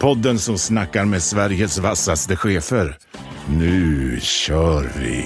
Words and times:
Podden 0.00 0.38
som 0.38 0.58
snackar 0.58 1.04
med 1.04 1.22
Sveriges 1.22 1.78
vassaste 1.78 2.36
chefer. 2.36 2.96
Nu 3.48 4.18
kör 4.20 4.90
vi! 4.98 5.24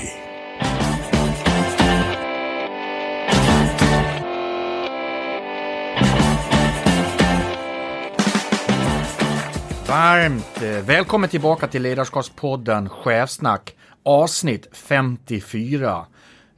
Varmt 9.89 10.63
eh, 10.63 10.69
välkommen 10.69 11.31
tillbaka 11.31 11.67
till 11.67 11.83
Ledarskapspodden 11.83 12.89
Chefsnack 12.89 13.75
avsnitt 14.03 14.69
54. 14.73 16.07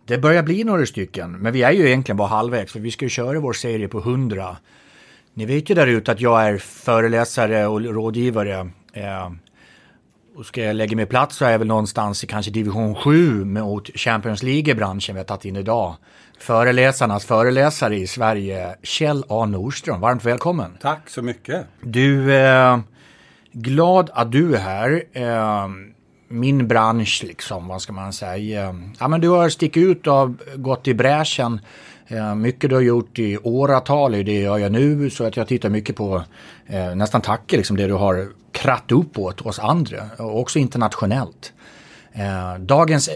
Det 0.07 0.19
börjar 0.19 0.43
bli 0.43 0.65
några 0.65 0.87
stycken, 0.87 1.33
men 1.33 1.53
vi 1.53 1.62
är 1.62 1.73
ju 1.73 1.87
egentligen 1.87 2.17
bara 2.17 2.28
halvvägs 2.28 2.73
för 2.73 2.81
vi 2.81 2.91
ska 2.91 3.05
ju 3.05 3.09
köra 3.09 3.41
vår 3.41 3.53
serie 3.53 3.89
på 3.89 3.99
100. 3.99 4.56
Ni 5.37 5.47
vet 5.47 5.71
ju 5.71 5.75
där 5.75 5.87
ute 5.87 6.13
att 6.13 6.21
jag 6.21 6.49
är 6.49 6.59
föreläsare 6.59 7.67
och 7.67 7.81
rådgivare. 7.81 8.71
Eh, 8.93 9.31
och 10.37 10.47
ska 10.47 10.63
jag 10.63 10.77
lägga 10.77 10.97
mig 10.97 11.07
plats 11.07 11.37
så 11.37 11.45
är 11.45 11.51
jag 11.51 11.59
väl 11.59 11.69
någonstans 11.69 12.25
i 12.25 12.27
kanske 12.27 12.51
division 12.51 12.95
7 12.95 13.45
mot 13.45 13.91
Champions 13.99 14.43
League-branschen 14.43 15.15
vi 15.15 15.19
har 15.21 15.25
tagit 15.25 15.45
in 15.45 15.57
idag. 15.57 15.95
Föreläsarnas 16.39 17.25
föreläsare 17.25 17.97
i 17.97 18.07
Sverige, 18.07 18.77
Kjell 18.83 19.25
A 19.29 19.47
Nordström. 19.47 20.01
Varmt 20.01 20.25
välkommen. 20.25 20.77
Tack 20.81 21.11
så 21.11 21.23
mycket. 21.23 21.67
Du, 21.81 22.35
eh, 22.35 22.79
glad 23.53 24.11
att 24.12 24.33
du 24.33 24.55
är 24.55 24.61
här. 24.61 25.03
Eh, 25.12 25.69
min 26.29 26.69
bransch, 26.69 27.23
liksom, 27.25 27.69
vad 27.69 27.83
ska 27.83 27.93
man 27.93 28.12
säga? 28.12 28.75
Ja, 28.99 29.09
men 29.09 29.21
du 29.21 29.29
har 29.29 29.49
stickit 29.49 29.83
ut 29.83 30.07
och 30.07 30.31
gått 30.57 30.89
i 30.89 30.95
bräschen. 30.95 31.61
Eh, 32.08 32.34
mycket 32.34 32.70
du 32.70 32.77
har 32.77 32.83
gjort 32.83 33.19
i 33.19 33.38
åratal, 33.42 34.12
det 34.12 34.41
gör 34.41 34.58
jag 34.58 34.72
nu, 34.72 35.10
så 35.10 35.24
att 35.24 35.36
jag 35.36 35.48
tittar 35.48 35.69
mycket 35.69 35.97
på, 35.97 36.22
eh, 36.66 36.94
nästan 36.94 37.20
tackar 37.20 37.56
liksom 37.56 37.77
det 37.77 37.86
du 37.86 37.94
har 37.94 38.28
kratt 38.52 38.92
upp 38.92 39.19
åt 39.19 39.41
oss 39.41 39.58
andra, 39.58 40.02
och 40.19 40.41
också 40.41 40.58
internationellt. 40.58 41.52
Eh, 42.12 42.58
dagens 42.58 43.10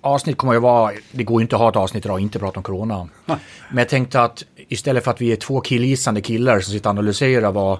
avsnitt 0.00 0.36
kommer 0.36 0.56
att 0.56 0.62
vara, 0.62 0.92
det 1.12 1.24
går 1.24 1.42
inte 1.42 1.56
att 1.56 1.60
ha 1.60 1.68
ett 1.68 1.76
avsnitt 1.76 2.04
idag 2.04 2.14
och 2.14 2.20
inte 2.20 2.38
prata 2.38 2.58
om 2.58 2.62
corona. 2.62 3.08
Men 3.26 3.78
jag 3.78 3.88
tänkte 3.88 4.22
att 4.22 4.44
istället 4.56 5.04
för 5.04 5.10
att 5.10 5.20
vi 5.20 5.32
är 5.32 5.36
två 5.36 5.60
killgissande 5.60 6.20
killar 6.20 6.60
som 6.60 6.72
sitter 6.72 6.88
och 6.88 6.90
analyserar 6.90 7.52
vad 7.52 7.78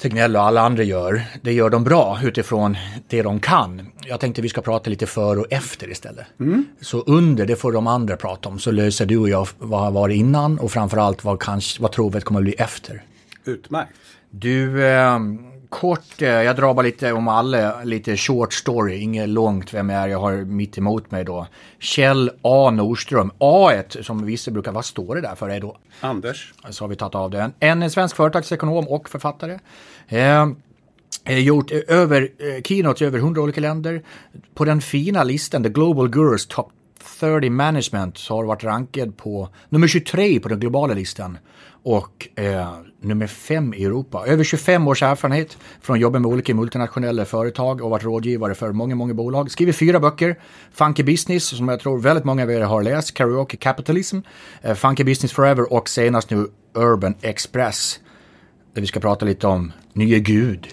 Tegnell 0.00 0.36
och 0.36 0.42
alla 0.42 0.60
andra 0.60 0.82
gör, 0.82 1.22
det 1.42 1.52
gör 1.52 1.70
de 1.70 1.84
bra 1.84 2.18
utifrån 2.22 2.76
det 3.08 3.22
de 3.22 3.40
kan. 3.40 3.86
Jag 4.06 4.20
tänkte 4.20 4.42
vi 4.42 4.48
ska 4.48 4.60
prata 4.60 4.90
lite 4.90 5.06
för 5.06 5.38
och 5.38 5.46
efter 5.50 5.90
istället. 5.90 6.26
Mm. 6.40 6.64
Så 6.80 7.00
under, 7.00 7.46
det 7.46 7.56
får 7.56 7.72
de 7.72 7.86
andra 7.86 8.16
prata 8.16 8.48
om, 8.48 8.58
så 8.58 8.70
löser 8.70 9.06
du 9.06 9.18
och 9.18 9.28
jag 9.28 9.48
vad 9.58 9.80
har 9.80 9.90
varit 9.90 10.16
innan 10.16 10.58
och 10.58 10.72
framförallt 10.72 11.24
vad, 11.24 11.40
kanske, 11.40 11.82
vad 11.82 11.92
att 11.92 12.24
kommer 12.24 12.40
att 12.40 12.44
bli 12.44 12.52
efter. 12.52 13.02
Utmärkt. 13.44 13.92
Du, 14.30 14.86
eh, 14.86 15.18
kort, 15.70 16.22
eh, 16.22 16.28
jag 16.28 16.56
drar 16.56 16.74
bara 16.74 16.82
lite 16.82 17.12
om 17.12 17.28
alla, 17.28 17.84
lite 17.84 18.16
short 18.16 18.52
story, 18.52 18.96
inget 18.96 19.28
långt 19.28 19.74
vem 19.74 19.90
jag 19.90 20.02
är, 20.02 20.08
jag 20.08 20.20
har 20.20 20.32
mitt 20.32 20.78
emot 20.78 21.10
mig 21.10 21.24
då. 21.24 21.46
Kjell 21.78 22.30
A 22.42 22.70
Nordström, 22.70 23.30
A 23.38 23.82
som 24.00 24.24
vissa 24.24 24.50
brukar, 24.50 24.72
vad 24.72 24.84
står 24.84 25.14
det 25.14 25.20
där 25.20 25.34
för? 25.34 25.48
Är 25.48 25.60
då? 25.60 25.76
Anders. 26.00 26.54
Så 26.70 26.84
har 26.84 26.88
vi 26.88 26.96
tagit 26.96 27.14
av 27.14 27.30
den. 27.30 27.52
En 27.60 27.90
svensk 27.90 28.16
företagsekonom 28.16 28.88
och 28.88 29.08
författare. 29.08 29.58
Eh, 30.08 30.48
gjort 31.38 31.70
över, 31.70 32.22
eh, 32.38 32.62
keynote 32.62 33.04
i 33.04 33.06
över 33.06 33.18
100 33.18 33.42
olika 33.42 33.60
länder. 33.60 34.02
På 34.54 34.64
den 34.64 34.80
fina 34.80 35.24
listan, 35.24 35.62
The 35.62 35.68
Global 35.68 36.08
Gurus 36.08 36.46
Top 36.46 36.72
30 37.20 37.50
Management, 37.50 38.18
så 38.18 38.36
har 38.36 38.44
varit 38.44 38.64
rankad 38.64 39.16
på 39.16 39.48
nummer 39.68 39.88
23 39.88 40.40
på 40.40 40.48
den 40.48 40.60
globala 40.60 40.94
listan 40.94 41.38
och 41.82 42.28
eh, 42.34 42.70
nummer 43.02 43.26
fem 43.26 43.74
i 43.74 43.84
Europa. 43.84 44.24
Över 44.26 44.44
25 44.44 44.88
års 44.88 45.02
erfarenhet 45.02 45.58
från 45.80 46.00
jobben 46.00 46.22
med 46.22 46.30
olika 46.30 46.54
multinationella 46.54 47.24
företag 47.24 47.80
och 47.80 47.90
varit 47.90 48.04
rådgivare 48.04 48.54
för 48.54 48.72
många, 48.72 48.94
många 48.94 49.14
bolag. 49.14 49.50
Skrivit 49.50 49.76
fyra 49.76 50.00
böcker. 50.00 50.38
Funky 50.72 51.02
Business, 51.02 51.44
som 51.44 51.68
jag 51.68 51.80
tror 51.80 51.98
väldigt 51.98 52.24
många 52.24 52.42
av 52.42 52.50
er 52.50 52.60
har 52.60 52.82
läst. 52.82 53.14
Karaoke 53.14 53.56
Capitalism. 53.56 54.18
Eh, 54.62 54.74
Funky 54.74 55.04
Business 55.04 55.32
Forever 55.32 55.72
och 55.72 55.88
senast 55.88 56.30
nu 56.30 56.46
Urban 56.74 57.14
Express. 57.20 58.00
Där 58.74 58.80
vi 58.80 58.86
ska 58.86 59.00
prata 59.00 59.26
lite 59.26 59.46
om 59.46 59.72
nye 59.92 60.18
Gud. 60.18 60.66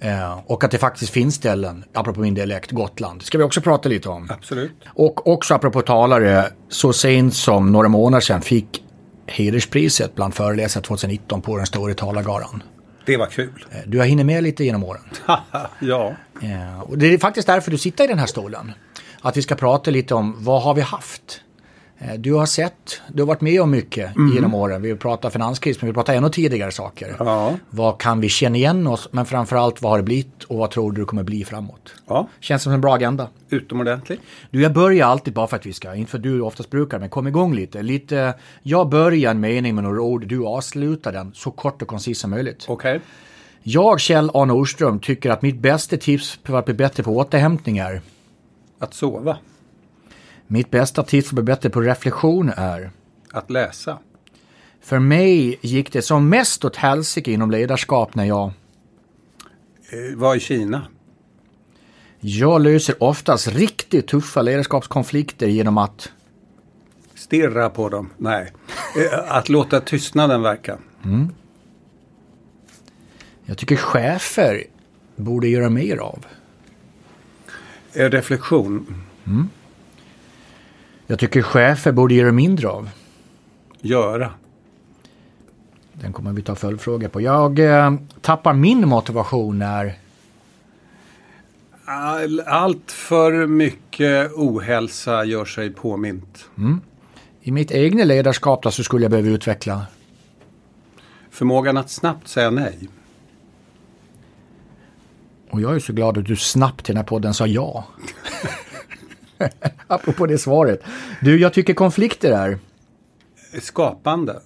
Eh, 0.00 0.38
och 0.46 0.64
att 0.64 0.70
det 0.70 0.78
faktiskt 0.78 1.12
finns 1.12 1.34
ställen, 1.34 1.84
apropå 1.92 2.20
min 2.20 2.34
dialekt, 2.34 2.70
Gotland. 2.70 3.22
ska 3.22 3.38
vi 3.38 3.44
också 3.44 3.60
prata 3.60 3.88
lite 3.88 4.08
om. 4.08 4.28
Absolut. 4.30 4.72
Och 4.86 5.28
också 5.28 5.54
apropå 5.54 5.82
talare, 5.82 6.44
så 6.68 6.92
sent 6.92 7.34
som 7.34 7.72
några 7.72 7.88
månader 7.88 8.20
sedan 8.20 8.42
fick 8.42 8.84
hederspriset 9.28 10.14
bland 10.14 10.34
föreläsare 10.34 10.82
2019 10.82 11.42
på 11.42 11.56
den 11.56 11.66
stora 11.66 11.94
talargaran. 11.94 12.62
Det 13.06 13.16
var 13.16 13.26
kul. 13.26 13.66
Eh, 13.70 13.78
du 13.86 13.98
har 13.98 14.04
hinner 14.04 14.24
med 14.24 14.42
lite 14.42 14.64
genom 14.64 14.84
åren. 14.84 15.02
ja. 15.80 16.14
Eh, 16.42 16.80
och 16.80 16.98
det 16.98 17.06
är 17.06 17.18
faktiskt 17.18 17.46
därför 17.46 17.70
du 17.70 17.78
sitter 17.78 18.04
i 18.04 18.06
den 18.06 18.18
här 18.18 18.26
stolen. 18.26 18.72
Att 19.20 19.36
vi 19.36 19.42
ska 19.42 19.54
prata 19.54 19.90
lite 19.90 20.14
om 20.14 20.36
vad 20.38 20.62
har 20.62 20.74
vi 20.74 20.80
haft? 20.80 21.40
Eh, 21.98 22.14
du 22.14 22.34
har 22.34 22.46
sett, 22.46 23.00
du 23.12 23.22
har 23.22 23.26
varit 23.26 23.40
med 23.40 23.62
om 23.62 23.70
mycket 23.70 24.16
mm. 24.16 24.34
genom 24.34 24.54
åren. 24.54 24.82
Vi 24.82 24.96
pratar 24.96 25.30
finanskris, 25.30 25.80
men 25.80 25.90
vi 25.90 25.94
pratar 25.94 26.14
ännu 26.14 26.28
tidigare 26.28 26.72
saker. 26.72 27.16
Ja. 27.18 27.56
Vad 27.70 28.00
kan 28.00 28.20
vi 28.20 28.28
känna 28.28 28.56
igen 28.56 28.86
oss, 28.86 29.08
men 29.12 29.26
framförallt 29.26 29.82
vad 29.82 29.92
har 29.92 29.98
det 29.98 30.04
blivit 30.04 30.44
och 30.44 30.56
vad 30.56 30.70
tror 30.70 30.92
du 30.92 31.04
kommer 31.04 31.22
bli 31.22 31.44
framåt? 31.44 31.94
Ja. 32.06 32.28
Känns 32.40 32.62
som 32.62 32.72
en 32.72 32.80
bra 32.80 32.94
agenda. 32.94 33.28
Utomordentligt. 33.48 34.20
Du, 34.50 34.62
jag 34.62 34.72
börjar 34.72 35.06
alltid 35.06 35.34
bara 35.34 35.46
för 35.46 35.56
att 35.56 35.66
vi 35.66 35.72
ska, 35.72 35.94
inte 35.94 36.10
för 36.10 36.18
du 36.18 36.40
oftast 36.40 36.70
brukar, 36.70 36.98
men 36.98 37.08
kom 37.08 37.26
igång 37.26 37.54
lite. 37.54 37.82
lite 37.82 38.34
jag 38.62 38.88
börjar 38.88 39.30
en 39.30 39.40
mening 39.40 39.74
med 39.74 39.84
några 39.84 40.00
ord, 40.00 40.26
du 40.26 40.46
avslutar 40.46 41.12
den 41.12 41.32
så 41.34 41.50
kort 41.50 41.82
och 41.82 41.88
koncis 41.88 42.18
som 42.18 42.30
möjligt. 42.30 42.64
Okay. 42.68 43.00
Jag, 43.62 44.00
Kjell 44.00 44.30
A. 44.34 44.44
Nordström, 44.44 45.00
tycker 45.00 45.30
att 45.30 45.42
mitt 45.42 45.58
bästa 45.58 45.96
tips 45.96 46.38
för 46.44 46.58
att 46.58 46.64
bli 46.64 46.74
bättre 46.74 47.02
på 47.02 47.16
återhämtning 47.16 47.78
är 47.78 48.00
att 48.78 48.94
sova. 48.94 49.36
Mitt 50.50 50.70
bästa 50.70 51.02
tips 51.02 51.28
för 51.28 51.36
att 51.36 51.44
bli 51.44 51.54
bättre 51.54 51.70
på 51.70 51.80
reflektion 51.80 52.52
är 52.56 52.90
att 53.32 53.50
läsa. 53.50 53.98
För 54.80 54.98
mig 54.98 55.58
gick 55.60 55.92
det 55.92 56.02
som 56.02 56.28
mest 56.28 56.64
åt 56.64 56.76
helsike 56.76 57.32
inom 57.32 57.50
ledarskap 57.50 58.14
när 58.14 58.24
jag 58.24 58.52
eh, 59.90 60.16
var 60.16 60.36
i 60.36 60.40
Kina. 60.40 60.86
Jag 62.20 62.60
löser 62.60 63.02
oftast 63.02 63.48
riktigt 63.48 64.08
tuffa 64.08 64.42
ledarskapskonflikter 64.42 65.46
genom 65.46 65.78
att 65.78 66.12
Stirra 67.14 67.70
på 67.70 67.88
dem? 67.88 68.10
Nej. 68.16 68.52
Eh, 68.96 69.36
att 69.36 69.48
låta 69.48 69.80
tystnaden 69.80 70.42
verka. 70.42 70.78
Mm. 71.04 71.28
Jag 73.44 73.58
tycker 73.58 73.76
chefer 73.76 74.64
borde 75.16 75.48
göra 75.48 75.70
mer 75.70 75.96
av. 75.96 76.26
Eh, 77.92 78.10
reflektion. 78.10 79.04
Mm. 79.26 79.48
Jag 81.10 81.18
tycker 81.18 81.42
chefer 81.42 81.92
borde 81.92 82.14
göra 82.14 82.32
mindre 82.32 82.68
av. 82.68 82.90
Göra. 83.80 84.30
Den 85.92 86.12
kommer 86.12 86.32
vi 86.32 86.42
ta 86.42 86.54
följdfråga 86.54 87.08
på. 87.08 87.20
Jag 87.20 87.58
eh, 87.58 87.94
tappar 88.20 88.54
min 88.54 88.88
motivation 88.88 89.58
när... 89.58 89.98
All, 91.84 92.40
allt 92.40 92.92
för 92.92 93.46
mycket 93.46 94.32
ohälsa 94.32 95.24
gör 95.24 95.44
sig 95.44 95.70
påmint. 95.70 96.44
Mm. 96.58 96.80
I 97.40 97.50
mitt 97.50 97.70
egna 97.70 98.04
ledarskap 98.04 98.62
då, 98.62 98.70
så 98.70 98.84
skulle 98.84 99.04
jag 99.04 99.10
behöva 99.10 99.28
utveckla? 99.28 99.86
Förmågan 101.30 101.76
att 101.76 101.90
snabbt 101.90 102.28
säga 102.28 102.50
nej. 102.50 102.88
Och 105.50 105.60
jag 105.60 105.74
är 105.74 105.78
så 105.78 105.92
glad 105.92 106.18
att 106.18 106.24
du 106.24 106.36
snabbt 106.36 106.84
till 106.84 106.94
den 106.94 107.02
här 107.02 107.08
podden 107.08 107.34
sa 107.34 107.46
ja. 107.46 107.84
Apropå 109.86 110.26
det 110.26 110.38
svaret. 110.38 110.82
Du, 111.20 111.40
jag 111.40 111.52
tycker 111.52 111.74
konflikter 111.74 112.32
är... 112.32 112.58
Skapande. 113.60 114.40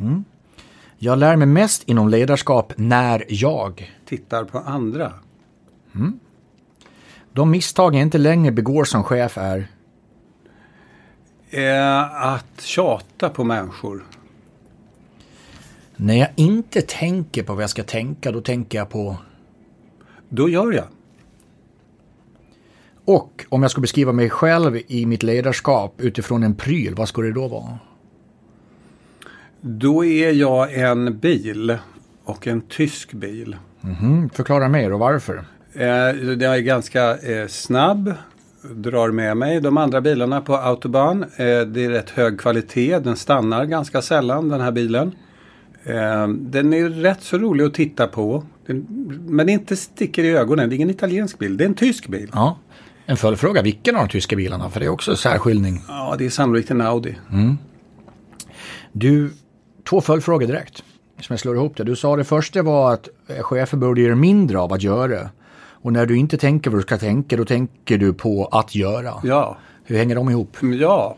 Mm. 0.00 0.24
Jag 0.98 1.18
lär 1.18 1.36
mig 1.36 1.46
mest 1.46 1.82
inom 1.88 2.08
ledarskap 2.08 2.72
när 2.76 3.24
jag... 3.28 3.92
Tittar 4.06 4.44
på 4.44 4.58
andra. 4.58 5.12
Mm. 5.94 6.20
De 7.32 7.50
misstag 7.50 7.94
jag 7.94 8.02
inte 8.02 8.18
längre 8.18 8.52
begår 8.52 8.84
som 8.84 9.04
chef 9.04 9.38
är... 9.38 9.68
Eh, 11.50 12.24
att 12.26 12.60
tjata 12.60 13.28
på 13.28 13.44
människor. 13.44 14.04
När 15.96 16.14
jag 16.14 16.28
inte 16.36 16.82
tänker 16.82 17.42
på 17.42 17.54
vad 17.54 17.62
jag 17.62 17.70
ska 17.70 17.82
tänka, 17.82 18.32
då 18.32 18.40
tänker 18.40 18.78
jag 18.78 18.90
på... 18.90 19.16
Då 20.28 20.48
gör 20.48 20.72
jag. 20.72 20.86
Och 23.04 23.46
om 23.48 23.62
jag 23.62 23.70
ska 23.70 23.80
beskriva 23.80 24.12
mig 24.12 24.30
själv 24.30 24.78
i 24.86 25.06
mitt 25.06 25.22
ledarskap 25.22 25.94
utifrån 25.98 26.42
en 26.42 26.54
pryl, 26.54 26.94
vad 26.94 27.08
skulle 27.08 27.28
det 27.28 27.34
då 27.34 27.48
vara? 27.48 27.78
Då 29.60 30.04
är 30.04 30.32
jag 30.32 30.74
en 30.74 31.18
bil 31.18 31.78
och 32.24 32.46
en 32.46 32.60
tysk 32.60 33.12
bil. 33.12 33.56
Mhm, 33.80 34.30
Förklara 34.30 34.68
mer 34.68 34.92
och 34.92 34.98
varför. 34.98 35.36
Eh, 35.74 36.14
Den 36.14 36.42
är 36.42 36.58
ganska 36.58 37.16
eh, 37.18 37.46
snabb, 37.48 38.14
drar 38.74 39.10
med 39.10 39.36
mig 39.36 39.60
de 39.60 39.76
andra 39.76 40.00
bilarna 40.00 40.40
på 40.40 40.56
autobahn. 40.56 41.22
Eh, 41.22 41.26
Det 41.66 41.84
är 41.84 41.90
rätt 41.90 42.10
hög 42.10 42.40
kvalitet, 42.40 42.98
den 42.98 43.16
stannar 43.16 43.64
ganska 43.64 44.02
sällan 44.02 44.48
den 44.48 44.60
här 44.60 44.72
bilen. 44.72 45.12
Eh, 45.84 46.28
Den 46.28 46.72
är 46.72 46.88
rätt 46.88 47.22
så 47.22 47.38
rolig 47.38 47.64
att 47.64 47.74
titta 47.74 48.06
på. 48.06 48.44
Den, 48.66 48.86
men 49.28 49.48
inte 49.48 49.76
sticker 49.76 50.24
i 50.24 50.30
ögonen, 50.30 50.68
det 50.68 50.74
är 50.74 50.76
ingen 50.76 50.90
italiensk 50.90 51.38
bil, 51.38 51.56
det 51.56 51.64
är 51.64 51.68
en 51.68 51.74
tysk 51.74 52.08
bil. 52.08 52.30
Ja. 52.34 52.58
En 53.10 53.16
följdfråga, 53.16 53.62
vilken 53.62 53.96
av 53.96 54.06
de 54.06 54.12
tyska 54.12 54.36
bilarna? 54.36 54.70
För 54.70 54.80
det 54.80 54.86
är 54.86 54.90
också 54.90 55.16
särskiljning. 55.16 55.82
Ja, 55.88 56.14
det 56.18 56.26
är 56.26 56.30
sannolikt 56.30 56.70
en 56.70 56.80
Audi. 56.80 57.18
Du, 58.92 59.30
två 59.88 60.00
följdfrågor 60.00 60.46
direkt. 60.46 60.84
Som 61.20 61.32
jag 61.32 61.40
slår 61.40 61.56
ihop 61.56 61.76
det. 61.76 61.84
Du 61.84 61.96
sa 61.96 62.16
det 62.16 62.24
första 62.24 62.62
var 62.62 62.92
att 62.92 63.08
eh, 63.28 63.42
chefer 63.42 63.76
borde 63.76 64.00
göra 64.00 64.14
mindre 64.16 64.58
av 64.58 64.72
att 64.72 64.82
göra. 64.82 65.30
Och 65.58 65.92
när 65.92 66.06
du 66.06 66.16
inte 66.16 66.38
tänker 66.38 66.70
vad 66.70 66.78
du 66.78 66.82
ska 66.82 66.98
tänka, 66.98 67.36
då 67.36 67.44
tänker 67.44 67.98
du 67.98 68.12
på 68.12 68.46
att 68.46 68.74
göra. 68.74 69.14
Ja. 69.22 69.58
Hur 69.84 69.96
hänger 69.96 70.14
de 70.14 70.30
ihop? 70.30 70.56
Ja. 70.80 71.16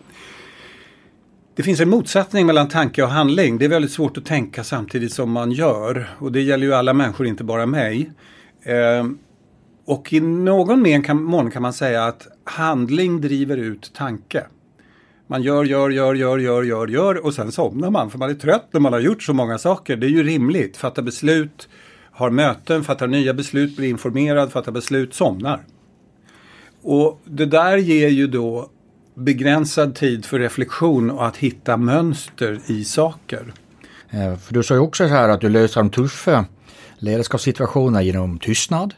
Det 1.54 1.62
finns 1.62 1.80
en 1.80 1.90
motsättning 1.90 2.46
mellan 2.46 2.68
tanke 2.68 3.02
och 3.02 3.08
handling. 3.08 3.58
Det 3.58 3.64
är 3.64 3.68
väldigt 3.68 3.92
svårt 3.92 4.16
att 4.16 4.24
tänka 4.24 4.64
samtidigt 4.64 5.12
som 5.12 5.30
man 5.30 5.52
gör. 5.52 6.10
Och 6.18 6.32
det 6.32 6.40
gäller 6.40 6.66
ju 6.66 6.74
alla 6.74 6.92
människor, 6.92 7.26
inte 7.26 7.44
bara 7.44 7.66
mig. 7.66 8.10
Eh, 8.62 9.04
och 9.84 10.12
i 10.12 10.20
någon 10.20 10.82
men 10.82 11.02
kan, 11.02 11.22
mån 11.22 11.50
kan 11.50 11.62
man 11.62 11.72
säga 11.72 12.04
att 12.04 12.26
handling 12.44 13.20
driver 13.20 13.56
ut 13.56 13.90
tanke. 13.94 14.46
Man 15.26 15.42
gör, 15.42 15.64
gör, 15.64 15.90
gör, 15.90 16.14
gör, 16.14 16.38
gör, 16.38 16.62
gör, 16.62 16.88
gör 16.88 17.26
och 17.26 17.34
sen 17.34 17.52
somnar 17.52 17.90
man 17.90 18.10
för 18.10 18.18
man 18.18 18.30
är 18.30 18.34
trött 18.34 18.68
när 18.70 18.80
man 18.80 18.92
har 18.92 19.00
gjort 19.00 19.22
så 19.22 19.32
många 19.32 19.58
saker. 19.58 19.96
Det 19.96 20.06
är 20.06 20.10
ju 20.10 20.22
rimligt. 20.22 20.76
Fatta 20.76 21.02
beslut, 21.02 21.68
har 22.12 22.30
möten, 22.30 22.84
fattar 22.84 23.06
nya 23.06 23.34
beslut, 23.34 23.76
blir 23.76 23.88
informerad, 23.88 24.52
fattar 24.52 24.72
beslut, 24.72 25.14
somnar. 25.14 25.64
Och 26.82 27.20
det 27.24 27.46
där 27.46 27.76
ger 27.76 28.08
ju 28.08 28.26
då 28.26 28.70
begränsad 29.14 29.94
tid 29.94 30.24
för 30.24 30.38
reflektion 30.38 31.10
och 31.10 31.26
att 31.26 31.36
hitta 31.36 31.76
mönster 31.76 32.60
i 32.66 32.84
saker. 32.84 33.54
Eh, 34.10 34.36
för 34.36 34.54
du 34.54 34.62
sa 34.62 34.74
ju 34.74 34.80
också 34.80 35.08
så 35.08 35.14
här 35.14 35.28
att 35.28 35.40
du 35.40 35.48
löser 35.48 35.80
de 35.80 35.90
tuffa 35.90 36.44
ledarskapssituationerna 37.02 38.02
genom 38.02 38.38
tystnad. 38.38 38.94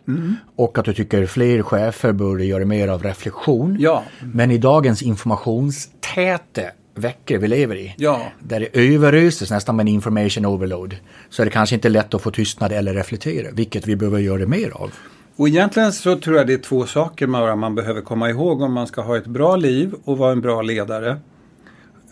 Och 0.56 0.79
att 0.79 0.85
du 0.85 0.95
tycker 0.95 1.27
fler 1.27 1.62
chefer 1.62 2.12
borde 2.12 2.45
göra 2.45 2.65
mer 2.65 2.89
av 2.89 3.03
reflektion. 3.03 3.77
Ja. 3.81 4.03
Men 4.33 4.51
i 4.51 4.59
dagens 4.59 5.03
informationstäta 5.03 6.62
veckor 6.95 7.39
vi 7.39 7.49
lever 7.49 7.77
i. 7.77 7.95
Ja. 7.99 8.21
Där 8.39 8.61
det 8.61 8.95
överöses 8.95 9.51
nästan 9.51 9.77
med 9.77 9.85
en 9.85 9.89
information 9.89 10.45
overload. 10.47 10.97
Så 11.31 11.43
är 11.43 11.45
det 11.47 11.51
kanske 11.53 11.75
inte 11.75 11.89
lätt 11.89 12.15
att 12.15 12.23
få 12.23 12.31
tystnad 12.31 12.73
eller 12.73 12.95
reflektera. 12.95 13.49
Vilket 13.53 13.87
vi 13.87 13.97
behöver 13.97 14.19
göra 14.19 14.47
mer 14.47 14.71
av. 14.71 14.93
Och 15.37 15.49
egentligen 15.49 15.93
så 15.93 16.17
tror 16.17 16.37
jag 16.37 16.47
det 16.47 16.53
är 16.55 16.59
två 16.59 16.87
saker 16.87 17.27
man 17.57 17.75
behöver 17.75 18.00
komma 18.00 18.31
ihåg 18.31 18.62
om 18.62 18.73
man 18.73 18.87
ska 18.87 19.03
ha 19.03 19.17
ett 19.17 19.27
bra 19.27 19.57
liv 19.57 19.95
och 20.05 20.19
vara 20.19 20.33
en 20.33 20.41
bra 20.41 20.62
ledare. 20.62 21.17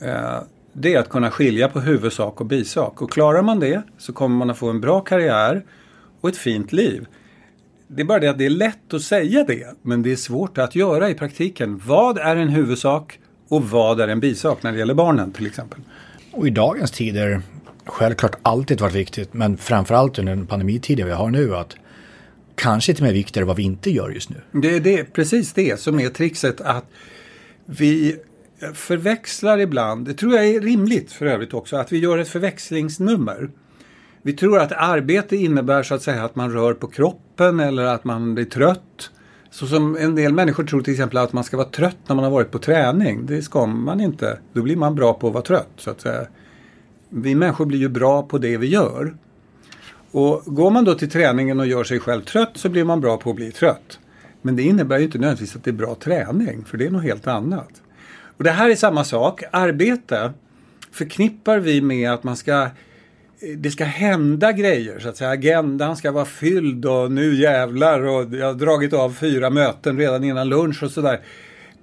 Eh, 0.01 0.39
Det 0.73 0.95
är 0.95 0.99
att 0.99 1.09
kunna 1.09 1.31
skilja 1.31 1.69
på 1.69 1.81
huvudsak 1.81 2.41
och 2.41 2.47
bisak. 2.47 3.03
Och 3.03 3.13
klarar 3.13 3.43
man 3.43 3.61
det 3.61 3.83
så 3.99 4.13
kommer 4.13 4.37
man 4.37 4.51
att 4.51 4.59
få 4.59 4.71
en 4.71 4.81
bra 4.81 5.01
karriär 5.01 5.63
och 6.23 6.29
ett 6.29 6.37
fint 6.37 6.73
liv. 6.73 7.07
Det 7.89 8.03
är 8.03 8.07
bara 8.07 8.19
det 8.19 8.29
att 8.29 8.39
det 8.39 8.47
är 8.47 8.51
lätt 8.51 8.95
att 8.95 9.03
säga 9.03 9.45
det, 9.45 9.75
men 9.83 10.03
det 10.03 10.13
är 10.13 10.17
svårt 10.17 10.59
att 10.59 10.75
göra 10.75 11.11
i 11.11 11.15
praktiken. 11.15 11.81
Vad 11.87 12.19
är 12.19 12.37
en 12.37 12.49
huvudsak 12.49 13.19
och 13.49 13.71
vad 13.71 14.01
är 14.01 14.09
en 14.09 14.21
bisak 14.21 14.63
när 14.63 14.73
det 14.73 14.79
gäller 14.79 14.95
barnen 14.95 15.33
till 15.33 15.47
exempel? 15.47 15.81
Och 16.33 16.47
i 16.47 16.51
dagens 16.51 16.91
tider, 16.91 17.43
självklart 17.85 18.37
alltid 18.43 18.81
varit 18.81 18.95
viktigt, 18.95 19.35
men 19.35 19.57
framförallt 19.57 20.19
under 20.19 20.37
den 20.37 20.47
pandemitiden 20.47 21.07
vi 21.07 21.13
har 21.13 21.31
nu, 21.31 21.57
att 21.57 21.77
kanske 22.55 22.95
till 22.95 23.03
och 23.03 23.07
med 23.07 23.15
viktigare 23.15 23.47
vad 23.47 23.57
vi 23.57 23.63
inte 23.63 23.91
gör 23.91 24.11
just 24.11 24.31
nu. 24.31 24.37
Det 24.53 24.77
är 24.77 24.81
det, 24.81 25.05
precis 25.05 25.53
det 25.53 25.81
som 25.81 26.01
är 26.01 26.09
trixet 26.09 26.61
att 26.61 26.85
vi 27.67 28.17
förväxlar 28.75 29.59
ibland, 29.59 30.07
det 30.07 30.15
tror 30.15 30.35
jag 30.35 30.47
är 30.47 30.61
rimligt 30.61 31.13
för 31.13 31.27
övrigt 31.27 31.55
också, 31.55 31.77
att 31.77 31.93
vi 31.93 31.99
gör 31.99 32.19
ett 32.19 32.29
förväxlingsnummer. 32.29 33.51
Vi 34.23 34.33
tror 34.33 34.59
att 34.59 34.73
arbete 34.73 35.37
innebär 35.37 35.83
så 35.83 35.95
att 35.95 36.03
säga 36.03 36.25
att 36.25 36.37
man 36.37 36.53
rör 36.53 36.75
på 36.75 36.87
kroppen 36.87 37.61
eller 37.61 37.85
att 37.85 38.05
man 38.05 38.35
blir 38.35 38.45
trött. 38.45 39.11
Så 39.51 39.67
som 39.67 39.97
en 39.97 40.15
del 40.15 40.33
människor 40.33 40.65
tror 40.65 40.83
till 40.83 40.93
exempel 40.93 41.19
att 41.19 41.33
man 41.33 41.45
ska 41.45 41.57
vara 41.57 41.69
trött 41.69 41.97
när 42.07 42.17
man 42.17 42.25
har 42.25 42.31
varit 42.31 42.51
på 42.51 42.59
träning. 42.59 43.27
Det 43.27 43.43
ska 43.43 43.67
man 43.67 44.01
inte. 44.01 44.39
Då 44.53 44.63
blir 44.63 44.77
man 44.77 44.95
bra 44.95 45.15
på 45.15 45.27
att 45.27 45.35
vara 45.35 45.45
trött. 45.45 45.71
Så 45.77 45.91
att 45.91 46.01
säga. 46.01 46.27
Vi 47.09 47.35
människor 47.35 47.67
blir 47.67 47.79
ju 47.79 47.89
bra 47.89 48.23
på 48.23 48.39
det 48.39 48.57
vi 48.57 48.67
gör. 48.67 49.17
Och 50.11 50.43
går 50.47 50.71
man 50.71 50.85
då 50.85 50.95
till 50.95 51.11
träningen 51.11 51.61
och 51.61 51.67
gör 51.67 51.85
sig 51.85 52.01
själv 52.01 52.23
trött 52.23 52.51
så 52.55 52.69
blir 52.69 52.85
man 52.85 53.01
bra 53.01 53.17
på 53.17 53.31
att 53.31 53.37
bli 53.37 53.53
trött. 53.53 53.99
Men 54.43 54.57
det 54.57 54.63
innebär 54.63 54.99
ju 54.99 55.05
inte 55.05 55.19
nödvändigtvis 55.19 55.57
att 55.57 55.65
det 55.65 55.71
är 55.71 55.73
bra 55.73 55.95
träning, 55.95 56.65
för 56.65 56.79
det 56.79 56.87
är 56.87 56.91
något 56.91 57.03
helt 57.03 57.27
annat. 57.27 57.83
Och 58.37 58.45
det 58.45 58.51
här 58.51 58.71
är 58.71 58.75
samma 58.75 59.05
sak. 59.05 59.43
Arbete 59.51 60.33
förknippar 60.91 61.59
vi 61.59 61.81
med 61.81 62.13
att 62.13 62.25
man 62.25 62.37
ska 62.37 62.69
det 63.57 63.71
ska 63.71 63.85
hända 63.85 64.53
grejer 64.53 64.99
så 64.99 65.09
att 65.09 65.17
säga. 65.17 65.31
Agendan 65.31 65.97
ska 65.97 66.13
vara 66.13 66.25
fylld 66.25 66.85
och 66.85 67.13
nu 67.13 67.35
jävlar 67.35 68.01
och 68.01 68.35
jag 68.35 68.47
har 68.47 68.55
dragit 68.55 68.93
av 68.93 69.11
fyra 69.11 69.51
möten 69.51 69.99
redan 69.99 70.25
innan 70.25 70.49
lunch 70.49 70.83
och 70.83 70.91
sådär. 70.91 71.21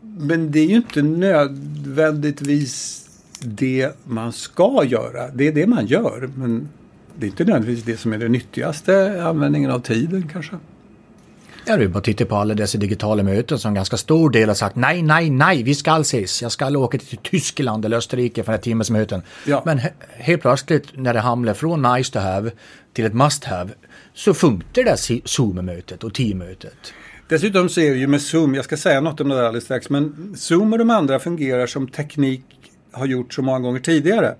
Men 0.02 0.52
det 0.52 0.60
är 0.60 0.66
ju 0.66 0.76
inte 0.76 1.02
nödvändigtvis 1.02 3.06
det 3.40 3.92
man 4.04 4.34
ska 4.34 4.84
göra. 4.86 5.28
Det 5.28 5.48
är 5.48 5.52
det 5.52 5.68
man 5.68 5.86
gör. 5.86 6.30
Men 6.36 6.70
det 7.16 7.26
är 7.26 7.30
inte 7.30 7.44
nödvändigtvis 7.44 7.86
det 7.86 7.98
som 7.98 8.14
är 8.14 8.18
det 8.18 8.30
nyttigaste 8.30 9.24
användningen 9.24 9.72
av 9.72 9.80
tiden 9.80 10.30
kanske. 10.34 10.56
Ja, 11.70 11.78
du 11.78 11.88
bara 11.88 12.02
titta 12.02 12.26
på 12.26 12.36
alla 12.36 12.54
dessa 12.54 12.78
digitala 12.78 13.24
möten 13.24 13.60
som 13.60 13.74
ganska 13.74 13.98
stor 13.98 14.30
del 14.30 14.48
har 14.50 14.56
sagt 14.56 14.76
nej, 14.76 15.02
nej, 15.02 15.30
nej, 15.30 15.64
vi 15.64 15.76
ska 15.76 15.98
ses. 16.00 16.42
Jag 16.42 16.52
ska 16.52 16.78
åka 16.78 16.98
till 16.98 17.18
Tyskland 17.18 17.86
eller 17.86 17.98
Österrike 17.98 18.44
för 18.44 18.54
ett 18.54 18.62
timmes 18.62 18.90
möten. 18.90 19.22
Ja. 19.46 19.62
Men 19.66 19.80
he- 19.80 19.92
helt 20.10 20.42
plötsligt 20.42 20.86
när 20.94 21.14
det 21.14 21.20
hamnar 21.20 21.54
från 21.54 21.82
nice 21.82 22.14
to 22.14 22.20
have 22.20 22.52
till 22.94 23.06
ett 23.06 23.14
must 23.14 23.44
have 23.44 23.70
så 24.14 24.34
funkar 24.34 24.84
det 24.84 24.98
Zoom-mötet 25.26 26.04
och 26.04 26.14
teammötet. 26.14 26.94
Dessutom 27.28 27.70
så 27.70 27.82
är 27.82 27.90
det 27.92 27.98
ju 27.98 28.08
med 28.08 28.22
Zoom, 28.22 28.56
jag 28.56 28.66
ska 28.66 28.78
säga 28.78 29.02
något 29.02 29.22
om 29.22 29.30
det 29.30 29.36
där 29.36 29.44
alldeles 29.44 29.64
strax, 29.64 29.90
men 29.90 30.34
Zoom 30.38 30.74
och 30.74 30.80
de 30.80 30.90
andra 30.90 31.20
fungerar 31.20 31.68
som 31.68 31.88
teknik 31.88 32.44
har 32.92 33.06
gjort 33.06 33.34
så 33.34 33.42
många 33.42 33.60
gånger 33.60 33.80
tidigare. 33.80 34.36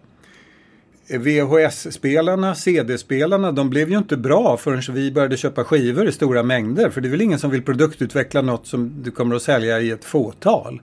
VHS-spelarna, 1.18 2.56
CD-spelarna, 2.56 3.52
de 3.52 3.70
blev 3.70 3.90
ju 3.90 3.98
inte 3.98 4.18
bra 4.18 4.58
förrän 4.58 4.96
vi 4.96 5.12
började 5.12 5.38
köpa 5.38 5.64
skivor 5.64 6.08
i 6.08 6.12
stora 6.12 6.44
mängder. 6.44 6.90
För 6.90 7.02
det 7.02 7.08
är 7.08 7.10
väl 7.10 7.22
ingen 7.22 7.40
som 7.40 7.52
vill 7.52 7.64
produktutveckla 7.64 8.42
något 8.42 8.68
som 8.68 9.04
du 9.04 9.12
kommer 9.12 9.36
att 9.36 9.42
sälja 9.42 9.80
i 9.80 9.92
ett 9.92 10.06
fåtal. 10.06 10.82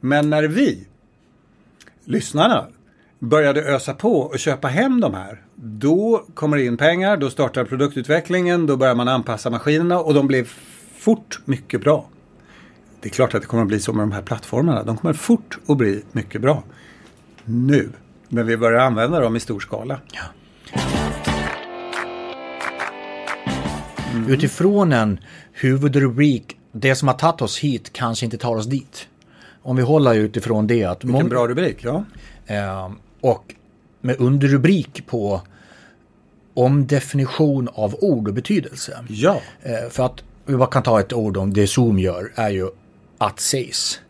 Men 0.00 0.30
när 0.30 0.42
vi, 0.42 0.86
lyssnarna, 2.04 2.66
började 3.18 3.62
ösa 3.62 3.94
på 3.94 4.20
och 4.20 4.38
köpa 4.38 4.68
hem 4.68 5.00
de 5.00 5.14
här. 5.14 5.42
Då 5.54 6.24
kommer 6.34 6.56
det 6.56 6.64
in 6.64 6.76
pengar, 6.76 7.16
då 7.16 7.30
startar 7.30 7.64
produktutvecklingen, 7.64 8.66
då 8.66 8.76
börjar 8.76 8.94
man 8.94 9.08
anpassa 9.08 9.50
maskinerna 9.50 10.00
och 10.00 10.14
de 10.14 10.26
blev 10.26 10.48
fort 10.98 11.40
mycket 11.44 11.80
bra. 11.80 12.08
Det 13.00 13.08
är 13.08 13.10
klart 13.10 13.34
att 13.34 13.40
det 13.40 13.46
kommer 13.46 13.62
att 13.62 13.68
bli 13.68 13.80
så 13.80 13.92
med 13.92 14.02
de 14.02 14.12
här 14.12 14.22
plattformarna. 14.22 14.82
De 14.82 14.96
kommer 14.96 15.14
fort 15.14 15.58
att 15.66 15.76
bli 15.76 16.02
mycket 16.12 16.40
bra. 16.40 16.62
Nu, 17.44 17.88
när 18.30 18.42
vi 18.42 18.56
börjar 18.56 18.78
använda 18.78 19.20
dem 19.20 19.36
i 19.36 19.40
stor 19.40 19.60
skala. 19.60 20.00
Utifrån 24.28 24.92
en 24.92 25.20
huvudrubrik, 25.52 26.56
det 26.72 26.94
som 26.94 27.08
har 27.08 27.14
tagit 27.14 27.42
oss 27.42 27.58
hit 27.58 27.92
kanske 27.92 28.24
inte 28.24 28.38
tar 28.38 28.56
oss 28.56 28.66
dit. 28.66 29.08
Om 29.62 29.76
vi 29.76 29.82
håller 29.82 30.14
utifrån 30.14 30.66
det 30.66 30.84
att... 30.84 31.04
Vilken 31.04 31.28
bra 31.28 31.48
rubrik, 31.48 31.84
ja. 31.84 32.04
Eh, 32.46 32.90
och 33.20 33.54
med 34.00 34.20
underrubrik 34.20 35.06
på 35.06 35.40
omdefinition 36.54 37.68
av 37.72 37.94
ord 38.00 38.28
och 38.28 38.34
betydelse. 38.34 39.04
Ja, 39.08 39.40
Eh, 39.62 39.90
för 39.90 40.06
att 40.06 40.22
vi 40.46 40.56
bara 40.56 40.70
kan 40.70 40.82
ta 40.82 41.00
ett 41.00 41.12
ord 41.12 41.36
om 41.36 41.52
det 41.52 41.66
Zoom 41.66 41.98
gör 41.98 42.32
är 42.34 42.50
ju 42.50 42.68
att 43.18 43.38
ses. 43.38 44.00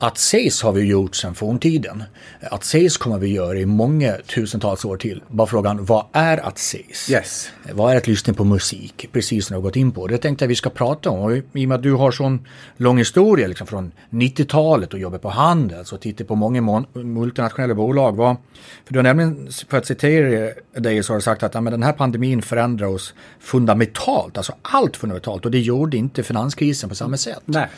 Att 0.00 0.16
ses 0.16 0.62
har 0.62 0.72
vi 0.72 0.84
gjort 0.84 1.16
sedan 1.16 1.34
forntiden. 1.34 2.04
Att 2.40 2.62
ses 2.62 2.96
kommer 2.96 3.18
vi 3.18 3.32
göra 3.32 3.58
i 3.58 3.66
många 3.66 4.16
tusentals 4.34 4.84
år 4.84 4.96
till. 4.96 5.22
Bara 5.28 5.46
frågan, 5.46 5.84
vad 5.84 6.06
är 6.12 6.38
att 6.38 6.58
ses? 6.58 7.10
Yes. 7.10 7.50
Vad 7.72 7.92
är 7.92 7.96
att 7.96 8.06
lyssna 8.06 8.34
på 8.34 8.44
musik? 8.44 9.08
Precis 9.12 9.46
som 9.46 9.54
du 9.54 9.58
har 9.58 9.62
gått 9.62 9.76
in 9.76 9.92
på. 9.92 10.06
Det 10.06 10.18
tänkte 10.18 10.44
jag 10.44 10.48
vi 10.48 10.54
ska 10.54 10.70
prata 10.70 11.10
om. 11.10 11.20
Och 11.20 11.36
I 11.36 11.40
och 11.40 11.68
med 11.68 11.72
att 11.72 11.82
du 11.82 11.92
har 11.92 12.10
sån 12.10 12.46
lång 12.76 12.98
historia 12.98 13.46
liksom 13.46 13.66
från 13.66 13.92
90-talet 14.10 14.92
och 14.92 14.98
jobbar 14.98 15.18
på 15.18 15.28
Handels 15.28 15.92
och 15.92 16.00
tittar 16.00 16.24
på 16.24 16.34
många 16.34 16.84
multinationella 16.92 17.74
bolag. 17.74 18.16
Vad, 18.16 18.36
för 18.84 18.92
du 18.92 18.98
har 18.98 19.02
nämligen, 19.02 19.48
för 19.68 19.78
att 19.78 19.86
citera 19.86 20.52
dig, 20.76 21.02
så 21.02 21.12
har 21.12 21.18
du 21.18 21.22
sagt 21.22 21.42
att 21.42 21.54
ja, 21.54 21.60
men 21.60 21.70
den 21.70 21.82
här 21.82 21.92
pandemin 21.92 22.42
förändrar 22.42 22.86
oss 22.86 23.14
fundamentalt. 23.40 24.36
Alltså 24.36 24.54
allt 24.62 24.96
fundamentalt. 24.96 25.44
Och 25.44 25.50
det 25.50 25.60
gjorde 25.60 25.96
inte 25.96 26.22
finanskrisen 26.22 26.88
på 26.88 26.94
samma 26.94 27.16
sätt. 27.16 27.42
Nej. 27.44 27.68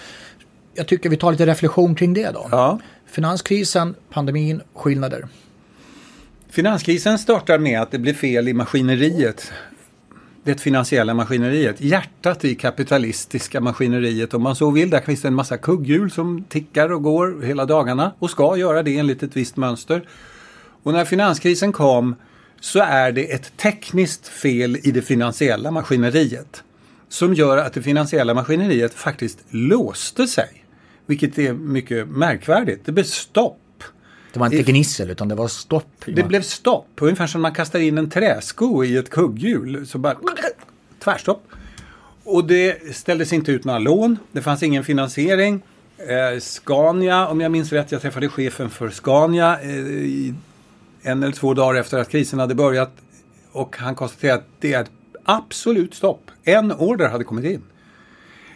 Jag 0.74 0.86
tycker 0.86 1.10
vi 1.10 1.16
tar 1.16 1.32
lite 1.32 1.46
reflektion 1.46 1.94
kring 1.94 2.14
det 2.14 2.30
då. 2.30 2.48
Ja. 2.50 2.78
Finanskrisen, 3.06 3.94
pandemin, 4.10 4.60
skillnader. 4.74 5.28
Finanskrisen 6.48 7.18
startar 7.18 7.58
med 7.58 7.80
att 7.80 7.90
det 7.90 7.98
blir 7.98 8.14
fel 8.14 8.48
i 8.48 8.54
maskineriet. 8.54 9.52
Det 10.44 10.60
finansiella 10.60 11.14
maskineriet. 11.14 11.80
Hjärtat 11.80 12.44
i 12.44 12.54
kapitalistiska 12.54 13.60
maskineriet 13.60 14.34
om 14.34 14.42
man 14.42 14.56
så 14.56 14.70
vill. 14.70 14.90
Där 14.90 15.00
finns 15.00 15.22
det 15.22 15.28
en 15.28 15.34
massa 15.34 15.56
kugghjul 15.56 16.10
som 16.10 16.44
tickar 16.48 16.92
och 16.92 17.02
går 17.02 17.42
hela 17.42 17.66
dagarna 17.66 18.12
och 18.18 18.30
ska 18.30 18.56
göra 18.56 18.82
det 18.82 18.98
enligt 18.98 19.22
ett 19.22 19.36
visst 19.36 19.56
mönster. 19.56 20.08
Och 20.82 20.92
när 20.92 21.04
finanskrisen 21.04 21.72
kom 21.72 22.14
så 22.60 22.78
är 22.78 23.12
det 23.12 23.32
ett 23.32 23.56
tekniskt 23.56 24.28
fel 24.28 24.76
i 24.82 24.90
det 24.90 25.02
finansiella 25.02 25.70
maskineriet 25.70 26.62
som 27.08 27.34
gör 27.34 27.56
att 27.56 27.72
det 27.72 27.82
finansiella 27.82 28.34
maskineriet 28.34 28.94
faktiskt 28.94 29.38
låste 29.50 30.26
sig. 30.26 30.59
Vilket 31.10 31.38
är 31.38 31.52
mycket 31.52 32.08
märkvärdigt. 32.08 32.80
Det 32.84 32.92
blev 32.92 33.04
stopp. 33.04 33.84
Det 34.32 34.40
var 34.40 34.46
inte 34.46 34.72
gnissel 34.72 35.10
utan 35.10 35.28
det 35.28 35.34
var 35.34 35.48
stopp. 35.48 36.04
Det 36.06 36.22
blev 36.22 36.42
stopp. 36.42 36.88
Ungefär 37.00 37.26
som 37.26 37.42
man 37.42 37.54
kastar 37.54 37.78
in 37.78 37.98
en 37.98 38.10
träsko 38.10 38.84
i 38.84 38.96
ett 38.96 39.10
kugghjul. 39.10 39.86
Så 39.86 39.98
bara 39.98 40.16
tvärstopp. 40.98 41.42
Och 42.24 42.44
det 42.44 42.96
ställdes 42.96 43.32
inte 43.32 43.52
ut 43.52 43.64
några 43.64 43.78
lån. 43.78 44.18
Det 44.32 44.42
fanns 44.42 44.62
ingen 44.62 44.84
finansiering. 44.84 45.62
Eh, 45.98 46.40
Scania, 46.40 47.28
om 47.28 47.40
jag 47.40 47.52
minns 47.52 47.72
rätt, 47.72 47.92
jag 47.92 48.02
träffade 48.02 48.28
chefen 48.28 48.70
för 48.70 48.90
Scania 48.90 49.60
eh, 49.60 50.34
en 51.02 51.22
eller 51.22 51.32
två 51.32 51.54
dagar 51.54 51.80
efter 51.80 51.98
att 51.98 52.08
krisen 52.08 52.38
hade 52.38 52.54
börjat. 52.54 52.92
Och 53.52 53.76
han 53.76 53.94
konstaterade 53.94 54.38
att 54.38 54.46
det 54.60 54.72
är 54.72 54.86
absolut 55.24 55.94
stopp. 55.94 56.30
En 56.44 56.72
order 56.72 57.08
hade 57.08 57.24
kommit 57.24 57.44
in. 57.44 57.62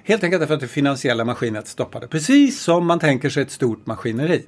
Helt 0.07 0.25
enkelt 0.25 0.41
därför 0.41 0.55
att 0.55 0.61
det 0.61 0.69
finansiella 0.69 1.25
maskinet 1.25 1.69
stoppade. 1.69 2.07
Precis 2.07 2.61
som 2.61 2.87
man 2.87 2.99
tänker 2.99 3.31
sig 3.31 3.43
ett 3.43 3.51
stort 3.51 3.87
maskineri. 3.87 4.45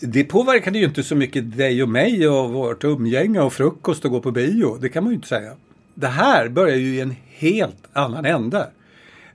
Det 0.00 0.24
påverkade 0.24 0.78
ju 0.78 0.84
inte 0.84 1.02
så 1.02 1.14
mycket 1.14 1.56
dig 1.56 1.82
och 1.82 1.88
mig 1.88 2.28
och 2.28 2.52
vårt 2.52 2.84
umgänge 2.84 3.40
och 3.40 3.52
frukost 3.52 4.04
och 4.04 4.10
gå 4.10 4.20
på 4.20 4.30
bio. 4.30 4.78
Det 4.80 4.88
kan 4.88 5.04
man 5.04 5.10
ju 5.10 5.14
inte 5.14 5.28
säga. 5.28 5.52
Det 5.94 6.06
här 6.06 6.48
börjar 6.48 6.76
ju 6.76 6.94
i 6.94 7.00
en 7.00 7.16
helt 7.28 7.88
annan 7.92 8.24
ände. 8.24 8.70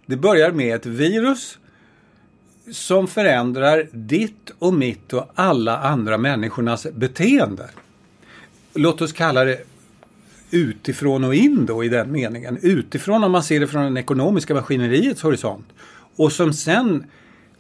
Det 0.05 0.15
börjar 0.15 0.51
med 0.51 0.75
ett 0.75 0.85
virus 0.85 1.57
som 2.71 3.07
förändrar 3.07 3.87
ditt 3.91 4.51
och 4.59 4.73
mitt 4.73 5.13
och 5.13 5.31
alla 5.35 5.77
andra 5.77 6.17
människornas 6.17 6.87
beteende. 6.93 7.69
Låt 8.73 9.01
oss 9.01 9.13
kalla 9.13 9.43
det 9.43 9.63
utifrån 10.51 11.23
och 11.23 11.35
in 11.35 11.65
då 11.65 11.83
i 11.83 11.89
den 11.89 12.11
meningen. 12.11 12.57
Utifrån 12.61 13.23
om 13.23 13.31
man 13.31 13.43
ser 13.43 13.59
det 13.59 13.67
från 13.67 13.93
det 13.93 13.99
ekonomiska 13.99 14.53
maskineriets 14.53 15.21
horisont. 15.21 15.65
Och 16.15 16.31
som 16.31 16.53
sen 16.53 17.03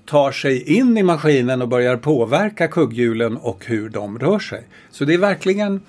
tar 0.05 0.31
sig 0.31 0.73
in 0.77 0.97
i 0.97 1.03
maskinen 1.03 1.61
och 1.61 1.67
börjar 1.67 1.97
påverka 1.97 2.67
kugghjulen 2.67 3.37
och 3.37 3.65
hur 3.65 3.89
de 3.89 4.19
rör 4.19 4.39
sig. 4.39 4.63
Så 4.91 5.05
det 5.05 5.13
är 5.13 5.17
verkligen 5.17 5.81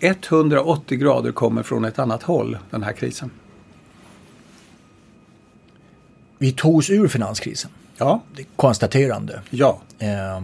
180 0.00 0.98
grader 0.98 1.32
kommer 1.32 1.62
från 1.62 1.84
ett 1.84 1.98
annat 1.98 2.22
håll, 2.22 2.58
den 2.70 2.82
här 2.82 2.92
krisen. 2.92 3.30
Vi 6.38 6.52
tog 6.52 6.76
oss 6.76 6.90
ur 6.90 7.08
finanskrisen. 7.08 7.70
Ja, 7.98 8.22
Det 8.36 8.42
är 8.42 8.46
konstaterande. 8.56 9.40
ja, 9.50 9.80
Eh, 9.98 10.42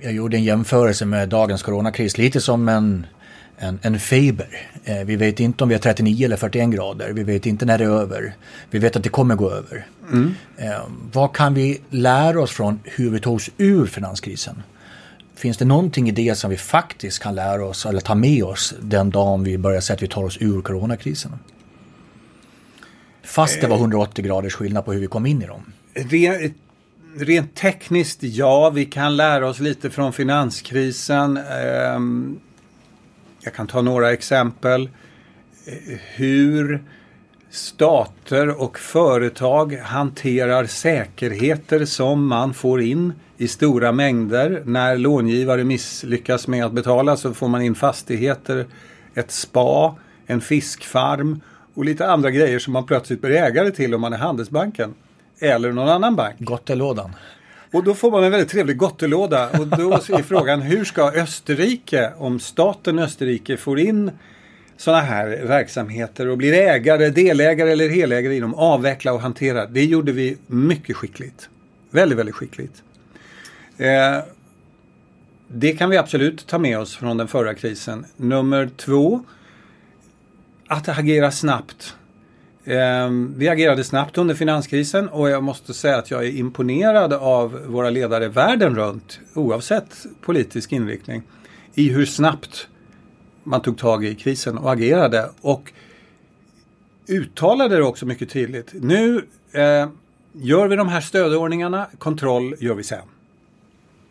jag 0.00 0.12
gjorde 0.12 0.36
en 0.36 0.44
jämförelse 0.44 1.04
med 1.06 1.28
dagens 1.28 1.62
coronakris, 1.62 2.18
lite 2.18 2.40
som 2.40 2.68
en, 2.68 3.06
en, 3.60 3.78
en 3.82 3.98
feber. 3.98 4.68
Eh, 4.84 5.04
vi 5.04 5.16
vet 5.16 5.40
inte 5.40 5.64
om 5.64 5.68
vi 5.68 5.74
har 5.74 5.80
39 5.80 6.24
eller 6.24 6.36
41 6.36 6.70
grader. 6.70 7.12
Vi 7.12 7.22
vet 7.22 7.46
inte 7.46 7.64
när 7.66 7.78
det 7.78 7.84
är 7.84 7.88
över. 7.88 8.34
Vi 8.70 8.78
vet 8.78 8.96
att 8.96 9.02
det 9.02 9.08
kommer 9.08 9.34
gå 9.34 9.50
över. 9.50 9.86
Eh, 10.56 10.82
vad 11.12 11.32
kan 11.32 11.54
vi 11.54 11.80
lära 11.90 12.40
oss 12.40 12.50
från 12.50 12.80
hur 12.84 13.10
vi 13.10 13.20
tog 13.20 13.34
oss 13.34 13.50
ur 13.58 13.86
finanskrisen? 13.86 14.62
Finns 15.34 15.56
det 15.56 15.64
någonting 15.64 16.08
i 16.08 16.12
det 16.12 16.34
som 16.34 16.50
vi 16.50 16.56
faktiskt 16.56 17.18
kan 17.18 17.34
lära 17.34 17.64
oss 17.64 17.86
eller 17.86 18.00
ta 18.00 18.14
med 18.14 18.44
oss 18.44 18.74
den 18.80 19.10
dagen 19.10 19.44
vi 19.44 19.58
börjar 19.58 19.80
se 19.80 19.92
att 19.92 20.02
vi 20.02 20.08
tar 20.08 20.24
oss 20.24 20.38
ur 20.40 20.62
coronakrisen? 20.62 21.32
Fast 23.22 23.60
det 23.60 23.66
var 23.66 23.76
180 23.76 24.24
graders 24.24 24.54
skillnad 24.54 24.84
på 24.84 24.92
hur 24.92 25.00
vi 25.00 25.06
kom 25.06 25.26
in 25.26 25.42
i 25.42 25.46
dem. 25.46 25.72
Rent, 25.94 26.56
rent 27.16 27.54
tekniskt, 27.54 28.22
ja, 28.22 28.70
vi 28.70 28.84
kan 28.84 29.16
lära 29.16 29.48
oss 29.48 29.60
lite 29.60 29.90
från 29.90 30.12
finanskrisen. 30.12 31.36
Ehm, 31.36 32.38
jag 33.40 33.54
kan 33.54 33.66
ta 33.66 33.82
några 33.82 34.12
exempel. 34.12 34.90
Hur 36.14 36.84
stater 37.50 38.62
och 38.62 38.78
företag 38.78 39.74
hanterar 39.74 40.64
säkerheter 40.64 41.84
som 41.84 42.26
man 42.26 42.54
får 42.54 42.82
in 42.82 43.12
i 43.36 43.48
stora 43.48 43.92
mängder. 43.92 44.62
När 44.66 44.96
långivare 44.96 45.64
misslyckas 45.64 46.48
med 46.48 46.64
att 46.64 46.72
betala 46.72 47.16
så 47.16 47.34
får 47.34 47.48
man 47.48 47.62
in 47.62 47.74
fastigheter, 47.74 48.66
ett 49.14 49.30
spa, 49.30 49.96
en 50.26 50.40
fiskfarm 50.40 51.40
och 51.74 51.84
lite 51.84 52.06
andra 52.06 52.30
grejer 52.30 52.58
som 52.58 52.72
man 52.72 52.86
plötsligt 52.86 53.20
blir 53.20 53.30
ägare 53.30 53.70
till 53.70 53.94
om 53.94 54.00
man 54.00 54.12
är 54.12 54.18
Handelsbanken. 54.18 54.94
Eller 55.38 55.72
någon 55.72 55.88
annan 55.88 56.16
bank. 56.16 56.36
Gottelådan. 56.38 57.10
Och 57.72 57.84
då 57.84 57.94
får 57.94 58.10
man 58.10 58.24
en 58.24 58.30
väldigt 58.30 58.50
trevlig 58.50 58.76
gottelåda. 58.76 59.48
Och 59.50 59.66
då 59.66 59.92
är 59.92 60.22
frågan 60.22 60.62
hur 60.62 60.84
ska 60.84 61.12
Österrike, 61.12 62.12
om 62.18 62.40
staten 62.40 62.98
Österrike 62.98 63.56
får 63.56 63.78
in 63.78 64.10
sådana 64.76 65.02
här 65.02 65.28
verksamheter 65.44 66.28
och 66.28 66.38
blir 66.38 66.52
ägare, 66.52 67.10
delägare 67.10 67.72
eller 67.72 67.88
helägare 67.88 68.34
i 68.34 68.40
dem, 68.40 68.54
avveckla 68.54 69.12
och 69.12 69.20
hantera. 69.20 69.66
Det 69.66 69.84
gjorde 69.84 70.12
vi 70.12 70.36
mycket 70.46 70.96
skickligt. 70.96 71.48
Väldigt, 71.90 72.18
väldigt 72.18 72.34
skickligt. 72.34 72.82
Eh, 73.76 74.18
det 75.48 75.72
kan 75.72 75.90
vi 75.90 75.96
absolut 75.96 76.46
ta 76.46 76.58
med 76.58 76.78
oss 76.78 76.96
från 76.96 77.16
den 77.16 77.28
förra 77.28 77.54
krisen. 77.54 78.06
Nummer 78.16 78.70
två, 78.76 79.24
att 80.66 80.88
agera 80.88 81.30
snabbt. 81.30 81.96
Ehm, 82.64 83.34
vi 83.36 83.48
agerade 83.48 83.84
snabbt 83.84 84.18
under 84.18 84.34
finanskrisen 84.34 85.08
och 85.08 85.30
jag 85.30 85.42
måste 85.42 85.74
säga 85.74 85.96
att 85.96 86.10
jag 86.10 86.24
är 86.24 86.30
imponerad 86.30 87.12
av 87.12 87.52
våra 87.66 87.90
ledare 87.90 88.28
världen 88.28 88.76
runt, 88.76 89.20
oavsett 89.34 90.06
politisk 90.20 90.72
inriktning, 90.72 91.22
i 91.74 91.88
hur 91.88 92.06
snabbt 92.06 92.68
man 93.44 93.62
tog 93.62 93.78
tag 93.78 94.04
i 94.04 94.14
krisen 94.14 94.58
och 94.58 94.72
agerade. 94.72 95.30
Och 95.40 95.72
uttalade 97.08 97.76
det 97.76 97.82
också 97.82 98.06
mycket 98.06 98.30
tydligt. 98.30 98.70
Nu 98.72 99.24
eh, 99.52 99.88
gör 100.32 100.68
vi 100.68 100.76
de 100.76 100.88
här 100.88 101.00
stödordningarna, 101.00 101.86
kontroll 101.98 102.54
gör 102.58 102.74
vi 102.74 102.82
sen. 102.82 103.02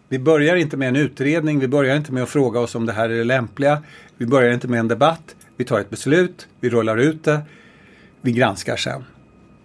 Vi 0.07 0.19
börjar 0.19 0.55
inte 0.55 0.77
med 0.77 0.87
en 0.87 0.95
utredning, 0.95 1.59
vi 1.59 1.67
börjar 1.67 1.95
inte 1.95 2.11
med 2.11 2.23
att 2.23 2.29
fråga 2.29 2.59
oss 2.59 2.75
om 2.75 2.85
det 2.85 2.93
här 2.93 3.09
är 3.09 3.17
det 3.17 3.23
lämpliga. 3.23 3.83
Vi 4.17 4.25
börjar 4.25 4.53
inte 4.53 4.67
med 4.67 4.79
en 4.79 4.87
debatt, 4.87 5.35
vi 5.57 5.65
tar 5.65 5.79
ett 5.79 5.89
beslut, 5.89 6.47
vi 6.59 6.69
rullar 6.69 6.97
ut 6.97 7.23
det, 7.23 7.41
vi 8.21 8.31
granskar 8.31 8.75
sen. 8.77 9.03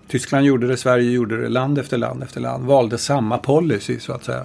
Tyskland 0.08 0.46
gjorde 0.46 0.66
det, 0.66 0.76
Sverige 0.76 1.10
gjorde 1.10 1.42
det, 1.42 1.48
land 1.48 1.78
efter 1.78 1.98
land 1.98 2.22
efter 2.22 2.40
land 2.40 2.64
valde 2.66 2.98
samma 2.98 3.38
policy 3.38 3.98
så 4.00 4.12
att 4.12 4.24
säga. 4.24 4.44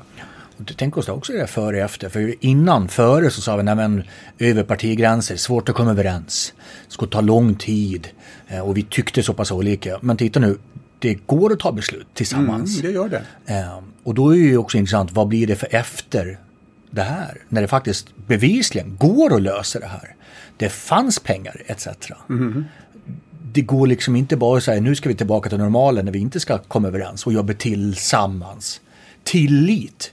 Tänker 0.77 0.99
oss 0.99 1.09
också 1.09 1.33
det 1.33 1.47
före 1.47 1.75
och 1.77 1.81
efter. 1.83 2.09
För 2.09 2.35
innan, 2.39 2.87
före 2.89 3.29
så 3.31 3.41
sa 3.41 3.55
vi, 3.55 3.63
nej 3.63 3.75
men 3.75 4.03
över 4.39 4.63
partigränser, 4.63 5.35
svårt 5.35 5.69
att 5.69 5.75
komma 5.75 5.91
överens. 5.91 6.53
Det 6.87 6.93
skulle 6.93 7.11
ta 7.11 7.21
lång 7.21 7.55
tid. 7.55 8.07
Eh, 8.47 8.59
Och 8.59 8.77
vi 8.77 8.83
tyckte 8.83 9.23
så 9.23 9.33
pass 9.33 9.51
olika. 9.51 9.97
Men 10.01 10.17
titta 10.17 10.39
nu, 10.39 10.57
det 10.99 11.13
går 11.13 11.53
att 11.53 11.59
ta 11.59 11.71
beslut 11.71 12.07
tillsammans. 12.13 12.79
Mm, 12.79 12.91
det 12.91 12.95
gör 12.97 13.09
det. 13.09 13.53
Eh, 13.59 13.79
Och 14.03 14.13
då 14.15 14.29
är 14.29 14.37
det 14.37 14.43
ju 14.43 14.57
också 14.57 14.77
intressant, 14.77 15.11
vad 15.11 15.27
blir 15.27 15.47
det 15.47 15.55
för 15.55 15.67
efter 15.75 16.39
det 16.91 17.01
här? 17.01 17.37
När 17.49 17.61
det 17.61 17.67
faktiskt 17.67 18.07
bevisligen 18.27 18.95
går 18.99 19.35
att 19.35 19.41
lösa 19.41 19.79
det 19.79 19.87
här. 19.87 20.15
Det 20.57 20.69
fanns 20.69 21.19
pengar 21.19 21.61
etc. 21.65 21.87
Det 23.51 23.61
går 23.61 23.87
liksom 23.87 24.15
inte 24.15 24.37
bara 24.37 24.57
att 24.57 24.63
säga 24.63 24.81
nu 24.81 24.95
ska 24.95 25.09
vi 25.09 25.15
tillbaka 25.15 25.49
till 25.49 25.57
normalen 25.57 26.05
när 26.05 26.11
vi 26.11 26.19
inte 26.19 26.39
ska 26.39 26.57
komma 26.57 26.87
överens 26.87 27.25
och 27.25 27.33
jobba 27.33 27.53
tillsammans. 27.53 28.81
Tillit 29.23 30.11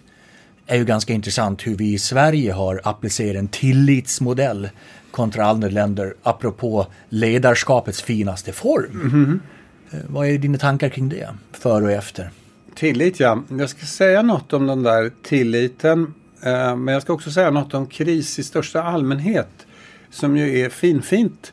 är 0.66 0.76
ju 0.76 0.85
ganska 0.85 1.12
intressant 1.12 1.66
hur 1.66 1.76
vi 1.76 1.93
i 1.93 1.99
Sverige 1.99 2.52
har 2.52 2.81
applicerat 2.85 3.37
en 3.37 3.49
tillitsmodell 3.49 4.69
kontra 5.11 5.47
andra 5.47 5.69
länder 5.69 6.14
apropå 6.23 6.87
ledarskapets 7.09 8.02
finaste 8.02 8.52
form. 8.52 9.40
Eh, 9.90 9.99
Vad 10.07 10.28
är 10.28 10.38
dina 10.38 10.59
tankar 10.59 10.88
kring 10.88 11.09
det, 11.09 11.28
före 11.52 11.85
och 11.85 11.90
efter? 11.90 12.31
Tillit 12.75 13.21
ja. 13.21 13.43
Jag 13.49 13.71
ska 13.71 13.87
säga 13.87 14.23
något 14.23 14.52
om 14.52 14.66
den 14.66 14.83
där 14.83 15.11
tilliten. 15.23 16.14
Eh, 16.43 16.76
men 16.76 16.95
jag 16.95 17.02
ska 17.02 17.12
också 17.12 17.31
säga 17.31 17.50
något 17.50 17.75
om 17.75 17.87
kris 17.87 18.38
i 18.38 18.43
största 18.43 18.83
allmänhet. 18.83 19.49
Som 20.11 20.37
ju 20.37 20.59
är 20.59 20.69
finfint 20.69 21.52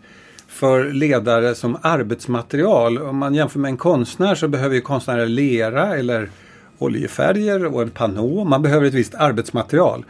för 0.53 0.91
ledare 0.91 1.55
som 1.55 1.77
arbetsmaterial. 1.81 2.97
Om 2.97 3.17
man 3.17 3.35
jämför 3.35 3.59
med 3.59 3.69
en 3.69 3.77
konstnär 3.77 4.35
så 4.35 4.47
behöver 4.47 4.75
ju 4.75 4.81
konstnärer 4.81 5.25
lera 5.25 5.97
eller 5.97 6.29
oljefärger 6.77 7.65
och 7.65 7.81
en 7.81 7.89
panå. 7.89 8.43
Man 8.43 8.61
behöver 8.61 8.85
ett 8.85 8.93
visst 8.93 9.15
arbetsmaterial. 9.15 10.05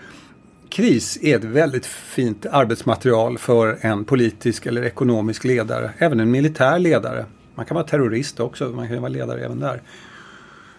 Kris 0.70 1.18
är 1.22 1.36
ett 1.36 1.44
väldigt 1.44 1.86
fint 1.86 2.46
arbetsmaterial 2.46 3.38
för 3.38 3.78
en 3.82 4.06
politisk 4.06 4.66
eller 4.66 4.84
ekonomisk 4.84 5.44
ledare. 5.44 5.92
Även 5.98 6.20
en 6.20 6.32
militär 6.32 6.80
ledare. 6.80 7.26
Man 7.56 7.66
kan 7.66 7.76
vara 7.76 7.86
terrorist 7.86 8.40
också, 8.40 8.70
man 8.70 8.88
kan 8.88 9.02
vara 9.02 9.10
ledare 9.10 9.46
även 9.46 9.60
där. 9.60 9.82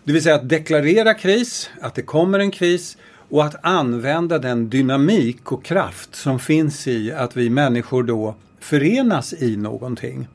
Det 0.04 0.12
vill 0.12 0.22
säga 0.22 0.34
att 0.34 0.48
deklarera 0.48 1.14
kris, 1.14 1.70
att 1.80 1.94
det 1.94 2.02
kommer 2.02 2.38
en 2.38 2.50
kris 2.50 2.96
och 3.28 3.44
att 3.44 3.56
använda 3.62 4.38
den 4.38 4.70
dynamik 4.70 5.52
och 5.52 5.64
kraft 5.64 6.14
som 6.14 6.38
finns 6.38 6.88
i 6.88 7.12
att 7.12 7.36
vi 7.36 7.50
människor 7.50 8.02
då 8.02 8.34
förenas 8.64 9.32
i 9.32 9.56
någonting. 9.56 10.28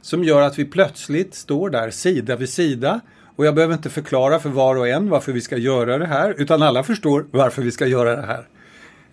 Som 0.00 0.24
gör 0.24 0.42
att 0.42 0.58
vi 0.58 0.64
plötsligt 0.64 1.34
står 1.34 1.70
där 1.70 1.90
sida 1.90 2.36
vid 2.36 2.48
sida 2.48 3.00
och 3.36 3.46
jag 3.46 3.54
behöver 3.54 3.74
inte 3.74 3.90
förklara 3.90 4.38
för 4.38 4.48
var 4.48 4.76
och 4.76 4.88
en 4.88 5.08
varför 5.08 5.32
vi 5.32 5.40
ska 5.40 5.56
göra 5.56 5.98
det 5.98 6.06
här 6.06 6.34
utan 6.38 6.62
alla 6.62 6.82
förstår 6.82 7.26
varför 7.30 7.62
vi 7.62 7.70
ska 7.70 7.86
göra 7.86 8.16
det 8.16 8.26
här. 8.26 8.48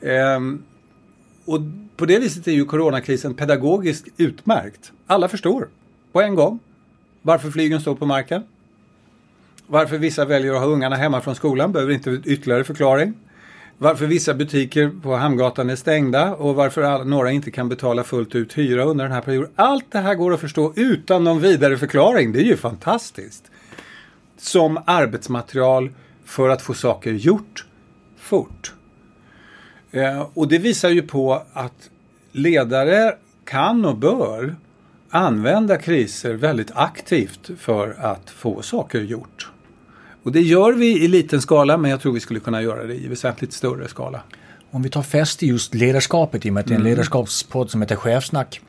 Ehm, 0.01 0.63
och 1.45 1.59
på 1.97 2.05
det 2.05 2.19
viset 2.19 2.47
är 2.47 2.51
ju 2.51 2.65
coronakrisen 2.65 3.33
pedagogiskt 3.33 4.07
utmärkt. 4.17 4.91
Alla 5.07 5.27
förstår 5.27 5.67
på 6.11 6.21
en 6.21 6.35
gång 6.35 6.59
varför 7.21 7.51
flygen 7.51 7.81
står 7.81 7.95
på 7.95 8.05
marken. 8.05 8.43
Varför 9.67 9.97
vissa 9.97 10.25
väljer 10.25 10.53
att 10.53 10.59
ha 10.59 10.67
ungarna 10.67 10.95
hemma 10.95 11.21
från 11.21 11.35
skolan 11.35 11.71
behöver 11.71 11.93
inte 11.93 12.21
ytterligare 12.25 12.63
förklaring. 12.63 13.13
Varför 13.83 14.05
vissa 14.05 14.33
butiker 14.33 14.91
på 15.03 15.15
Hamngatan 15.15 15.69
är 15.69 15.75
stängda 15.75 16.35
och 16.35 16.55
varför 16.55 16.81
alla, 16.81 17.03
några 17.03 17.31
inte 17.31 17.51
kan 17.51 17.69
betala 17.69 18.03
fullt 18.03 18.35
ut 18.35 18.57
hyra 18.57 18.83
under 18.83 19.05
den 19.05 19.13
här 19.13 19.21
perioden. 19.21 19.51
Allt 19.55 19.91
det 19.91 19.99
här 19.99 20.15
går 20.15 20.33
att 20.33 20.39
förstå 20.39 20.73
utan 20.75 21.23
någon 21.23 21.41
vidare 21.41 21.77
förklaring. 21.77 22.31
Det 22.31 22.39
är 22.39 22.43
ju 22.43 22.57
fantastiskt. 22.57 23.51
Som 24.37 24.79
arbetsmaterial 24.85 25.89
för 26.25 26.49
att 26.49 26.61
få 26.61 26.73
saker 26.73 27.11
gjort 27.13 27.65
fort. 28.17 28.73
Eh, 29.91 30.27
och 30.33 30.47
det 30.47 30.57
visar 30.57 30.89
ju 30.89 31.01
på 31.01 31.43
att 31.53 31.89
ledare 32.31 33.15
kan 33.45 33.85
och 33.85 33.97
bör 33.97 34.55
använda 35.09 35.77
kriser 35.77 36.33
väldigt 36.33 36.71
aktivt 36.73 37.49
för 37.57 37.95
att 37.99 38.29
få 38.29 38.61
saker 38.61 39.01
gjort. 39.01 39.51
Och 40.23 40.31
det 40.31 40.41
gör 40.41 40.73
vi 40.73 41.03
i 41.03 41.07
liten 41.07 41.41
skala 41.41 41.77
men 41.77 41.91
jag 41.91 42.01
tror 42.01 42.13
vi 42.13 42.19
skulle 42.19 42.39
kunna 42.39 42.61
göra 42.61 42.83
det 42.83 42.95
i 42.95 43.07
väsentligt 43.07 43.53
större 43.53 43.87
skala. 43.87 44.21
Om 44.71 44.83
vi 44.83 44.89
tar 44.89 45.03
fäste 45.03 45.45
i 45.45 45.49
just 45.49 45.73
ledarskapet 45.73 46.45
i 46.45 46.49
och 46.49 46.53
med 46.53 46.61
att 46.61 46.67
det 46.67 46.73
är 46.73 46.75
en 46.75 46.81
mm. 46.81 46.91
ledarskapspodd 46.91 47.71
som 47.71 47.81
heter 47.81 47.95
Chefsnack. 47.95 48.61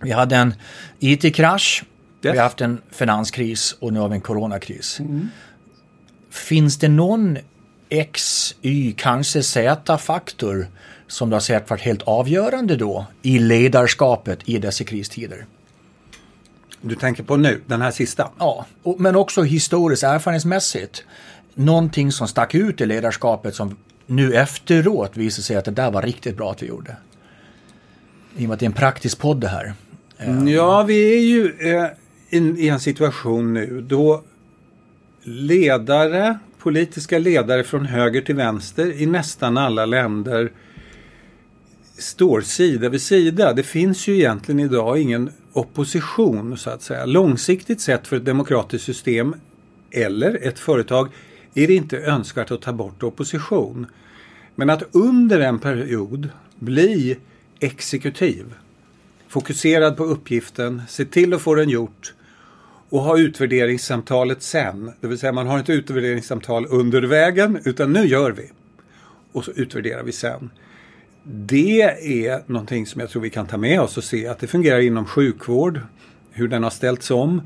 Vi 0.00 0.10
hade 0.10 0.36
en 0.36 0.54
IT-krasch, 0.98 1.84
yes. 2.22 2.34
vi 2.34 2.38
har 2.38 2.44
haft 2.44 2.60
en 2.60 2.80
finanskris 2.90 3.76
och 3.80 3.92
nu 3.92 4.00
har 4.00 4.08
vi 4.08 4.14
en 4.14 4.20
coronakris. 4.20 5.00
Mm. 5.00 5.28
Finns 6.30 6.78
det 6.78 6.88
någon 6.88 7.38
X, 7.88 8.54
Y, 8.62 8.94
kanske 8.96 9.42
Z-faktor 9.42 10.66
som 11.06 11.30
du 11.30 11.34
har 11.34 11.40
sett 11.40 11.70
varit 11.70 11.80
helt 11.80 12.02
avgörande 12.02 12.76
då 12.76 13.06
i 13.22 13.38
ledarskapet 13.38 14.38
i 14.44 14.58
dessa 14.58 14.84
kristider? 14.84 15.46
Du 16.80 16.94
tänker 16.94 17.22
på 17.22 17.36
nu, 17.36 17.60
den 17.66 17.80
här 17.80 17.90
sista? 17.90 18.30
Ja, 18.38 18.66
men 18.98 19.16
också 19.16 19.42
historiskt 19.42 20.02
erfarenhetsmässigt. 20.02 21.04
Någonting 21.54 22.12
som 22.12 22.28
stack 22.28 22.54
ut 22.54 22.80
i 22.80 22.86
ledarskapet 22.86 23.54
som 23.54 23.76
nu 24.06 24.34
efteråt 24.34 25.16
visar 25.16 25.42
sig 25.42 25.56
att 25.56 25.64
det 25.64 25.70
där 25.70 25.90
var 25.90 26.02
riktigt 26.02 26.36
bra 26.36 26.50
att 26.50 26.62
vi 26.62 26.66
gjorde. 26.66 26.96
I 28.36 28.44
och 28.44 28.48
med 28.48 28.54
att 28.54 28.60
det 28.60 28.64
är 28.64 28.68
en 28.68 28.72
praktisk 28.72 29.18
podd 29.18 29.40
det 29.40 29.48
här. 29.48 29.72
Mm, 30.18 30.48
ja, 30.48 30.82
vi 30.82 31.16
är 31.16 31.20
ju 31.20 31.72
eh, 31.72 31.86
i 32.30 32.68
en 32.68 32.80
situation 32.80 33.54
nu 33.54 33.84
då 33.88 34.22
ledare, 35.22 36.38
politiska 36.58 37.18
ledare 37.18 37.64
från 37.64 37.86
höger 37.86 38.20
till 38.20 38.34
vänster 38.34 39.02
i 39.02 39.06
nästan 39.06 39.58
alla 39.58 39.86
länder 39.86 40.52
står 41.98 42.40
sida 42.40 42.88
vid 42.88 43.02
sida. 43.02 43.52
Det 43.52 43.62
finns 43.62 44.08
ju 44.08 44.14
egentligen 44.14 44.60
idag 44.60 44.98
ingen 44.98 45.30
opposition 45.52 46.56
så 46.56 46.70
att 46.70 46.82
säga. 46.82 47.06
Långsiktigt 47.06 47.80
sett 47.80 48.06
för 48.06 48.16
ett 48.16 48.24
demokratiskt 48.24 48.86
system 48.86 49.34
eller 49.90 50.46
ett 50.46 50.58
företag 50.58 51.08
är 51.54 51.66
det 51.66 51.74
inte 51.74 51.98
önskvärt 51.98 52.50
att 52.50 52.62
ta 52.62 52.72
bort 52.72 53.02
opposition. 53.02 53.86
Men 54.54 54.70
att 54.70 54.82
under 54.92 55.40
en 55.40 55.58
period 55.58 56.28
bli 56.58 57.18
exekutiv, 57.60 58.54
fokuserad 59.28 59.96
på 59.96 60.04
uppgiften, 60.04 60.82
se 60.88 61.04
till 61.04 61.34
att 61.34 61.42
få 61.42 61.54
den 61.54 61.68
gjort 61.68 62.14
och 62.88 63.00
ha 63.00 63.18
utvärderingssamtalet 63.18 64.42
sen. 64.42 64.92
Det 65.00 65.06
vill 65.06 65.18
säga 65.18 65.32
man 65.32 65.46
har 65.46 65.58
inte 65.58 65.72
utvärderingssamtal 65.72 66.66
under 66.70 67.02
vägen 67.02 67.58
utan 67.64 67.92
nu 67.92 68.06
gör 68.06 68.30
vi. 68.30 68.50
Och 69.32 69.44
så 69.44 69.50
utvärderar 69.50 70.02
vi 70.02 70.12
sen 70.12 70.50
det 71.22 71.80
är 72.26 72.42
någonting 72.46 72.86
som 72.86 73.00
jag 73.00 73.10
tror 73.10 73.22
vi 73.22 73.30
kan 73.30 73.46
ta 73.46 73.56
med 73.56 73.80
oss 73.80 73.96
och 73.96 74.04
se 74.04 74.26
att 74.26 74.38
det 74.38 74.46
fungerar 74.46 74.80
inom 74.80 75.04
sjukvård. 75.04 75.80
Hur 76.30 76.48
den 76.48 76.62
har 76.62 76.70
ställts 76.70 77.10
om. 77.10 77.42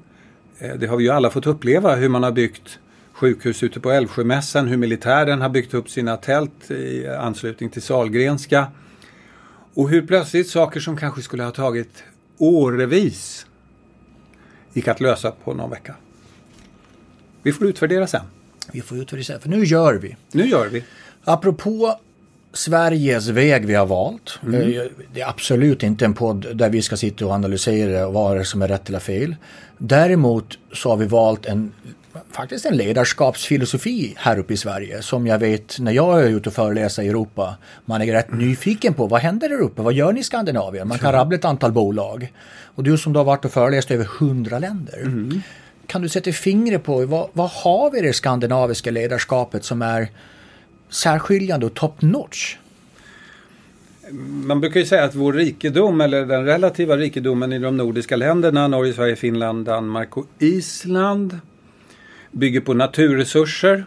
Eh, 0.59 0.75
det 0.75 0.87
har 0.87 0.97
vi 0.97 1.05
ju 1.05 1.11
alla 1.11 1.31
fått 1.31 1.47
uppleva 1.47 1.95
hur 1.95 2.09
man 2.09 2.23
har 2.23 2.33
byggt 2.33 2.79
sjukhus 3.13 3.63
ute 3.63 3.81
på 3.81 3.91
Älvsjömässan, 3.91 4.69
hur 4.69 4.77
militären 4.77 5.41
har 5.41 5.49
byggt 5.49 5.75
upp 5.75 5.91
sina 5.91 6.17
tält 6.17 6.71
i 6.71 7.09
anslutning 7.09 7.71
till 7.71 7.83
Salgrenska. 7.83 8.67
Och 9.75 9.91
hur 9.91 10.07
plötsligt 10.07 10.49
saker 10.49 10.81
som 10.81 10.97
kanske 10.97 11.23
skulle 11.23 11.43
ha 11.43 11.51
tagit 11.51 12.05
årevis 12.39 13.47
gick 14.73 14.89
att 14.89 15.01
lösa 15.01 15.31
på 15.31 15.55
någon 15.55 15.71
vecka. 15.71 15.95
Vi 17.43 17.53
får 17.53 17.67
utvärdera 17.67 18.07
sen. 18.07 18.25
Vi 18.73 18.81
får 18.81 18.99
utvärdera 18.99 19.25
sen, 19.25 19.41
för 19.41 19.49
nu 19.49 19.65
gör 19.65 19.95
vi. 19.95 20.17
Nu 20.33 20.47
gör 20.47 20.69
vi. 20.69 20.85
Apropå 21.25 21.99
Sveriges 22.53 23.29
väg 23.29 23.67
vi 23.67 23.75
har 23.75 23.87
valt. 23.87 24.39
Mm. 24.43 24.61
Eh, 24.61 24.83
det 25.15 25.21
är 25.21 25.29
absolut 25.29 25.83
inte 25.83 26.05
en 26.05 26.15
podd 26.15 26.57
där 26.57 26.71
vi 26.71 26.83
ska 26.83 26.97
sitta 26.97 27.27
och 27.27 27.33
analysera 27.33 28.11
vad 28.11 28.47
som 28.47 28.63
är 28.63 28.69
rätt 28.69 28.89
eller 28.89 28.99
fel. 28.99 29.37
Däremot 29.79 30.59
så 30.73 30.89
har 30.89 30.97
vi 30.97 31.07
valt 31.07 31.47
en 31.47 31.73
faktiskt 32.33 32.67
en 32.67 32.77
ledarskapsfilosofi 32.77 34.15
här 34.17 34.39
uppe 34.39 34.55
i 34.55 34.57
Sverige 34.57 35.03
som 35.03 35.27
jag 35.27 35.39
vet 35.39 35.79
när 35.79 35.93
jag 35.93 36.23
är 36.23 36.29
ute 36.29 36.49
och 36.49 36.55
föreläser 36.55 37.03
i 37.03 37.09
Europa. 37.09 37.57
Man 37.85 38.03
är 38.03 38.07
rätt 38.07 38.33
nyfiken 38.33 38.95
på 38.95 39.07
vad 39.07 39.21
händer 39.21 39.49
där 39.49 39.61
uppe? 39.61 39.83
Vad 39.83 39.93
gör 39.93 40.13
ni 40.13 40.21
i 40.21 40.23
Skandinavien? 40.23 40.89
Man 40.89 40.99
kan 40.99 41.13
rabbla 41.13 41.37
ett 41.37 41.45
antal 41.45 41.73
bolag. 41.73 42.33
Och 42.75 42.83
du 42.83 42.99
som 42.99 43.13
då 43.13 43.21
har 43.21 43.25
varit 43.25 43.45
och 43.45 43.53
föreläst 43.53 43.91
över 43.91 44.05
hundra 44.05 44.59
länder. 44.59 45.01
Mm. 45.01 45.43
Kan 45.87 46.03
du 46.03 46.09
sätta 46.09 46.33
fingret 46.33 46.83
på 46.83 47.07
vad, 47.07 47.29
vad 47.33 47.51
har 47.51 47.91
vi 47.91 47.99
i 47.99 48.03
det 48.03 48.13
skandinaviska 48.13 48.91
ledarskapet 48.91 49.65
som 49.65 49.83
är 49.83 50.09
särskiljande 50.93 51.67
och 51.67 51.75
top 51.75 52.03
notch? 52.03 52.57
Man 54.45 54.61
brukar 54.61 54.81
ju 54.81 54.87
säga 54.87 55.05
att 55.05 55.15
vår 55.15 55.33
rikedom 55.33 56.01
eller 56.01 56.27
den 56.27 56.45
relativa 56.45 56.97
rikedomen 56.97 57.53
i 57.53 57.59
de 57.59 57.77
nordiska 57.77 58.17
länderna, 58.17 58.69
Norge, 58.69 58.93
Sverige, 58.93 59.17
Finland, 59.17 59.67
Danmark 59.67 60.17
och 60.17 60.27
Island 60.39 61.39
bygger 62.31 62.61
på 62.61 62.75
naturresurser. 62.75 63.87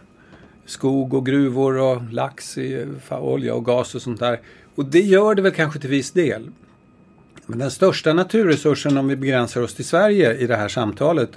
Skog 0.66 1.14
och 1.14 1.26
gruvor 1.26 1.78
och 1.78 2.12
lax, 2.12 2.58
olja 3.10 3.54
och 3.54 3.64
gas 3.64 3.94
och 3.94 4.02
sånt 4.02 4.20
där. 4.20 4.40
Och 4.74 4.84
det 4.84 5.00
gör 5.00 5.34
det 5.34 5.42
väl 5.42 5.52
kanske 5.52 5.80
till 5.80 5.90
viss 5.90 6.10
del. 6.10 6.50
Men 7.46 7.58
den 7.58 7.70
största 7.70 8.12
naturresursen 8.12 8.98
om 8.98 9.08
vi 9.08 9.16
begränsar 9.16 9.62
oss 9.62 9.74
till 9.74 9.84
Sverige 9.84 10.34
i 10.34 10.46
det 10.46 10.56
här 10.56 10.68
samtalet 10.68 11.30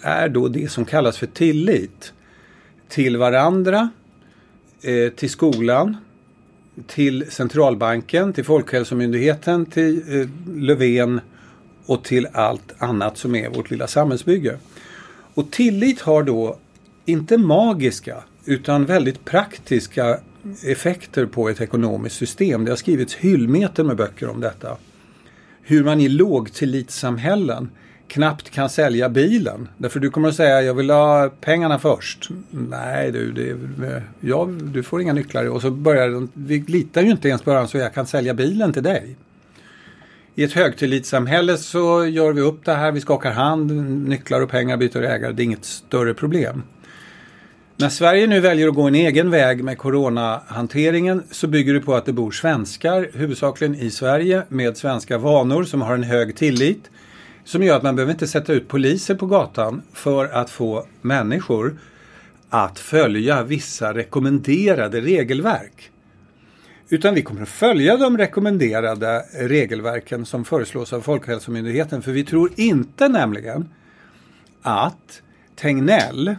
är 0.00 0.28
då 0.28 0.48
det 0.48 0.70
som 0.70 0.84
kallas 0.84 1.18
för 1.18 1.26
tillit. 1.26 2.12
Till 2.88 3.16
varandra, 3.16 3.90
eh, 4.82 5.08
till 5.08 5.30
skolan, 5.30 5.96
till 6.86 7.30
centralbanken, 7.30 8.32
till 8.32 8.44
Folkhälsomyndigheten, 8.44 9.66
till 9.66 10.20
eh, 10.20 10.28
Löfven 10.56 11.20
och 11.86 12.04
till 12.04 12.26
allt 12.32 12.74
annat 12.78 13.18
som 13.18 13.34
är 13.34 13.48
vårt 13.48 13.70
lilla 13.70 13.86
samhällsbygge. 13.86 14.58
Och 15.34 15.50
tillit 15.50 16.00
har 16.00 16.22
då 16.22 16.58
inte 17.04 17.38
magiska 17.38 18.16
utan 18.44 18.84
väldigt 18.84 19.24
praktiska 19.24 20.20
effekter 20.62 21.26
på 21.26 21.48
ett 21.48 21.60
ekonomiskt 21.60 22.16
system. 22.16 22.64
Det 22.64 22.70
har 22.70 22.76
skrivits 22.76 23.14
hyllmeter 23.14 23.84
med 23.84 23.96
böcker 23.96 24.28
om 24.28 24.40
detta. 24.40 24.76
Hur 25.62 25.84
man 25.84 26.00
i 26.00 26.08
lågtillitssamhällen 26.08 27.70
knappt 28.08 28.50
kan 28.50 28.70
sälja 28.70 29.08
bilen. 29.08 29.68
Därför 29.76 30.00
du 30.00 30.10
kommer 30.10 30.28
att 30.28 30.34
säga 30.34 30.62
jag 30.62 30.74
vill 30.74 30.90
ha 30.90 31.30
pengarna 31.40 31.78
först. 31.78 32.28
Nej 32.50 33.12
du, 33.12 33.32
det, 33.32 34.02
ja, 34.20 34.48
du 34.62 34.82
får 34.82 35.02
inga 35.02 35.12
nycklar. 35.12 35.44
Och 35.44 35.62
så 35.62 35.70
börjar 35.70 36.08
de, 36.08 36.30
vi 36.34 36.58
litar 36.60 37.02
ju 37.02 37.10
inte 37.10 37.28
ens 37.28 37.42
på 37.42 37.50
varandra 37.50 37.68
så 37.68 37.78
jag 37.78 37.94
kan 37.94 38.06
sälja 38.06 38.34
bilen 38.34 38.72
till 38.72 38.82
dig. 38.82 39.16
I 40.34 40.44
ett 40.44 40.52
högtillitssamhälle 40.52 41.56
så 41.56 42.06
gör 42.06 42.32
vi 42.32 42.40
upp 42.40 42.64
det 42.64 42.74
här, 42.74 42.92
vi 42.92 43.00
skakar 43.00 43.32
hand, 43.32 43.72
nycklar 44.08 44.40
och 44.40 44.50
pengar 44.50 44.76
byter 44.76 45.02
ägare. 45.02 45.32
Det 45.32 45.42
är 45.42 45.44
inget 45.44 45.64
större 45.64 46.14
problem. 46.14 46.62
När 47.76 47.88
Sverige 47.88 48.26
nu 48.26 48.40
väljer 48.40 48.68
att 48.68 48.74
gå 48.74 48.82
en 48.82 48.94
egen 48.94 49.30
väg 49.30 49.64
med 49.64 49.78
coronahanteringen 49.78 51.22
så 51.30 51.46
bygger 51.46 51.74
det 51.74 51.80
på 51.80 51.94
att 51.94 52.06
det 52.06 52.12
bor 52.12 52.30
svenskar, 52.30 53.08
huvudsakligen 53.14 53.74
i 53.74 53.90
Sverige, 53.90 54.42
med 54.48 54.76
svenska 54.76 55.18
vanor 55.18 55.64
som 55.64 55.82
har 55.82 55.94
en 55.94 56.02
hög 56.02 56.36
tillit. 56.36 56.90
Som 57.48 57.62
gör 57.62 57.76
att 57.76 57.82
man 57.82 57.96
behöver 57.96 58.12
inte 58.12 58.26
sätta 58.26 58.52
ut 58.52 58.68
poliser 58.68 59.14
på 59.14 59.26
gatan 59.26 59.82
för 59.92 60.26
att 60.26 60.50
få 60.50 60.86
människor 61.00 61.78
att 62.48 62.78
följa 62.78 63.42
vissa 63.42 63.94
rekommenderade 63.94 65.00
regelverk. 65.00 65.90
Utan 66.88 67.14
vi 67.14 67.22
kommer 67.22 67.42
att 67.42 67.48
följa 67.48 67.96
de 67.96 68.18
rekommenderade 68.18 69.24
regelverken 69.32 70.26
som 70.26 70.44
föreslås 70.44 70.92
av 70.92 71.00
Folkhälsomyndigheten. 71.00 72.02
För 72.02 72.12
vi 72.12 72.24
tror 72.24 72.50
inte 72.56 73.08
nämligen 73.08 73.68
att 74.62 75.22
Tegnell 75.56 76.36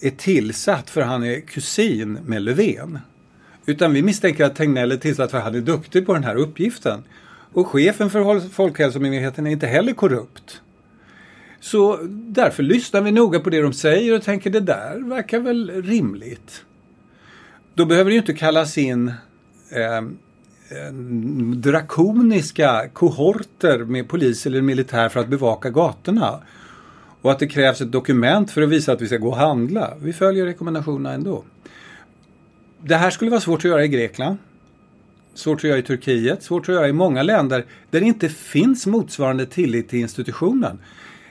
är 0.00 0.10
tillsatt 0.10 0.90
för 0.90 1.00
han 1.00 1.24
är 1.24 1.40
kusin 1.40 2.12
med 2.12 2.42
Löfven. 2.42 2.98
Utan 3.66 3.92
vi 3.92 4.02
misstänker 4.02 4.44
att 4.44 4.56
Tegnell 4.56 4.92
är 4.92 4.96
tillsatt 4.96 5.30
för 5.30 5.38
att 5.38 5.44
han 5.44 5.54
är 5.54 5.60
duktig 5.60 6.06
på 6.06 6.14
den 6.14 6.24
här 6.24 6.36
uppgiften. 6.36 7.02
Och 7.52 7.66
chefen 7.66 8.10
för 8.10 8.48
Folkhälsomyndigheten 8.48 9.46
är 9.46 9.50
inte 9.50 9.66
heller 9.66 9.92
korrupt. 9.92 10.60
Så 11.60 11.98
därför 12.10 12.62
lyssnar 12.62 13.00
vi 13.00 13.12
noga 13.12 13.40
på 13.40 13.50
det 13.50 13.62
de 13.62 13.72
säger 13.72 14.16
och 14.16 14.22
tänker 14.22 14.50
det 14.50 14.60
där 14.60 15.08
verkar 15.08 15.40
väl 15.40 15.82
rimligt. 15.82 16.64
Då 17.74 17.84
behöver 17.84 18.10
det 18.10 18.14
ju 18.14 18.20
inte 18.20 18.34
kallas 18.34 18.78
in 18.78 19.08
eh, 19.70 20.02
drakoniska 21.54 22.88
kohorter 22.92 23.78
med 23.78 24.08
polis 24.08 24.46
eller 24.46 24.62
militär 24.62 25.08
för 25.08 25.20
att 25.20 25.28
bevaka 25.28 25.70
gatorna. 25.70 26.40
Och 27.22 27.32
att 27.32 27.38
det 27.38 27.46
krävs 27.46 27.80
ett 27.80 27.92
dokument 27.92 28.50
för 28.50 28.62
att 28.62 28.68
visa 28.68 28.92
att 28.92 29.00
vi 29.00 29.06
ska 29.06 29.16
gå 29.16 29.28
och 29.28 29.36
handla. 29.36 29.94
Vi 30.00 30.12
följer 30.12 30.44
rekommendationerna 30.44 31.12
ändå. 31.12 31.44
Det 32.82 32.96
här 32.96 33.10
skulle 33.10 33.30
vara 33.30 33.40
svårt 33.40 33.58
att 33.58 33.64
göra 33.64 33.84
i 33.84 33.88
Grekland. 33.88 34.36
Svårt 35.34 35.58
att 35.58 35.64
göra 35.64 35.78
i 35.78 35.82
Turkiet. 35.82 36.42
Svårt 36.42 36.68
att 36.68 36.74
göra 36.74 36.88
i 36.88 36.92
många 36.92 37.22
länder 37.22 37.64
där 37.90 38.00
det 38.00 38.06
inte 38.06 38.28
finns 38.28 38.86
motsvarande 38.86 39.46
tillit 39.46 39.88
till 39.88 39.98
institutionen. 39.98 40.78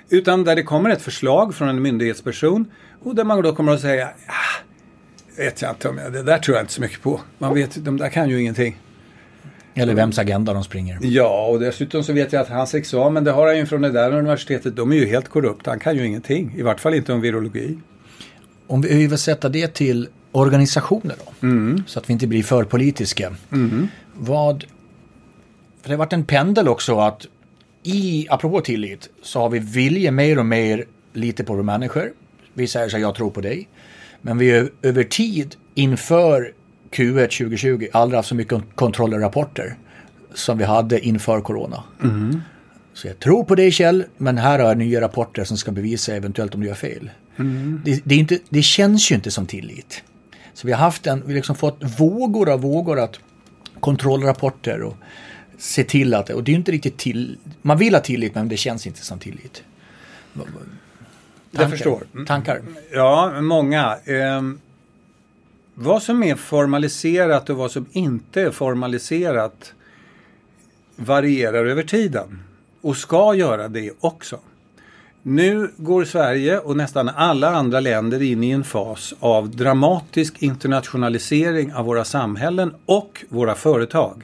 Utan 0.10 0.44
där 0.44 0.56
det 0.56 0.64
kommer 0.64 0.90
ett 0.90 1.02
förslag 1.02 1.56
från 1.56 1.70
en 1.70 1.82
myndighetsperson 1.82 2.66
och 3.04 3.16
där 3.16 3.24
man 3.24 3.44
då 3.44 3.56
kommer 3.56 3.72
att 3.72 3.82
säga 3.82 4.06
ah, 4.28 4.64
vet 5.38 5.62
jag 5.62 5.72
inte 5.72 5.90
om 5.90 5.98
jag, 5.98 6.14
det 6.14 6.24
där 6.24 6.38
tror 6.38 6.58
jag 6.58 6.64
inte 6.64 6.74
så 6.74 6.82
mycket 6.82 7.02
på. 7.02 7.22
Man 7.38 7.54
vet, 7.54 7.86
de 7.86 7.98
där 7.98 8.10
kan 8.10 8.30
ju 8.30 8.42
ingenting. 8.42 8.78
Eller 9.74 9.94
vems 9.94 10.20
agenda 10.20 10.54
de 10.54 10.64
springer. 10.64 11.00
Ja, 11.02 11.48
och 11.48 11.60
dessutom 11.60 12.04
så 12.04 12.14
vet 12.14 12.34
jag 12.34 12.42
att 12.42 12.50
hans 12.50 12.76
examen, 12.76 13.24
det 13.24 13.32
har 13.32 13.48
han 13.48 13.58
ju 13.58 13.66
från 13.66 13.82
det 13.82 13.92
där 13.92 14.12
universitetet, 14.12 14.76
de 14.76 14.92
är 14.92 14.96
ju 14.96 15.06
helt 15.06 15.30
korrupta. 15.30 15.70
Han 15.72 15.80
kan 15.80 15.98
ju 15.98 16.06
ingenting. 16.06 16.54
I 16.58 16.62
vart 16.62 16.80
fall 16.80 16.94
inte 16.94 17.14
om 17.14 17.22
virologi. 17.22 17.80
Om 18.68 18.82
vi 18.82 19.04
översätter 19.04 19.50
det 19.50 19.74
till 19.74 20.08
organisationer 20.32 21.16
då, 21.26 21.48
mm. 21.48 21.84
så 21.88 22.00
att 22.00 22.10
vi 22.10 22.14
inte 22.14 22.28
blir 22.28 22.44
för 22.44 22.64
politiska. 22.64 23.36
Mm. 23.52 23.88
Vad, 24.14 24.66
för 25.82 25.90
det 25.90 25.94
har 25.94 25.98
varit 25.98 26.14
en 26.14 26.26
pendel 26.26 26.68
också 26.68 27.00
att 27.00 27.28
i, 27.84 28.28
apropå 28.30 28.62
tillit, 28.62 29.10
så 29.22 29.40
har 29.40 29.50
vi 29.50 29.60
vilja 29.60 30.12
mer 30.12 30.40
och 30.40 30.46
mer 30.46 30.86
lite 31.14 31.44
på 31.44 31.64
människor. 31.64 32.12
Vi 32.54 32.68
säger 32.68 32.90
så 32.90 32.98
här, 32.98 33.02
jag 33.02 33.16
tror 33.16 33.30
på 33.30 33.42
dig. 33.42 33.68
Men 34.22 34.38
vi 34.38 34.52
har 34.52 34.70
över 34.82 35.04
tid 35.04 35.56
inför 35.76 36.54
Q1 36.92 37.38
2020 37.38 37.88
aldrig 37.94 38.18
haft 38.18 38.30
så 38.30 38.36
mycket 38.36 38.62
kontrollrapporter 38.76 39.76
som 40.34 40.58
vi 40.58 40.64
hade 40.64 41.00
inför 41.00 41.42
corona. 41.42 41.84
Mm. 42.04 42.42
Så 42.94 43.08
jag 43.08 43.20
tror 43.20 43.44
på 43.44 43.56
dig 43.56 43.72
Kjell, 43.72 44.06
men 44.18 44.38
här 44.38 44.60
har 44.60 44.68
jag 44.68 44.78
nya 44.78 45.02
rapporter 45.02 45.44
som 45.44 45.58
ska 45.58 45.72
bevisa 45.72 46.16
eventuellt 46.16 46.56
om 46.56 46.62
du 46.62 46.68
gör 46.68 46.74
fel. 46.74 47.10
Mm. 47.38 47.82
Det, 47.86 48.02
det, 48.04 48.16
är 48.16 48.20
inte, 48.20 48.40
det 48.50 48.62
känns 48.62 49.12
ju 49.12 49.16
inte 49.16 49.32
som 49.32 49.46
tillit. 49.46 50.04
Så 50.62 50.68
vi 50.68 50.74
har 50.74 50.80
haft 50.80 51.08
en, 51.08 51.24
vi 51.26 51.34
liksom 51.34 51.56
fått 51.56 52.00
vågor 52.00 52.50
av 52.50 52.62
vågor 52.62 53.00
att 53.00 53.20
kontrollrapporter 53.80 54.82
och 54.82 54.96
se 55.58 55.84
till 55.84 56.14
att, 56.14 56.30
och 56.30 56.44
det 56.44 56.52
är 56.52 56.56
inte 56.56 56.72
riktigt 56.72 56.98
till, 56.98 57.38
man 57.62 57.78
vill 57.78 57.94
ha 57.94 58.02
tillit 58.02 58.36
men 58.36 58.50
det 58.50 58.58
känns 58.58 58.88
inte 58.88 59.06
som 59.06 59.20
tillit. 59.20 59.64
Tankar? 60.34 60.52
Jag 61.52 61.70
förstår. 61.70 62.04
Tankar? 62.28 62.62
Ja, 62.92 63.42
många. 63.42 63.98
Eh, 64.06 64.42
vad 65.74 66.04
som 66.04 66.24
är 66.24 66.36
formaliserat 66.36 67.50
och 67.50 67.58
vad 67.58 67.72
som 67.72 67.86
inte 67.92 68.42
är 68.42 68.52
formaliserat 68.52 69.74
varierar 70.96 71.66
över 71.66 71.84
tiden 71.84 72.44
och 72.82 72.98
ska 72.98 73.34
göra 73.36 73.68
det 73.68 73.92
också. 74.00 74.40
Nu 75.24 75.72
går 75.78 76.06
Sverige 76.06 76.60
och 76.60 76.78
nästan 76.78 77.10
alla 77.10 77.50
andra 77.50 77.80
länder 77.80 78.22
in 78.22 78.44
i 78.44 78.50
en 78.50 78.64
fas 78.64 79.14
av 79.20 79.50
dramatisk 79.50 80.42
internationalisering 80.42 81.74
av 81.74 81.86
våra 81.86 82.04
samhällen 82.04 82.74
och 82.86 83.26
våra 83.30 83.56
företag. 83.56 84.24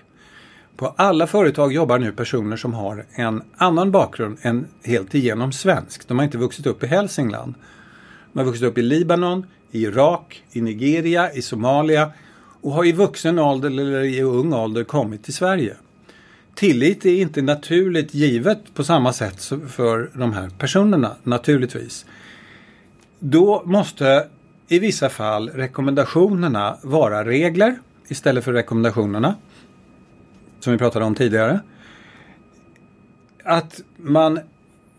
På 0.77 0.93
alla 0.97 1.27
företag 1.27 1.73
jobbar 1.73 1.99
nu 1.99 2.11
personer 2.11 2.57
som 2.57 2.73
har 2.73 3.05
en 3.11 3.41
annan 3.57 3.91
bakgrund 3.91 4.37
än 4.41 4.67
helt 4.83 5.15
igenom 5.15 5.51
svensk. 5.51 6.07
De 6.07 6.17
har 6.17 6.25
inte 6.25 6.37
vuxit 6.37 6.67
upp 6.67 6.83
i 6.83 6.87
Hälsingland. 6.87 7.53
De 8.33 8.39
har 8.39 8.45
vuxit 8.45 8.63
upp 8.63 8.77
i 8.77 8.81
Libanon, 8.81 9.45
i 9.71 9.81
Irak, 9.81 10.43
i 10.51 10.61
Nigeria, 10.61 11.33
i 11.33 11.41
Somalia 11.41 12.11
och 12.61 12.71
har 12.71 12.85
i 12.85 12.91
vuxen 12.91 13.39
ålder 13.39 13.69
eller 13.69 14.03
i 14.03 14.21
ung 14.21 14.53
ålder 14.53 14.83
kommit 14.83 15.23
till 15.23 15.33
Sverige. 15.33 15.75
Tillit 16.57 17.05
är 17.05 17.21
inte 17.21 17.41
naturligt 17.41 18.13
givet 18.13 18.73
på 18.73 18.83
samma 18.83 19.13
sätt 19.13 19.51
för 19.67 20.11
de 20.13 20.33
här 20.33 20.49
personerna, 20.49 21.15
naturligtvis. 21.23 22.05
Då 23.19 23.63
måste 23.65 24.27
i 24.67 24.79
vissa 24.79 25.09
fall 25.09 25.49
rekommendationerna 25.49 26.77
vara 26.81 27.25
regler 27.25 27.77
istället 28.07 28.43
för 28.43 28.53
rekommendationerna. 28.53 29.35
Som 30.59 30.73
vi 30.73 30.79
pratade 30.79 31.05
om 31.05 31.15
tidigare. 31.15 31.59
Att 33.43 33.81
man 33.97 34.39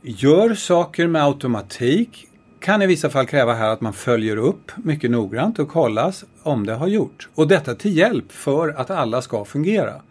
gör 0.03 0.55
saker 0.55 1.07
med 1.07 1.25
automatik 1.25 2.29
kan 2.61 2.83
i 2.83 2.87
vissa 2.87 3.11
fall 3.11 3.27
kräva 3.27 3.55
här 3.55 3.69
att 3.69 3.81
man 3.81 3.93
följer 3.93 4.37
upp 4.37 4.73
mycket 4.77 5.11
noggrant 5.11 5.59
och 5.59 5.69
kollas 5.69 6.25
om 6.43 6.67
det 6.67 6.75
har 6.75 6.87
gjort. 6.87 7.29
Och 7.35 7.49
detta 7.49 7.75
till 7.75 7.97
hjälp 7.97 8.33
för 8.33 8.69
att 8.69 8.91
alla 8.91 9.23
ska 9.23 9.45
fungera. 9.45 10.03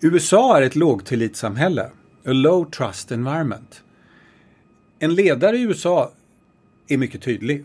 USA 0.00 0.58
är 0.58 0.62
ett 0.62 0.76
lågtillitssamhälle. 0.76 1.90
A 2.26 2.32
low 2.32 2.70
trust 2.70 3.12
environment. 3.12 3.82
En 4.98 5.14
ledare 5.14 5.56
i 5.56 5.62
USA 5.62 6.12
är 6.88 6.96
mycket 6.96 7.22
tydlig. 7.22 7.64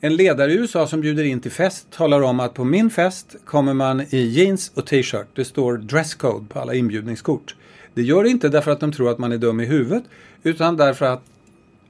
En 0.00 0.16
ledare 0.16 0.52
i 0.52 0.54
USA 0.54 0.86
som 0.86 1.00
bjuder 1.00 1.24
in 1.24 1.40
till 1.40 1.50
fest 1.50 1.90
talar 1.90 2.22
om 2.22 2.40
att 2.40 2.54
på 2.54 2.64
min 2.64 2.90
fest 2.90 3.36
kommer 3.44 3.74
man 3.74 4.00
i 4.00 4.16
jeans 4.16 4.72
och 4.74 4.86
t-shirt. 4.86 5.26
Det 5.34 5.44
står 5.44 5.76
dresscode 5.76 6.46
på 6.48 6.60
alla 6.60 6.74
inbjudningskort. 6.74 7.54
Det 7.94 8.02
gör 8.02 8.24
det 8.24 8.30
inte 8.30 8.48
därför 8.48 8.70
att 8.70 8.80
de 8.80 8.92
tror 8.92 9.10
att 9.10 9.18
man 9.18 9.32
är 9.32 9.38
dum 9.38 9.60
i 9.60 9.64
huvudet 9.64 10.04
utan 10.42 10.76
därför 10.76 11.06
att 11.06 11.22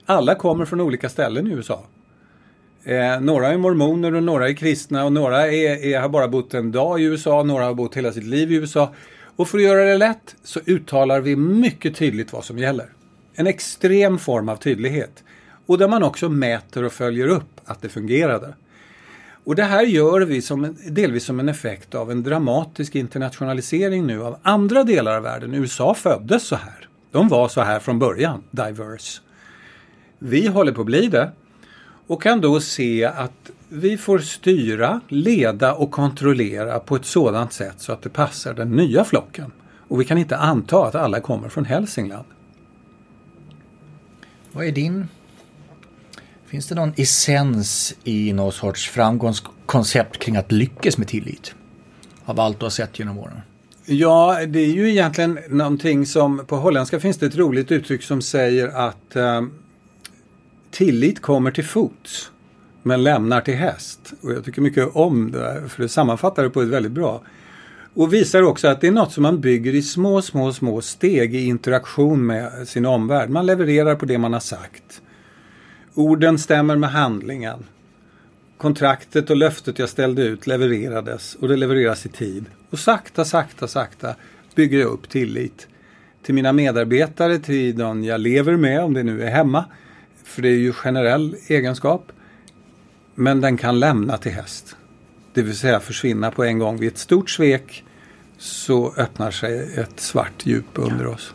alla 0.07 0.35
kommer 0.35 0.65
från 0.65 0.81
olika 0.81 1.09
ställen 1.09 1.47
i 1.47 1.51
USA. 1.51 1.85
Eh, 2.85 3.21
några 3.21 3.49
är 3.49 3.57
mormoner 3.57 4.15
och 4.15 4.23
några 4.23 4.49
är 4.49 4.53
kristna 4.53 5.05
och 5.05 5.13
några 5.13 5.47
är, 5.47 5.85
är, 5.85 6.01
har 6.01 6.09
bara 6.09 6.29
bott 6.29 6.55
en 6.55 6.73
dag 6.73 7.01
i 7.01 7.05
USA, 7.05 7.43
några 7.43 7.65
har 7.65 7.75
bott 7.75 7.97
hela 7.97 8.13
sitt 8.13 8.25
liv 8.25 8.53
i 8.53 8.55
USA. 8.55 8.95
Och 9.43 9.49
för 9.49 9.59
att 9.59 9.65
göra 9.65 9.85
det 9.85 9.97
lätt 9.97 10.37
så 10.43 10.61
uttalar 10.67 11.21
vi 11.21 11.37
mycket 11.37 11.97
tydligt 11.97 12.33
vad 12.33 12.45
som 12.45 12.59
gäller. 12.59 12.87
En 13.35 13.47
extrem 13.47 14.19
form 14.19 14.49
av 14.49 14.57
tydlighet. 14.57 15.25
Och 15.67 15.79
där 15.79 15.89
man 15.89 16.03
också 16.03 16.29
mäter 16.29 16.85
och 16.85 16.93
följer 16.93 17.29
upp 17.29 17.61
att 17.65 17.83
det 17.83 17.89
fungerade. 17.89 18.55
Och 19.45 19.55
det 19.55 19.63
här 19.63 19.83
gör 19.83 20.21
vi 20.21 20.43
som, 20.43 20.77
delvis 20.89 21.25
som 21.25 21.41
en 21.41 21.49
effekt 21.49 21.95
av 21.95 22.11
en 22.11 22.23
dramatisk 22.23 22.95
internationalisering 22.95 24.07
nu 24.07 24.23
av 24.23 24.39
andra 24.43 24.85
delar 24.85 25.17
av 25.17 25.23
världen. 25.23 25.55
USA 25.55 25.95
föddes 25.95 26.43
så 26.43 26.57
här. 26.57 26.89
De 27.11 27.29
var 27.29 27.49
så 27.49 27.61
här 27.61 27.81
från 27.81 27.99
början, 27.99 28.43
diverse. 28.51 29.21
Vi 30.19 30.47
håller 30.47 30.73
på 30.73 30.81
att 30.81 30.87
bli 30.87 31.09
det 31.09 31.31
och 32.07 32.23
kan 32.23 32.41
då 32.41 32.61
se 32.61 33.05
att 33.05 33.51
vi 33.75 33.97
får 33.97 34.19
styra, 34.19 35.01
leda 35.09 35.75
och 35.75 35.91
kontrollera 35.91 36.79
på 36.79 36.97
ett 36.97 37.05
sådant 37.05 37.53
sätt 37.53 37.75
så 37.77 37.93
att 37.93 38.03
det 38.03 38.09
passar 38.09 38.55
den 38.55 38.71
nya 38.71 39.05
flocken. 39.05 39.53
Och 39.89 40.01
vi 40.01 40.05
kan 40.05 40.19
inte 40.19 40.37
anta 40.37 40.87
att 40.87 40.95
alla 40.95 41.21
kommer 41.21 41.49
från 41.49 41.65
Hälsingland. 41.65 42.25
Vad 44.53 44.67
är 44.67 44.73
din... 44.73 45.09
Finns 46.47 46.67
det 46.67 46.75
någon 46.75 46.93
essens 46.97 47.95
i 48.05 48.33
någon 48.33 48.53
sorts 48.53 48.89
framgångskoncept 48.89 50.19
kring 50.19 50.37
att 50.37 50.53
lyckas 50.53 50.99
med 50.99 51.09
tillit? 51.09 51.55
Av 52.25 52.41
allt 52.41 52.59
du 52.59 52.65
har 52.65 52.71
sett 52.71 52.99
genom 52.99 53.19
åren. 53.19 53.41
Ja, 53.87 54.47
det 54.47 54.59
är 54.59 54.73
ju 54.73 54.91
egentligen 54.91 55.39
någonting 55.49 56.07
som 56.07 56.47
på 56.47 56.57
holländska 56.57 57.01
finns 57.01 57.19
det 57.19 57.27
ett 57.27 57.37
roligt 57.37 57.73
uttryck 57.73 58.03
som 58.03 58.23
säger 58.23 58.69
att 58.69 59.17
eh, 59.17 59.43
tillit 60.71 61.23
kommer 61.23 61.51
till 61.51 61.65
fots 61.65 62.32
men 62.83 63.03
lämnar 63.03 63.41
till 63.41 63.55
häst. 63.55 64.13
Och 64.21 64.33
jag 64.33 64.45
tycker 64.45 64.63
mycket 64.63 64.89
om 64.93 65.33
det 65.33 65.39
där, 65.39 65.69
för 65.69 65.83
det 65.83 65.89
sammanfattar 65.89 66.43
det 66.43 66.51
på 66.51 66.63
ett 66.63 66.69
väldigt 66.69 66.93
bra. 66.93 67.23
Och 67.95 68.13
visar 68.13 68.43
också 68.43 68.69
att 68.69 68.81
det 68.81 68.87
är 68.87 68.93
något 68.93 69.13
som 69.13 69.23
man 69.23 69.41
bygger 69.41 69.75
i 69.75 69.83
små, 69.83 70.23
små, 70.23 70.53
små 70.53 70.81
steg 70.81 71.35
i 71.35 71.45
interaktion 71.47 72.27
med 72.27 72.69
sin 72.69 72.87
omvärld. 72.87 73.31
Man 73.31 73.47
levererar 73.47 73.95
på 73.95 74.07
det 74.07 74.19
man 74.19 74.33
har 74.33 74.41
sagt. 74.41 75.03
Orden 75.95 76.39
stämmer 76.39 76.77
med 76.77 76.91
handlingen. 76.91 77.65
kontraktet 78.59 79.31
och 79.31 79.37
löftet 79.37 79.79
jag 79.79 79.89
ställde 79.89 80.23
ut 80.23 80.47
levererades 80.47 81.35
och 81.35 81.49
det 81.49 81.57
levereras 81.57 82.07
i 82.07 82.09
tid. 82.09 82.45
Och 82.71 82.79
sakta, 82.79 83.25
sakta, 83.25 83.69
sakta 83.69 84.15
bygger 84.55 84.79
jag 84.79 84.91
upp 84.91 85.09
tillit 85.09 85.69
till 86.23 86.35
mina 86.35 86.53
medarbetare, 86.53 87.39
till 87.39 87.79
de 87.79 88.05
jag 88.05 88.21
lever 88.21 88.57
med, 88.57 88.81
om 88.81 88.95
det 88.95 89.03
nu 89.03 89.23
är 89.23 89.31
hemma. 89.31 89.65
För 90.25 90.43
det 90.43 90.49
är 90.49 90.59
ju 90.59 90.73
generell 90.73 91.37
egenskap. 91.49 92.13
Men 93.15 93.41
den 93.41 93.57
kan 93.57 93.81
lämna 93.81 94.17
till 94.19 94.33
häst. 94.33 94.77
Det 95.35 95.43
vill 95.43 95.57
säga 95.59 95.81
försvinna 95.81 96.31
på 96.31 96.45
en 96.45 96.59
gång. 96.59 96.79
Vid 96.81 96.93
ett 96.93 96.99
stort 96.99 97.31
svek 97.31 97.85
så 98.39 98.95
öppnar 98.97 99.31
sig 99.31 99.75
ett 99.77 100.01
svart 100.01 100.47
djup 100.47 100.65
under 100.75 101.07
oss. 101.07 101.35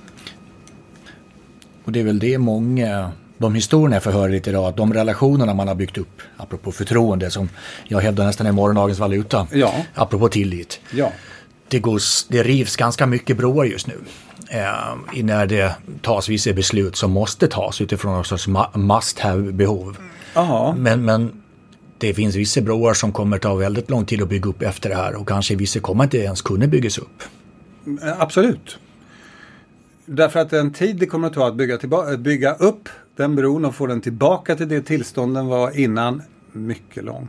Och 1.83 1.91
det 1.91 1.99
är 1.99 2.03
väl 2.03 2.19
det 2.19 2.37
många, 2.37 3.11
de 3.37 3.55
historierna 3.55 3.95
jag 3.95 4.03
får 4.03 4.11
höra 4.11 4.27
lite 4.27 4.49
idag, 4.49 4.65
att 4.65 4.77
de 4.77 4.93
relationerna 4.93 5.53
man 5.53 5.67
har 5.67 5.75
byggt 5.75 5.97
upp, 5.97 6.21
apropå 6.37 6.71
förtroende 6.71 7.31
som 7.31 7.49
jag 7.87 7.99
hävdar 7.99 8.25
nästan 8.25 8.47
är 8.47 8.51
morgondagens 8.51 8.99
valuta, 8.99 9.47
Ja. 9.51 9.73
apropå 9.93 10.29
tillit. 10.29 10.79
Ja. 10.91 11.11
Det, 11.67 11.79
går, 11.79 12.01
det 12.29 12.43
rivs 12.43 12.75
ganska 12.75 13.05
mycket 13.05 13.37
broar 13.37 13.65
just 13.65 13.87
nu. 13.87 13.99
Eh, 14.49 15.23
när 15.23 15.45
det 15.45 15.75
tas 16.01 16.29
vissa 16.29 16.53
beslut 16.53 16.95
som 16.95 17.11
måste 17.11 17.47
tas 17.47 17.81
utifrån 17.81 18.13
någon 18.13 18.25
sorts 18.25 18.47
must 18.73 19.19
have-behov. 19.19 19.97
Ja, 20.33 20.75
Men, 20.77 21.05
men 21.05 21.41
det 21.97 22.13
finns 22.13 22.35
vissa 22.35 22.61
broar 22.61 22.93
som 22.93 23.11
kommer 23.11 23.37
ta 23.37 23.55
väldigt 23.55 23.89
lång 23.89 24.05
tid 24.05 24.21
att 24.21 24.29
bygga 24.29 24.49
upp 24.49 24.61
efter 24.61 24.89
det 24.89 24.95
här 24.95 25.15
och 25.15 25.27
kanske 25.27 25.55
vissa 25.55 25.79
kommer 25.79 26.03
inte 26.03 26.17
ens 26.17 26.41
kunna 26.41 26.67
byggas 26.67 26.97
upp. 26.97 27.23
Eh, 28.03 28.21
absolut. 28.21 28.77
Därför 30.05 30.39
att 30.39 30.49
den 30.49 30.73
tid 30.73 30.97
det 30.97 31.05
kommer 31.05 31.27
att 31.27 31.33
ta 31.33 31.47
att 31.47 31.55
bygga, 31.55 31.77
tillba- 31.77 32.11
eh, 32.11 32.17
bygga 32.17 32.53
upp 32.53 32.89
den 33.15 33.35
bron 33.35 33.65
och 33.65 33.75
få 33.75 33.87
den 33.87 34.01
tillbaka 34.01 34.55
till 34.55 34.67
det 34.67 34.81
tillstånd 34.81 35.35
den 35.35 35.47
var 35.47 35.77
innan, 35.79 36.21
mycket 36.51 37.03
lång. 37.03 37.27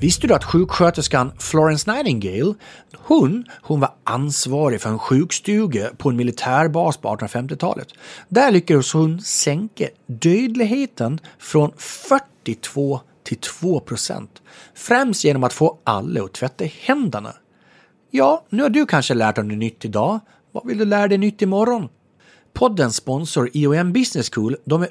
Visste 0.00 0.26
du 0.26 0.34
att 0.34 0.44
sjuksköterskan 0.44 1.32
Florence 1.38 1.92
Nightingale, 1.92 2.54
hon, 2.96 3.44
hon 3.62 3.80
var 3.80 3.94
ansvarig 4.04 4.80
för 4.80 4.90
en 4.90 4.98
sjukstuga 4.98 5.90
på 5.98 6.08
en 6.08 6.16
militärbas 6.16 6.96
på 6.96 7.08
1850-talet. 7.08 7.88
Där 8.28 8.50
lyckades 8.50 8.92
hon 8.92 9.20
sänka 9.20 9.88
dödligheten 10.06 11.20
från 11.38 11.72
42 11.76 13.00
till 13.24 13.36
2 13.36 13.80
procent. 13.80 14.42
Främst 14.74 15.24
genom 15.24 15.44
att 15.44 15.52
få 15.52 15.78
alla 15.84 16.24
att 16.24 16.32
tvätta 16.32 16.64
händerna. 16.64 17.34
Ja, 18.10 18.44
nu 18.48 18.62
har 18.62 18.70
du 18.70 18.86
kanske 18.86 19.14
lärt 19.14 19.34
dig 19.36 19.44
något 19.44 19.58
nytt 19.58 19.84
idag. 19.84 20.20
Vad 20.52 20.66
vill 20.66 20.78
du 20.78 20.84
lära 20.84 21.08
dig 21.08 21.18
nytt 21.18 21.42
imorgon? 21.42 21.88
Poddens 22.56 22.96
sponsor 22.96 23.50
IOM 23.52 23.92
Business 23.92 24.30
School, 24.34 24.56
de 24.64 24.82
är 24.82 24.88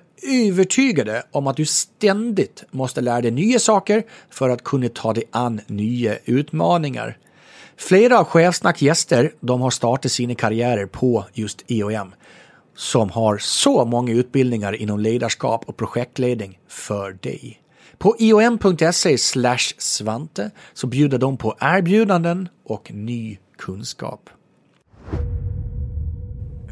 övertygade 0.48 1.24
om 1.32 1.48
att 1.48 1.58
du 1.58 1.66
ständigt 1.66 2.64
måste 2.72 3.02
lära 3.02 3.22
dig 3.22 3.32
nya 3.32 3.60
saker 3.60 4.04
för 4.30 4.50
att 4.50 4.64
kunna 4.64 4.90
ta 4.90 5.14
dig 5.14 5.24
an 5.32 5.62
nya 5.68 6.18
utmaningar. 6.26 7.18
Flera 7.78 8.20
av 8.20 8.26
Chefsnack 8.26 8.82
gäster, 8.82 9.34
de 9.40 9.62
har 9.62 9.70
startat 9.70 10.12
sina 10.12 10.36
karriärer 10.36 10.86
på 10.86 11.26
just 11.34 11.64
IOM 11.68 12.16
som 12.76 13.10
har 13.10 13.38
så 13.38 13.86
många 13.86 14.14
utbildningar 14.14 14.74
inom 14.74 15.00
ledarskap 15.00 15.64
och 15.66 15.78
projektledning 15.78 16.60
för 16.68 17.18
dig. 17.22 17.62
På 17.98 18.16
iom.se 18.20 19.18
svante 19.78 20.52
så 20.74 20.88
bjuder 20.88 21.18
de 21.18 21.38
på 21.38 21.56
erbjudanden 21.60 22.50
och 22.66 22.92
ny 22.94 23.38
kunskap. 23.58 24.30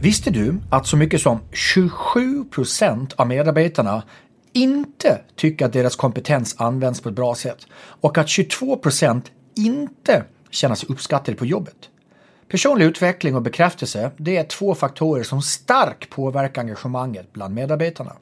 Visste 0.03 0.29
du 0.31 0.59
att 0.69 0.87
så 0.87 0.97
mycket 0.97 1.21
som 1.21 1.39
27 1.51 2.43
procent 2.43 3.13
av 3.13 3.27
medarbetarna 3.27 4.03
inte 4.53 5.21
tycker 5.35 5.65
att 5.65 5.73
deras 5.73 5.95
kompetens 5.95 6.55
används 6.57 7.01
på 7.01 7.09
ett 7.09 7.15
bra 7.15 7.35
sätt 7.35 7.67
och 7.75 8.17
att 8.17 8.29
22 8.29 8.77
procent 8.77 9.31
inte 9.55 10.23
känner 10.49 10.75
sig 10.75 10.89
uppskattade 10.89 11.37
på 11.37 11.45
jobbet? 11.45 11.75
Personlig 12.51 12.85
utveckling 12.85 13.35
och 13.35 13.41
bekräftelse 13.41 14.11
det 14.17 14.37
är 14.37 14.43
två 14.43 14.75
faktorer 14.75 15.23
som 15.23 15.41
starkt 15.41 16.09
påverkar 16.09 16.61
engagemanget 16.61 17.33
bland 17.33 17.55
medarbetarna. 17.55 18.13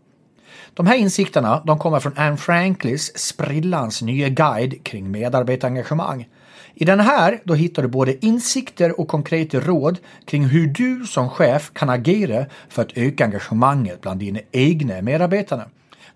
De 0.74 0.88
här 0.88 0.96
insikterna 0.96 1.64
de 1.66 1.80
kommer 1.80 2.00
från 2.00 2.18
Anne 2.18 2.38
Franklis 2.38 3.18
sprillans 3.18 4.02
nya 4.02 4.30
guide 4.30 4.84
kring 4.84 5.12
medarbetarengagemang. 5.12 6.28
I 6.74 6.86
den 6.86 7.00
här 7.00 7.40
då 7.44 7.54
hittar 7.54 7.82
du 7.82 7.88
både 7.88 8.26
insikter 8.26 9.00
och 9.00 9.08
konkreta 9.08 9.60
råd 9.60 9.98
kring 10.26 10.46
hur 10.46 10.68
du 10.68 11.06
som 11.06 11.30
chef 11.30 11.72
kan 11.74 11.90
agera 11.90 12.46
för 12.70 12.82
att 12.82 12.98
öka 12.98 13.26
engagemanget 13.26 14.02
bland 14.02 14.20
dina 14.20 14.40
egna 14.52 15.02
medarbetare. 15.02 15.66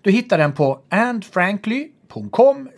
Du 0.02 0.10
hittar 0.10 0.38
den 0.38 0.52
på 0.52 0.80
annefrankly.com 0.88 2.68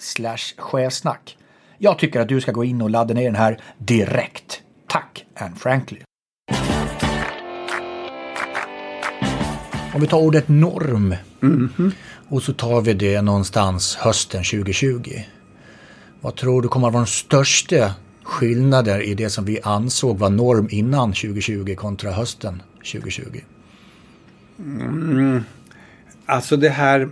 chefsnack. 0.58 1.36
Jag 1.78 1.98
tycker 1.98 2.20
att 2.20 2.28
du 2.28 2.40
ska 2.40 2.52
gå 2.52 2.64
in 2.64 2.82
och 2.82 2.90
ladda 2.90 3.14
ner 3.14 3.24
den 3.24 3.36
här 3.36 3.60
direkt. 3.78 4.62
Tack 4.88 5.24
Anne 5.34 5.56
Frankly. 5.56 5.98
Om 9.94 10.00
vi 10.00 10.06
tar 10.06 10.18
ordet 10.18 10.48
norm 10.48 11.14
och 12.28 12.42
så 12.42 12.52
tar 12.52 12.80
vi 12.80 12.94
det 12.94 13.22
någonstans 13.22 13.96
hösten 13.96 14.44
2020. 14.44 15.10
Vad 16.20 16.36
tror 16.36 16.62
du 16.62 16.68
kommer 16.68 16.86
att 16.88 16.94
vara 16.94 17.04
de 17.04 17.10
största 17.10 17.94
skillnader 18.22 19.02
i 19.02 19.14
det 19.14 19.30
som 19.30 19.44
vi 19.44 19.60
ansåg 19.62 20.18
var 20.18 20.30
norm 20.30 20.68
innan 20.70 21.12
2020 21.12 21.74
kontra 21.74 22.12
hösten 22.12 22.62
2020? 22.92 23.40
Mm. 24.58 25.40
Alltså 26.26 26.56
det 26.56 26.68
här 26.68 27.08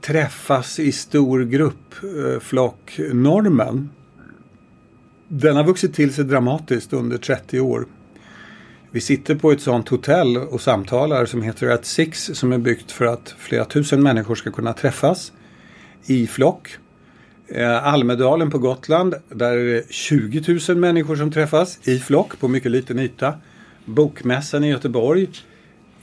träffas 0.00 0.78
i 0.78 0.92
stor 0.92 1.44
grupp-flock 1.44 2.90
flocknormen. 2.90 3.90
Den 5.28 5.56
har 5.56 5.64
vuxit 5.64 5.94
till 5.94 6.14
sig 6.14 6.24
dramatiskt 6.24 6.92
under 6.92 7.18
30 7.18 7.60
år. 7.60 7.86
Vi 8.90 9.00
sitter 9.00 9.34
på 9.34 9.52
ett 9.52 9.60
sånt 9.60 9.88
hotell 9.88 10.36
och 10.36 10.60
samtalar 10.60 11.26
som 11.26 11.42
heter 11.42 11.70
At 11.70 11.86
Six 11.86 12.30
som 12.34 12.52
är 12.52 12.58
byggt 12.58 12.92
för 12.92 13.04
att 13.04 13.34
flera 13.38 13.64
tusen 13.64 14.02
människor 14.02 14.34
ska 14.34 14.50
kunna 14.50 14.72
träffas 14.72 15.32
i 16.06 16.26
flock. 16.26 16.78
Eh, 17.52 17.86
Almedalen 17.86 18.50
på 18.50 18.58
Gotland, 18.58 19.14
där 19.28 19.56
är 19.56 19.74
det 19.74 19.92
20 19.92 20.58
000 20.68 20.76
människor 20.76 21.16
som 21.16 21.30
träffas 21.32 21.88
i 21.88 21.98
flock 21.98 22.40
på 22.40 22.48
mycket 22.48 22.70
liten 22.70 22.98
yta. 22.98 23.34
Bokmässan 23.84 24.64
i 24.64 24.68
Göteborg, 24.68 25.28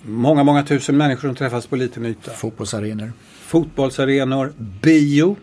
många, 0.01 0.43
många 0.43 0.63
tusen 0.63 0.97
människor 0.97 1.27
som 1.27 1.35
träffas 1.35 1.67
på 1.67 1.75
liten 1.75 2.05
yta. 2.05 2.31
Fotbollsarenor. 2.31 3.11
Fotbollsarenor, 3.39 4.53
bio. 4.81 5.35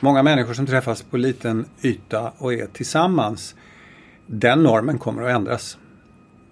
Många 0.00 0.22
människor 0.22 0.54
som 0.54 0.66
träffas 0.66 1.02
på 1.02 1.16
liten 1.16 1.64
yta 1.82 2.32
och 2.38 2.54
är 2.54 2.66
tillsammans. 2.66 3.54
Den 4.26 4.62
normen 4.62 4.98
kommer 4.98 5.22
att 5.22 5.36
ändras. 5.36 5.78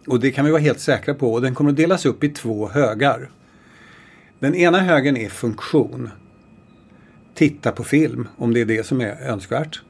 Och 0.06 0.20
det 0.20 0.30
kan 0.30 0.44
vi 0.44 0.50
vara 0.50 0.62
helt 0.62 0.80
säkra 0.80 1.14
på. 1.14 1.32
Och 1.32 1.42
den 1.42 1.54
kommer 1.54 1.70
att 1.70 1.76
delas 1.76 2.06
upp 2.06 2.24
i 2.24 2.28
två 2.28 2.68
högar. 2.68 3.30
Den 4.38 4.54
ena 4.54 4.80
högen 4.80 5.16
är 5.16 5.28
funktion. 5.28 6.10
Titta 7.38 7.72
på 7.72 7.84
film, 7.84 8.28
om 8.36 8.54
det 8.54 8.60
är 8.60 8.64
det 8.64 8.86
som 8.86 9.00
är 9.00 9.20
önskvärt. 9.22 9.80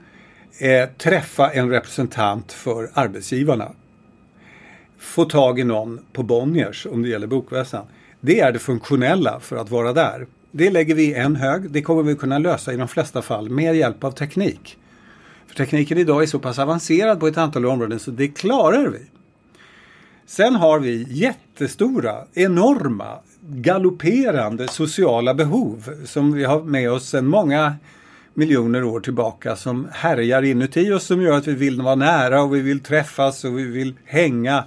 Eh, 0.58 0.88
träffa 0.98 1.50
en 1.50 1.70
representant 1.70 2.52
för 2.52 2.90
arbetsgivarna. 2.94 3.72
Få 4.98 5.24
tag 5.24 5.60
i 5.60 5.64
någon 5.64 6.00
på 6.12 6.22
Bonniers, 6.22 6.86
om 6.86 7.02
det 7.02 7.08
gäller 7.08 7.26
bokmässan. 7.26 7.86
Det 8.20 8.40
är 8.40 8.52
det 8.52 8.58
funktionella 8.58 9.40
för 9.40 9.56
att 9.56 9.70
vara 9.70 9.92
där. 9.92 10.26
Det 10.50 10.70
lägger 10.70 10.94
vi 10.94 11.04
i 11.04 11.14
en 11.14 11.36
hög. 11.36 11.70
Det 11.70 11.82
kommer 11.82 12.02
vi 12.02 12.14
kunna 12.14 12.38
lösa 12.38 12.72
i 12.72 12.76
de 12.76 12.88
flesta 12.88 13.22
fall 13.22 13.50
med 13.50 13.76
hjälp 13.76 14.04
av 14.04 14.10
teknik. 14.10 14.78
För 15.46 15.54
tekniken 15.54 15.98
idag 15.98 16.22
är 16.22 16.26
så 16.26 16.38
pass 16.38 16.58
avancerad 16.58 17.20
på 17.20 17.26
ett 17.26 17.38
antal 17.38 17.66
områden 17.66 17.98
så 17.98 18.10
det 18.10 18.28
klarar 18.28 18.88
vi. 18.88 19.00
Sen 20.26 20.54
har 20.54 20.78
vi 20.78 21.06
jättestora, 21.08 22.24
enorma, 22.34 23.18
galopperande 23.50 24.68
sociala 24.68 25.34
behov 25.34 25.90
som 26.04 26.32
vi 26.32 26.44
har 26.44 26.62
med 26.62 26.90
oss 26.90 27.08
sedan 27.08 27.26
många 27.26 27.74
miljoner 28.34 28.84
år 28.84 29.00
tillbaka 29.00 29.56
som 29.56 29.88
härjar 29.92 30.42
inuti 30.42 30.92
oss 30.92 31.04
som 31.04 31.22
gör 31.22 31.36
att 31.36 31.46
vi 31.46 31.54
vill 31.54 31.82
vara 31.82 31.94
nära 31.94 32.42
och 32.42 32.54
vi 32.54 32.60
vill 32.60 32.80
träffas 32.80 33.44
och 33.44 33.58
vi 33.58 33.64
vill 33.64 33.94
hänga. 34.04 34.64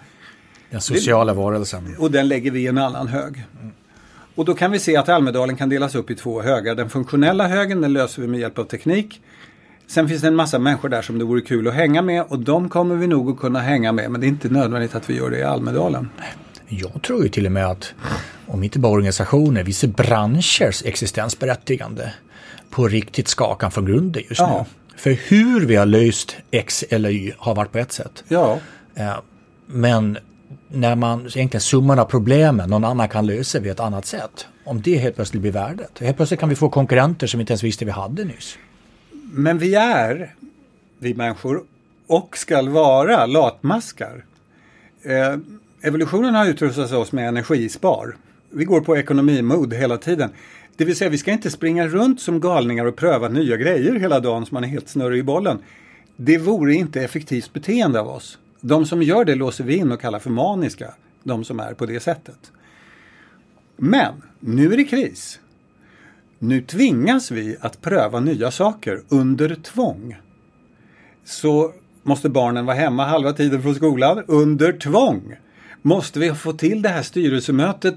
Den 0.70 0.82
sociala 0.82 1.34
varelsen. 1.34 1.96
Och 2.00 2.12
den 2.12 2.28
lägger 2.28 2.52
vi 2.52 2.60
i 2.60 2.68
en 2.68 2.78
annan 2.78 3.08
hög. 3.08 3.46
Och 4.36 4.46
då 4.46 4.54
kan 4.54 4.72
vi 4.72 4.80
se 4.80 4.98
att 4.98 5.10
Almedalen 5.10 5.56
kan 5.58 5.70
delas 5.70 5.96
upp 5.96 6.12
i 6.12 6.16
två 6.16 6.42
högar. 6.42 6.76
Den 6.76 6.90
funktionella 6.90 7.48
högen 7.48 7.82
den 7.82 7.94
löser 7.94 8.22
vi 8.22 8.28
med 8.28 8.40
hjälp 8.40 8.60
av 8.60 8.64
teknik. 8.64 9.22
Sen 9.88 10.08
finns 10.08 10.22
det 10.22 10.28
en 10.28 10.36
massa 10.36 10.60
människor 10.60 10.90
där 10.90 11.02
som 11.02 11.20
det 11.20 11.26
vore 11.26 11.42
kul 11.42 11.68
att 11.68 11.74
hänga 11.74 12.02
med 12.02 12.26
och 12.28 12.40
de 12.40 12.70
kommer 12.70 12.96
vi 12.96 13.08
nog 13.08 13.30
att 13.30 13.40
kunna 13.40 13.60
hänga 13.60 13.92
med 13.92 14.12
men 14.12 14.22
det 14.22 14.28
är 14.28 14.30
inte 14.30 14.50
nödvändigt 14.50 14.96
att 14.96 15.10
vi 15.10 15.18
gör 15.18 15.30
det 15.30 15.38
i 15.38 15.44
Almedalen. 15.44 16.10
Jag 16.74 17.02
tror 17.02 17.24
ju 17.24 17.30
till 17.30 17.46
och 17.46 17.52
med 17.52 17.66
att 17.68 17.94
om 18.48 18.64
inte 18.64 18.80
bara 18.80 18.92
organisationer, 18.92 19.64
vissa 19.64 19.88
branschers 19.88 20.84
existensberättigande 20.86 22.14
på 22.70 22.88
riktigt 22.88 23.28
skakan 23.28 23.72
från 23.72 23.86
grunden 23.86 24.24
just 24.30 24.42
Ja. 24.42 24.66
nu. 24.92 24.98
För 24.98 25.12
hur 25.12 25.66
vi 25.66 25.76
har 25.76 25.86
löst 25.86 26.36
X 26.52 26.84
eller 26.90 27.10
Y 27.10 27.32
har 27.38 27.56
varit 27.56 27.72
på 27.72 27.78
ett 27.78 27.92
sätt. 27.92 28.24
Ja, 28.28 28.60
Eh, 28.96 29.14
Men 29.68 30.18
när 30.68 30.96
man 30.96 31.20
egentligen 31.22 31.62
summan 31.62 32.00
av 32.00 32.06
problemen 32.06 32.70
någon 32.70 32.84
annan 32.86 33.10
kan 33.10 33.26
lösa 33.26 33.60
vid 33.60 33.72
ett 33.72 33.80
annat 33.80 34.06
sätt. 34.06 34.48
om 34.66 34.82
det 34.82 34.98
helt 34.98 35.16
plötsligt 35.16 35.42
blir 35.42 35.52
värdet. 35.52 36.00
Helt 36.00 36.18
plötsligt 36.18 36.40
kan 36.40 36.50
vi 36.50 36.56
få 36.56 36.70
konkurrenter 36.70 37.28
som 37.28 37.38
vi 37.38 37.42
inte 37.42 37.54
ens 37.54 37.64
visste 37.64 37.86
vi 37.86 37.92
hade 37.92 38.24
nyss. 38.26 38.58
Men 39.34 39.58
vi 39.58 39.76
är, 39.76 40.36
vi 41.00 41.14
människor, 41.14 41.64
och 42.08 42.38
skall 42.38 42.70
vara 42.70 43.26
latmaskar. 43.26 44.26
Evolutionen 45.84 46.36
har 46.36 46.48
utrustat 46.48 46.92
oss 46.92 47.12
med 47.12 47.28
energispar. 47.28 48.16
Vi 48.50 48.66
går 48.66 48.82
på 48.82 48.98
ekonomimod 48.98 49.74
hela 49.74 49.98
tiden. 49.98 50.30
Det 50.78 50.86
vill 50.86 50.96
säga 50.96 51.10
vi 51.10 51.18
ska 51.18 51.32
inte 51.32 51.52
springa 51.52 51.88
runt 51.88 52.22
som 52.22 52.40
galningar 52.40 52.86
och 52.86 52.96
pröva 52.96 53.28
nya 53.28 53.58
grejer 53.58 53.96
hela 53.96 54.20
dagen 54.20 54.46
så 54.46 54.54
man 54.54 54.64
är 54.64 54.68
helt 54.68 54.90
snurrig 54.90 55.20
i 55.20 55.24
bollen. 55.24 55.60
Det 56.16 56.38
vore 56.38 56.74
inte 56.74 57.02
effektivt 57.02 57.54
beteende 57.54 58.00
av 58.00 58.08
oss. 58.08 58.40
De 58.60 58.86
som 58.86 59.04
gör 59.04 59.26
det 59.26 59.36
låser 59.36 59.64
vi 59.64 59.76
in 59.76 59.92
och 59.92 60.02
kallar 60.02 60.20
för 60.20 60.30
maniska. 60.30 60.94
De 61.24 61.44
som 61.44 61.60
är 61.60 61.74
på 61.74 61.86
det 61.86 62.00
sättet. 62.00 62.52
Men 63.78 64.14
nu 64.40 64.74
är 64.74 64.78
det 64.78 64.84
kris. 64.84 65.40
Nu 66.40 66.62
tvingas 66.62 67.32
vi 67.32 67.58
att 67.62 67.82
pröva 67.82 68.20
nya 68.20 68.52
saker 68.52 69.02
under 69.10 69.56
tvång. 69.56 70.18
Så 71.26 71.74
måste 72.04 72.30
barnen 72.30 72.66
vara 72.66 72.78
hemma 72.78 73.06
halva 73.06 73.34
tiden 73.34 73.62
från 73.62 73.76
skolan 73.76 74.24
under 74.28 74.74
tvång. 74.74 75.36
Måste 75.82 76.20
vi 76.20 76.34
få 76.34 76.54
till 76.54 76.82
det 76.82 76.90
här 76.90 77.04
styrelsemötet 77.04 77.96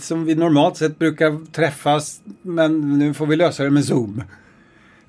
som 0.00 0.24
vi 0.24 0.34
normalt 0.34 0.76
sett 0.76 0.98
brukar 0.98 1.52
träffas 1.52 2.20
men 2.42 2.98
nu 2.98 3.14
får 3.14 3.26
vi 3.26 3.36
lösa 3.36 3.64
det 3.64 3.70
med 3.70 3.84
Zoom. 3.84 4.22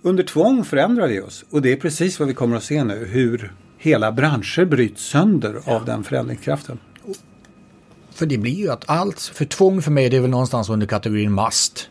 Under 0.02 0.24
tvång 0.24 0.66
förändrar 0.66 1.08
vi 1.08 1.22
oss 1.22 1.46
och 1.50 1.62
det 1.62 1.72
är 1.72 1.76
precis 1.76 2.20
vad 2.20 2.28
vi 2.28 2.34
kommer 2.34 2.58
att 2.58 2.64
se 2.64 2.84
nu 2.84 3.06
hur 3.06 3.54
hela 3.78 4.12
branscher 4.12 4.66
bryts 4.66 5.04
sönder 5.04 5.62
ja. 5.66 5.76
av 5.76 5.86
den 5.86 6.04
förändringskraften. 6.04 6.78
För 8.12 8.26
det 8.26 8.38
blir 8.38 8.56
ju 8.56 8.72
att 8.72 8.90
allt, 8.90 9.22
för 9.22 9.46
tvång 9.46 9.82
för 9.82 9.92
mig 9.92 10.10
det 10.10 10.18
är 10.18 10.22
väl 10.22 10.30
någonstans 10.30 10.70
under 10.70 10.88
kategorin 10.88 11.32
must. 11.34 11.90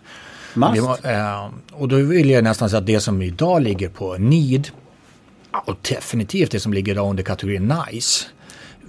Must? 0.54 1.02
Det, 1.02 1.10
äh, 1.12 1.50
och 1.72 1.88
då 1.88 1.96
vill 1.96 2.30
jag 2.30 2.44
nästan 2.44 2.70
säga 2.70 2.78
att 2.78 2.86
det 2.86 3.00
som 3.00 3.22
idag 3.22 3.62
ligger 3.62 3.88
på 3.88 4.16
need 4.18 4.68
och 5.66 5.76
definitivt 5.88 6.50
det 6.50 6.60
som 6.60 6.72
ligger 6.72 6.98
under 6.98 7.22
kategorin 7.22 7.74
nice. 7.90 8.26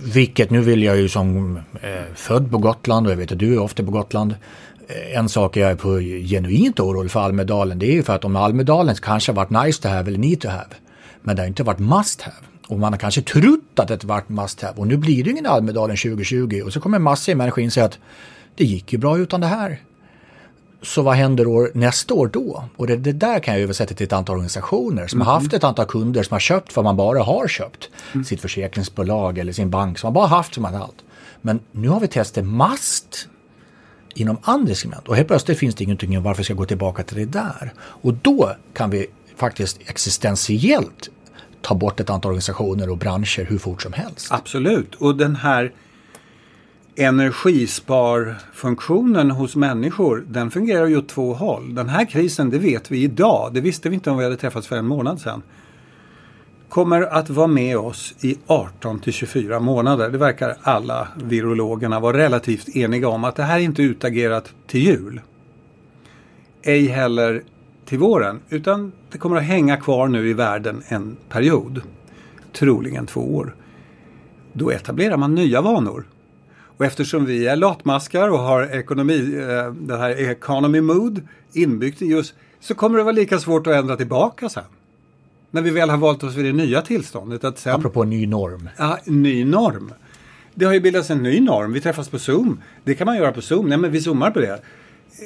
Vilket 0.03 0.49
nu 0.49 0.61
vill 0.61 0.83
jag 0.83 0.97
ju 0.97 1.09
som 1.09 1.57
eh, 1.81 2.13
född 2.15 2.51
på 2.51 2.57
Gotland 2.57 3.07
och 3.07 3.11
jag 3.11 3.17
vet 3.17 3.31
att 3.31 3.39
du 3.39 3.53
är 3.53 3.59
ofta 3.59 3.83
på 3.83 3.91
Gotland. 3.91 4.35
Eh, 4.87 5.17
en 5.17 5.29
sak 5.29 5.57
jag 5.57 5.71
är 5.71 5.75
på 5.75 5.99
genuint 6.29 6.79
orolig 6.79 7.11
för 7.11 7.19
Almedalen 7.19 7.79
det 7.79 7.85
är 7.85 7.93
ju 7.93 8.03
för 8.03 8.15
att 8.15 8.25
om 8.25 8.35
Almedalen 8.35 8.95
kanske 8.95 9.31
har 9.31 9.35
varit 9.35 9.65
nice 9.65 9.81
to 9.81 9.87
have 9.87 10.07
eller 10.09 10.19
need 10.19 10.41
to 10.41 10.47
have. 10.49 10.69
Men 11.21 11.35
det 11.35 11.41
har 11.41 11.47
inte 11.47 11.63
varit 11.63 11.79
must 11.79 12.21
have. 12.21 12.37
Och 12.67 12.79
man 12.79 12.93
har 12.93 12.99
kanske 12.99 13.21
trott 13.21 13.79
att 13.79 13.87
det 13.87 14.03
varit 14.03 14.29
must 14.29 14.61
have 14.61 14.73
och 14.77 14.87
nu 14.87 14.97
blir 14.97 15.23
det 15.23 15.29
ingen 15.29 15.45
Almedalen 15.45 15.97
2020 15.97 16.61
och 16.65 16.73
så 16.73 16.79
kommer 16.79 16.99
massor 16.99 17.31
av 17.31 17.37
människor 17.37 17.63
inse 17.63 17.85
att 17.85 17.99
det 18.55 18.63
gick 18.65 18.93
ju 18.93 18.99
bra 18.99 19.17
utan 19.17 19.41
det 19.41 19.47
här. 19.47 19.79
Så 20.83 21.01
vad 21.01 21.15
händer 21.15 21.47
år, 21.47 21.71
nästa 21.73 22.13
år 22.13 22.27
då? 22.27 22.63
Och 22.77 22.87
det, 22.87 22.97
det, 22.97 23.11
där 23.11 23.39
kan 23.39 23.53
jag 23.53 23.63
översätta 23.63 23.93
till 23.93 24.05
ett 24.05 24.13
antal 24.13 24.33
organisationer 24.33 25.07
som 25.07 25.17
mm. 25.17 25.27
har 25.27 25.33
haft 25.33 25.53
ett 25.53 25.63
antal 25.63 25.85
kunder 25.85 26.23
som 26.23 26.35
har 26.35 26.39
köpt 26.39 26.75
vad 26.75 26.85
man 26.85 26.97
bara 26.97 27.23
har 27.23 27.47
köpt. 27.47 27.89
Mm. 28.13 28.25
Sitt 28.25 28.41
försäkringsbolag 28.41 29.37
eller 29.37 29.53
sin 29.53 29.69
bank 29.69 29.99
som 29.99 30.07
man 30.07 30.13
bara 30.13 30.27
haft 30.27 30.53
som 30.53 30.63
man 30.63 30.75
allt. 30.75 31.03
Men 31.41 31.59
nu 31.71 31.89
har 31.89 31.99
vi 31.99 32.07
testat 32.07 32.45
mast 32.45 33.27
inom 34.15 34.37
andra 34.41 34.75
segment 34.75 35.07
och 35.07 35.15
helt 35.15 35.27
plötsligt 35.27 35.59
finns 35.59 35.75
det 35.75 35.83
ingenting 35.83 36.17
om 36.17 36.23
varför 36.23 36.37
vi 36.37 36.43
ska 36.43 36.53
gå 36.53 36.65
tillbaka 36.65 37.03
till 37.03 37.17
det 37.17 37.25
där. 37.25 37.73
Och 37.79 38.13
då 38.13 38.51
kan 38.73 38.89
vi 38.89 39.07
faktiskt 39.35 39.79
existentiellt 39.85 41.09
ta 41.61 41.75
bort 41.75 41.99
ett 41.99 42.09
antal 42.09 42.29
organisationer 42.29 42.89
och 42.89 42.97
branscher 42.97 43.45
hur 43.45 43.57
fort 43.57 43.81
som 43.81 43.93
helst. 43.93 44.27
Absolut, 44.31 44.95
och 44.95 45.17
den 45.17 45.35
här 45.35 45.71
energisparfunktionen 46.95 49.31
hos 49.31 49.55
människor, 49.55 50.23
den 50.27 50.51
fungerar 50.51 50.87
ju 50.87 50.97
åt 50.97 51.09
två 51.09 51.33
håll. 51.33 51.75
Den 51.75 51.89
här 51.89 52.05
krisen, 52.05 52.49
det 52.49 52.57
vet 52.57 52.91
vi 52.91 53.03
idag, 53.03 53.53
det 53.53 53.61
visste 53.61 53.89
vi 53.89 53.95
inte 53.95 54.11
om 54.11 54.17
vi 54.17 54.23
hade 54.23 54.37
träffats 54.37 54.67
för 54.67 54.77
en 54.77 54.87
månad 54.87 55.21
sedan. 55.21 55.41
Kommer 56.69 57.01
att 57.01 57.29
vara 57.29 57.47
med 57.47 57.77
oss 57.77 58.15
i 58.21 58.37
18 58.47 58.99
till 58.99 59.13
24 59.13 59.59
månader. 59.59 60.09
Det 60.09 60.17
verkar 60.17 60.57
alla 60.61 61.07
virologerna 61.23 61.99
vara 61.99 62.17
relativt 62.17 62.75
eniga 62.75 63.09
om 63.09 63.23
att 63.23 63.35
det 63.35 63.43
här 63.43 63.59
är 63.59 63.63
inte 63.63 63.83
utagerat 63.83 64.53
till 64.67 64.85
jul. 64.85 65.21
Ej 66.63 66.87
heller 66.87 67.43
till 67.85 67.99
våren, 67.99 68.39
utan 68.49 68.91
det 69.11 69.17
kommer 69.17 69.37
att 69.37 69.43
hänga 69.43 69.77
kvar 69.77 70.07
nu 70.07 70.29
i 70.29 70.33
världen 70.33 70.83
en 70.87 71.17
period. 71.29 71.81
Troligen 72.53 73.05
två 73.05 73.35
år. 73.35 73.55
Då 74.53 74.71
etablerar 74.71 75.17
man 75.17 75.35
nya 75.35 75.61
vanor. 75.61 76.05
Och 76.81 76.85
eftersom 76.85 77.25
vi 77.25 77.47
är 77.47 77.55
latmaskar 77.55 78.29
och 78.29 78.39
har 78.39 78.75
ekonomi, 78.75 79.35
eh, 79.39 79.73
det 79.73 79.97
här 79.97 80.09
economy 80.09 80.81
mood 80.81 81.21
inbyggt 81.53 82.01
i 82.01 82.13
oss 82.13 82.33
så 82.59 82.75
kommer 82.75 82.97
det 82.97 83.03
vara 83.03 83.11
lika 83.11 83.39
svårt 83.39 83.67
att 83.67 83.73
ändra 83.73 83.95
tillbaka 83.97 84.49
sen. 84.49 84.63
När 85.51 85.61
vi 85.61 85.69
väl 85.69 85.89
har 85.89 85.97
valt 85.97 86.23
oss 86.23 86.35
vid 86.35 86.45
det 86.45 86.53
nya 86.53 86.81
tillståndet. 86.81 87.43
Att 87.43 87.59
sen, 87.59 87.75
Apropå 87.75 88.03
ny 88.03 88.27
norm. 88.27 88.69
Ja, 88.77 88.97
ny 89.05 89.45
norm. 89.45 89.93
Det 90.55 90.65
har 90.65 90.73
ju 90.73 90.79
bildats 90.79 91.09
en 91.09 91.23
ny 91.23 91.39
norm. 91.39 91.73
Vi 91.73 91.81
träffas 91.81 92.09
på 92.09 92.19
Zoom. 92.19 92.61
Det 92.83 92.95
kan 92.95 93.05
man 93.05 93.17
göra 93.17 93.31
på 93.31 93.41
Zoom. 93.41 93.69
Nej, 93.69 93.77
men 93.77 93.91
vi 93.91 94.01
zoomar 94.01 94.31
på 94.31 94.39
det. 94.39 94.59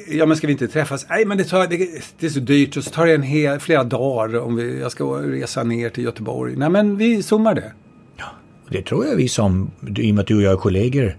Ja, 0.08 0.26
men 0.26 0.36
ska 0.36 0.46
vi 0.46 0.52
inte 0.52 0.68
träffas? 0.68 1.06
Nej, 1.08 1.24
men 1.24 1.38
det, 1.38 1.44
tar, 1.44 1.66
det, 1.66 1.76
det 2.18 2.26
är 2.26 2.30
så 2.30 2.40
dyrt 2.40 2.76
och 2.76 2.84
så 2.84 2.90
tar 2.90 3.06
det 3.06 3.14
en 3.14 3.22
hel, 3.22 3.60
flera 3.60 3.84
dagar 3.84 4.38
om 4.40 4.56
vi, 4.56 4.80
jag 4.80 4.92
ska 4.92 5.04
resa 5.04 5.62
ner 5.62 5.90
till 5.90 6.04
Göteborg. 6.04 6.56
Nej, 6.56 6.70
men 6.70 6.96
vi 6.96 7.22
zoomar 7.22 7.54
det. 7.54 7.72
Ja, 8.16 8.26
det 8.68 8.82
tror 8.82 9.06
jag 9.06 9.16
vi 9.16 9.28
som, 9.28 9.70
i 9.96 10.10
och 10.10 10.14
med 10.14 10.22
att 10.22 10.26
du 10.26 10.36
och 10.36 10.42
jag 10.42 10.52
är 10.52 10.56
kollegor, 10.56 11.16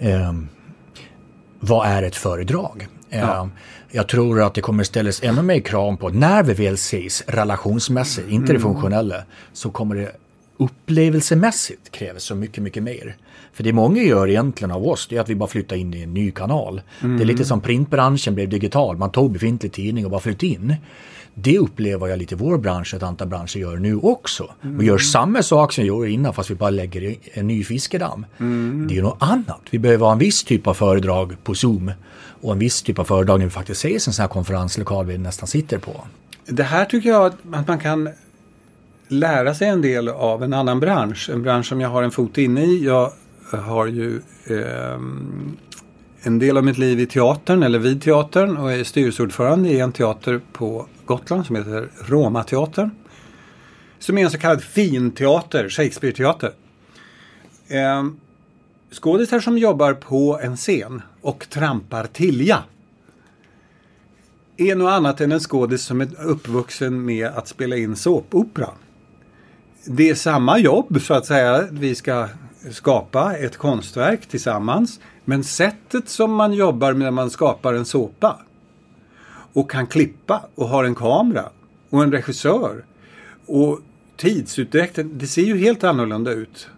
eh, 0.00 0.32
vad 1.60 1.88
är 1.88 2.02
ett 2.02 2.16
föredrag? 2.16 2.88
Ja. 3.08 3.18
Eh, 3.18 3.46
jag 3.90 4.08
tror 4.08 4.42
att 4.42 4.54
det 4.54 4.60
kommer 4.60 4.84
ställas 4.84 5.22
ännu 5.22 5.42
mer 5.42 5.60
krav 5.60 5.96
på 5.96 6.08
när 6.08 6.42
vi 6.42 6.54
väl 6.54 6.74
ses 6.74 7.22
relationsmässigt, 7.26 8.28
inte 8.28 8.46
det 8.46 8.58
mm. 8.58 8.62
funktionella, 8.62 9.16
så 9.52 9.70
kommer 9.70 9.94
det 9.94 10.12
upplevelsemässigt 10.56 11.90
krävs 11.90 12.22
så 12.22 12.34
mycket, 12.34 12.62
mycket 12.62 12.82
mer. 12.82 13.16
För 13.52 13.64
det 13.64 13.72
många 13.72 14.02
gör 14.02 14.28
egentligen 14.28 14.70
av 14.70 14.86
oss, 14.86 15.06
det 15.06 15.16
är 15.16 15.20
att 15.20 15.28
vi 15.28 15.34
bara 15.34 15.48
flyttar 15.48 15.76
in 15.76 15.94
i 15.94 16.02
en 16.02 16.14
ny 16.14 16.30
kanal. 16.30 16.82
Mm. 17.00 17.16
Det 17.16 17.24
är 17.24 17.26
lite 17.26 17.44
som 17.44 17.60
printbranschen 17.60 18.34
blev 18.34 18.48
digital, 18.48 18.96
man 18.96 19.10
tog 19.10 19.32
befintlig 19.32 19.72
tidning 19.72 20.04
och 20.04 20.10
bara 20.10 20.20
flyttade 20.20 20.46
in. 20.46 20.74
Det 21.42 21.58
upplever 21.58 22.06
jag 22.06 22.18
lite 22.18 22.34
i 22.34 22.38
vår 22.38 22.58
bransch, 22.58 22.94
ett 22.94 23.02
antal 23.02 23.28
branscher 23.28 23.56
gör 23.58 23.76
nu 23.76 23.96
också. 23.96 24.50
Mm. 24.62 24.78
Vi 24.78 24.86
gör 24.86 24.98
samma 24.98 25.42
sak 25.42 25.72
som 25.72 25.82
vi 25.82 25.88
gjorde 25.88 26.10
innan 26.10 26.34
fast 26.34 26.50
vi 26.50 26.54
bara 26.54 26.70
lägger 26.70 27.16
en 27.32 27.46
ny 27.46 27.64
fiskedamm. 27.64 28.26
Mm. 28.38 28.86
Det 28.88 28.98
är 28.98 29.02
något 29.02 29.22
annat. 29.22 29.60
Vi 29.70 29.78
behöver 29.78 30.06
ha 30.06 30.12
en 30.12 30.18
viss 30.18 30.44
typ 30.44 30.66
av 30.66 30.74
föredrag 30.74 31.36
på 31.44 31.54
Zoom 31.54 31.92
och 32.40 32.52
en 32.52 32.58
viss 32.58 32.82
typ 32.82 32.98
av 32.98 33.04
föredrag 33.04 33.38
när 33.38 33.46
vi 33.46 33.50
faktiskt 33.50 33.84
ses 33.84 34.06
i 34.06 34.10
en 34.10 34.12
sån 34.12 34.22
här 34.22 34.28
konferenslokal 34.28 35.06
vi 35.06 35.18
nästan 35.18 35.46
sitter 35.46 35.78
på. 35.78 36.04
Det 36.46 36.62
här 36.62 36.84
tycker 36.84 37.08
jag 37.08 37.26
att 37.26 37.66
man 37.66 37.78
kan 37.78 38.08
lära 39.08 39.54
sig 39.54 39.68
en 39.68 39.82
del 39.82 40.08
av 40.08 40.42
en 40.42 40.52
annan 40.52 40.80
bransch. 40.80 41.30
En 41.32 41.42
bransch 41.42 41.66
som 41.66 41.80
jag 41.80 41.88
har 41.88 42.02
en 42.02 42.10
fot 42.10 42.38
inne 42.38 42.64
i. 42.64 42.84
Jag 42.84 43.12
har 43.52 43.86
ju 43.86 44.20
eh, 44.46 44.98
en 46.22 46.38
del 46.38 46.56
av 46.56 46.64
mitt 46.64 46.78
liv 46.78 47.00
i 47.00 47.06
teatern 47.06 47.62
eller 47.62 47.78
vid 47.78 48.02
teatern 48.02 48.56
och 48.56 48.72
är 48.72 48.84
styrelseordförande 48.84 49.68
i 49.68 49.80
en 49.80 49.92
teater 49.92 50.40
på 50.52 50.86
Gotland 51.10 51.46
som 51.46 51.56
heter 51.56 51.90
Romateatern, 52.06 52.90
Som 53.98 54.18
är 54.18 54.24
en 54.24 54.30
så 54.30 54.38
kallad 54.38 54.62
finteater, 54.62 55.68
Shakespeare-teater. 55.68 56.52
Eh, 57.68 58.04
skådisar 58.92 59.40
som 59.40 59.58
jobbar 59.58 59.94
på 59.94 60.40
en 60.42 60.56
scen 60.56 61.02
och 61.20 61.46
trampar 61.50 62.06
tilja 62.06 62.62
är 64.56 64.74
något 64.74 64.92
annat 64.92 65.20
än 65.20 65.32
en 65.32 65.40
skådis 65.40 65.82
som 65.82 66.00
är 66.00 66.08
uppvuxen 66.20 67.04
med 67.04 67.26
att 67.26 67.48
spela 67.48 67.76
in 67.76 67.96
såpopera. 67.96 68.70
Det 69.84 70.10
är 70.10 70.14
samma 70.14 70.58
jobb 70.58 71.00
så 71.00 71.14
att 71.14 71.26
säga. 71.26 71.68
Vi 71.70 71.94
ska 71.94 72.28
skapa 72.70 73.36
ett 73.36 73.56
konstverk 73.56 74.26
tillsammans. 74.26 75.00
Men 75.24 75.44
sättet 75.44 76.08
som 76.08 76.34
man 76.34 76.52
jobbar 76.52 76.92
när 76.92 77.10
man 77.10 77.30
skapar 77.30 77.74
en 77.74 77.84
såpa 77.84 78.40
och 79.52 79.70
kan 79.70 79.86
klippa 79.86 80.42
och 80.54 80.68
har 80.68 80.84
en 80.84 80.94
kamera 80.94 81.48
och 81.90 82.02
en 82.02 82.12
regissör 82.12 82.84
och 83.46 83.80
tidsutdräkten, 84.16 85.18
det 85.18 85.26
ser 85.26 85.42
ju 85.42 85.58
helt 85.58 85.84
annorlunda 85.84 86.30
ut. 86.30 86.68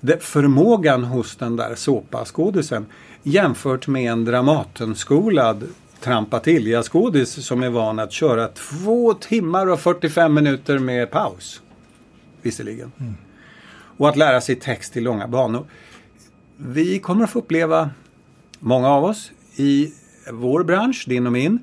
Det, 0.00 0.22
förmågan 0.22 1.04
hos 1.04 1.36
den 1.36 1.56
där 1.56 1.74
såpaskådisen 1.74 2.86
jämfört 3.22 3.86
med 3.86 4.12
en 4.12 4.24
Dramatenskolad 4.24 5.64
Trampatilja-skådis 6.00 7.42
som 7.42 7.62
är 7.62 7.70
van 7.70 7.98
att 7.98 8.12
köra 8.12 8.48
två 8.48 9.14
timmar 9.14 9.66
och 9.66 9.80
45 9.80 10.34
minuter 10.34 10.78
med 10.78 11.10
paus. 11.10 11.62
Visserligen. 12.42 12.92
Mm 13.00 13.14
och 13.96 14.08
att 14.08 14.16
lära 14.16 14.40
sig 14.40 14.56
text 14.56 14.96
i 14.96 15.00
långa 15.00 15.28
banor. 15.28 15.64
Vi 16.56 16.98
kommer 16.98 17.24
att 17.24 17.30
få 17.30 17.38
uppleva, 17.38 17.90
många 18.58 18.88
av 18.88 19.04
oss, 19.04 19.32
i 19.56 19.92
vår 20.32 20.64
bransch, 20.64 21.04
din 21.08 21.26
och 21.26 21.32
min, 21.32 21.58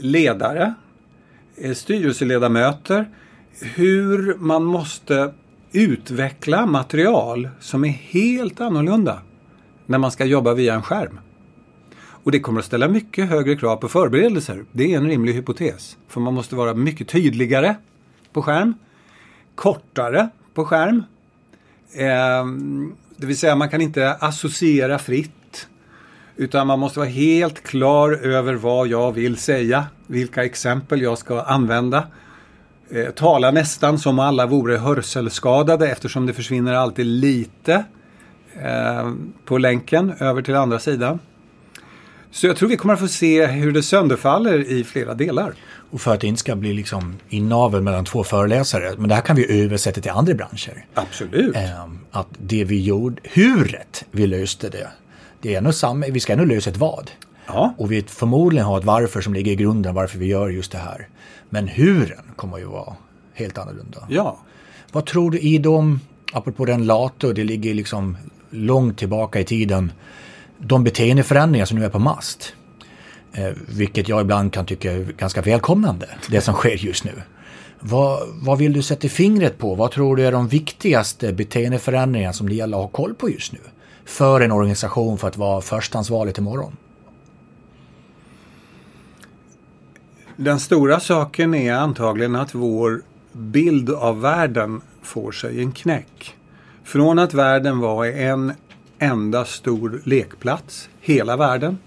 ledare, 0.00 0.74
eh, 1.56 1.74
styrelseledamöter, 1.74 3.08
hur 3.60 4.36
man 4.38 4.64
måste 4.64 5.34
utveckla 5.72 6.66
material 6.66 7.48
som 7.60 7.84
är 7.84 7.88
helt 7.88 8.60
annorlunda 8.60 9.22
när 9.86 9.98
man 9.98 10.10
ska 10.10 10.24
jobba 10.24 10.54
via 10.54 10.74
en 10.74 10.82
skärm. 10.82 11.20
Och 12.22 12.32
det 12.32 12.40
kommer 12.40 12.60
att 12.60 12.66
ställa 12.66 12.88
mycket 12.88 13.28
högre 13.28 13.56
krav 13.56 13.76
på 13.76 13.88
förberedelser. 13.88 14.64
Det 14.72 14.94
är 14.94 14.96
en 14.96 15.06
rimlig 15.06 15.32
hypotes. 15.32 15.96
För 16.08 16.20
man 16.20 16.34
måste 16.34 16.56
vara 16.56 16.74
mycket 16.74 17.08
tydligare 17.08 17.74
på 18.32 18.42
skärm, 18.42 18.74
kortare 19.54 20.28
på 20.54 20.64
skärm. 20.64 21.02
Eh, 21.92 22.46
det 23.16 23.26
vill 23.26 23.38
säga 23.38 23.56
man 23.56 23.68
kan 23.68 23.80
inte 23.80 24.12
associera 24.14 24.98
fritt. 24.98 25.32
Utan 26.40 26.66
man 26.66 26.78
måste 26.78 26.98
vara 26.98 27.08
helt 27.08 27.62
klar 27.62 28.12
över 28.12 28.54
vad 28.54 28.88
jag 28.88 29.12
vill 29.12 29.36
säga, 29.36 29.86
vilka 30.06 30.44
exempel 30.44 31.02
jag 31.02 31.18
ska 31.18 31.42
använda. 31.42 32.06
Eh, 32.90 33.10
tala 33.10 33.50
nästan 33.50 33.98
som 33.98 34.18
alla 34.18 34.46
vore 34.46 34.76
hörselskadade 34.76 35.90
eftersom 35.90 36.26
det 36.26 36.32
försvinner 36.32 36.74
alltid 36.74 37.06
lite 37.06 37.84
eh, 38.62 39.12
på 39.44 39.58
länken 39.58 40.12
över 40.18 40.42
till 40.42 40.56
andra 40.56 40.78
sidan. 40.78 41.18
Så 42.30 42.46
jag 42.46 42.56
tror 42.56 42.68
vi 42.68 42.76
kommer 42.76 42.94
att 42.94 43.00
få 43.00 43.08
se 43.08 43.46
hur 43.46 43.72
det 43.72 43.82
sönderfaller 43.82 44.70
i 44.70 44.84
flera 44.84 45.14
delar. 45.14 45.54
Och 45.90 46.00
för 46.00 46.14
att 46.14 46.20
det 46.20 46.26
inte 46.26 46.40
ska 46.40 46.56
bli 46.56 46.72
liksom 46.72 47.18
inavel 47.28 47.82
mellan 47.82 48.04
två 48.04 48.24
föreläsare, 48.24 48.94
men 48.98 49.08
det 49.08 49.14
här 49.14 49.22
kan 49.22 49.36
vi 49.36 49.64
översätta 49.64 50.00
till 50.00 50.10
andra 50.10 50.34
branscher. 50.34 50.84
Absolut. 50.94 51.56
Eh, 51.56 51.84
att 52.10 52.28
det 52.38 52.64
vi 52.64 52.80
gjorde, 52.82 53.22
huret 53.24 54.04
vi 54.10 54.26
löste 54.26 54.68
det, 54.68 54.88
det 55.40 55.54
är 55.54 55.60
nog 55.60 55.74
samma, 55.74 56.06
vi 56.06 56.20
ska 56.20 56.36
nog 56.36 56.46
lösa 56.46 56.70
ett 56.70 56.76
vad. 56.76 57.10
Ja. 57.46 57.74
Och 57.78 57.92
vi 57.92 58.02
förmodligen 58.02 58.66
har 58.66 58.78
ett 58.78 58.84
varför 58.84 59.20
som 59.20 59.34
ligger 59.34 59.52
i 59.52 59.56
grunden 59.56 59.94
varför 59.94 60.18
vi 60.18 60.26
gör 60.26 60.48
just 60.48 60.72
det 60.72 60.78
här. 60.78 61.08
Men 61.48 61.68
huren 61.68 62.24
kommer 62.36 62.58
ju 62.58 62.64
vara 62.64 62.96
helt 63.34 63.58
annorlunda. 63.58 64.06
Ja. 64.10 64.38
Vad 64.92 65.06
tror 65.06 65.30
du 65.30 65.38
i 65.38 65.58
de, 65.58 66.00
apropå 66.32 66.64
den 66.64 66.86
lato, 66.86 67.32
det 67.32 67.44
ligger 67.44 67.74
liksom 67.74 68.16
långt 68.50 68.98
tillbaka 68.98 69.40
i 69.40 69.44
tiden, 69.44 69.92
de 70.58 70.84
beteendeförändringar 70.84 71.66
som 71.66 71.78
nu 71.78 71.84
är 71.84 71.90
på 71.90 71.98
mast. 71.98 72.54
Eh, 73.32 73.52
vilket 73.68 74.08
jag 74.08 74.20
ibland 74.20 74.52
kan 74.52 74.66
tycka 74.66 74.92
är 74.92 74.98
ganska 74.98 75.42
välkomnande, 75.42 76.08
det 76.28 76.40
som 76.40 76.54
sker 76.54 76.76
just 76.76 77.04
nu. 77.04 77.12
Vad, 77.80 78.28
vad 78.34 78.58
vill 78.58 78.72
du 78.72 78.82
sätta 78.82 79.08
fingret 79.08 79.58
på? 79.58 79.74
Vad 79.74 79.90
tror 79.90 80.16
du 80.16 80.26
är 80.26 80.32
de 80.32 80.48
viktigaste 80.48 81.32
beteendeförändringarna 81.32 82.32
som 82.32 82.48
det 82.48 82.54
gäller 82.54 82.76
att 82.76 82.82
ha 82.82 82.88
koll 82.88 83.14
på 83.14 83.30
just 83.30 83.52
nu? 83.52 83.58
För 84.10 84.40
en 84.40 84.52
organisation 84.52 85.18
för 85.18 85.28
att 85.28 85.36
vara 85.36 85.60
förstahandsvalet 85.60 86.38
imorgon? 86.38 86.76
Den 90.36 90.60
stora 90.60 91.00
saken 91.00 91.54
är 91.54 91.72
antagligen 91.72 92.36
att 92.36 92.54
vår 92.54 93.02
bild 93.32 93.90
av 93.90 94.20
världen 94.20 94.80
får 95.02 95.32
sig 95.32 95.60
en 95.60 95.72
knäck. 95.72 96.36
Från 96.84 97.18
att 97.18 97.34
världen 97.34 97.78
var 97.78 98.06
en 98.06 98.52
enda 98.98 99.44
stor 99.44 100.02
lekplats, 100.04 100.88
hela 101.00 101.36
världen. 101.36 101.78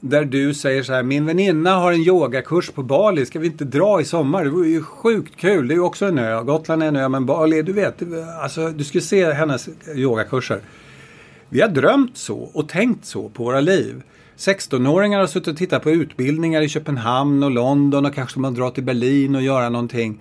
Där 0.00 0.24
du 0.24 0.54
säger 0.54 0.82
så 0.82 0.92
här, 0.92 1.02
min 1.02 1.26
väninna 1.26 1.70
har 1.70 1.92
en 1.92 2.02
yogakurs 2.02 2.70
på 2.70 2.82
Bali, 2.82 3.26
ska 3.26 3.38
vi 3.38 3.46
inte 3.46 3.64
dra 3.64 4.00
i 4.00 4.04
sommar? 4.04 4.44
Det 4.44 4.50
vore 4.50 4.68
ju 4.68 4.82
sjukt 4.82 5.36
kul, 5.36 5.68
det 5.68 5.74
är 5.74 5.76
ju 5.76 5.82
också 5.82 6.06
en 6.06 6.18
ö. 6.18 6.42
Gotland 6.42 6.82
är 6.82 6.86
en 6.86 6.96
ö, 6.96 7.08
men 7.08 7.26
Bali, 7.26 7.62
du 7.62 7.72
vet, 7.72 8.02
alltså 8.42 8.68
du 8.68 8.84
skulle 8.84 9.02
se 9.02 9.32
hennes 9.32 9.68
yogakurser. 9.94 10.60
Vi 11.48 11.60
har 11.60 11.68
drömt 11.68 12.16
så 12.16 12.38
och 12.38 12.68
tänkt 12.68 13.04
så 13.04 13.28
på 13.28 13.44
våra 13.44 13.60
liv. 13.60 14.02
16-åringar 14.36 15.20
har 15.20 15.26
suttit 15.26 15.48
och 15.48 15.56
tittat 15.56 15.82
på 15.82 15.90
utbildningar 15.90 16.62
i 16.62 16.68
Köpenhamn 16.68 17.42
och 17.42 17.50
London 17.50 18.06
och 18.06 18.14
kanske 18.14 18.40
man 18.40 18.54
drar 18.54 18.70
till 18.70 18.84
Berlin 18.84 19.34
och 19.34 19.42
göra 19.42 19.68
någonting 19.68 20.20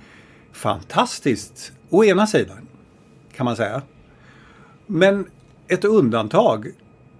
fantastiskt. 0.51 1.71
Å 1.89 2.03
ena 2.03 2.27
sidan, 2.27 2.67
kan 3.35 3.45
man 3.45 3.55
säga. 3.55 3.81
Men 4.85 5.25
ett 5.67 5.85
undantag 5.85 6.67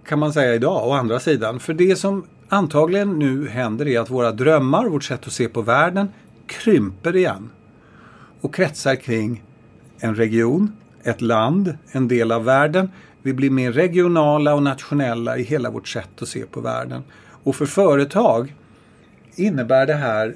kan 0.06 0.20
man 0.20 0.34
säga 0.34 0.56
idag, 0.56 0.88
å 0.88 0.92
andra 0.92 1.20
sidan. 1.20 1.60
För 1.60 1.74
det 1.74 1.96
som 1.96 2.26
antagligen 2.50 3.20
nu 3.20 3.50
händer 3.50 3.88
är 3.88 4.00
att 4.00 4.10
våra 4.10 4.32
drömmar, 4.32 4.86
vårt 4.86 5.04
sätt 5.04 5.28
att 5.28 5.34
se 5.34 5.48
på 5.48 5.62
världen, 5.62 6.10
krymper 6.48 7.16
igen. 7.16 7.50
Och 8.42 8.56
kretsar 8.56 8.96
kring 8.96 9.44
en 10.00 10.16
region, 10.16 10.72
ett 11.04 11.22
land, 11.22 11.78
en 11.92 12.08
del 12.08 12.32
av 12.32 12.44
världen. 12.44 12.92
Vi 13.28 13.34
blir 13.34 13.50
mer 13.50 13.72
regionala 13.72 14.54
och 14.54 14.64
nationella 14.64 15.38
i 15.38 15.44
hela 15.44 15.70
vårt 15.70 15.88
sätt 15.88 16.22
att 16.22 16.28
se 16.28 16.46
på 16.46 16.62
världen. 16.62 17.04
Och 17.44 17.56
för 17.56 17.66
företag 17.66 18.56
innebär 19.36 19.86
det 19.86 19.94
här 19.94 20.36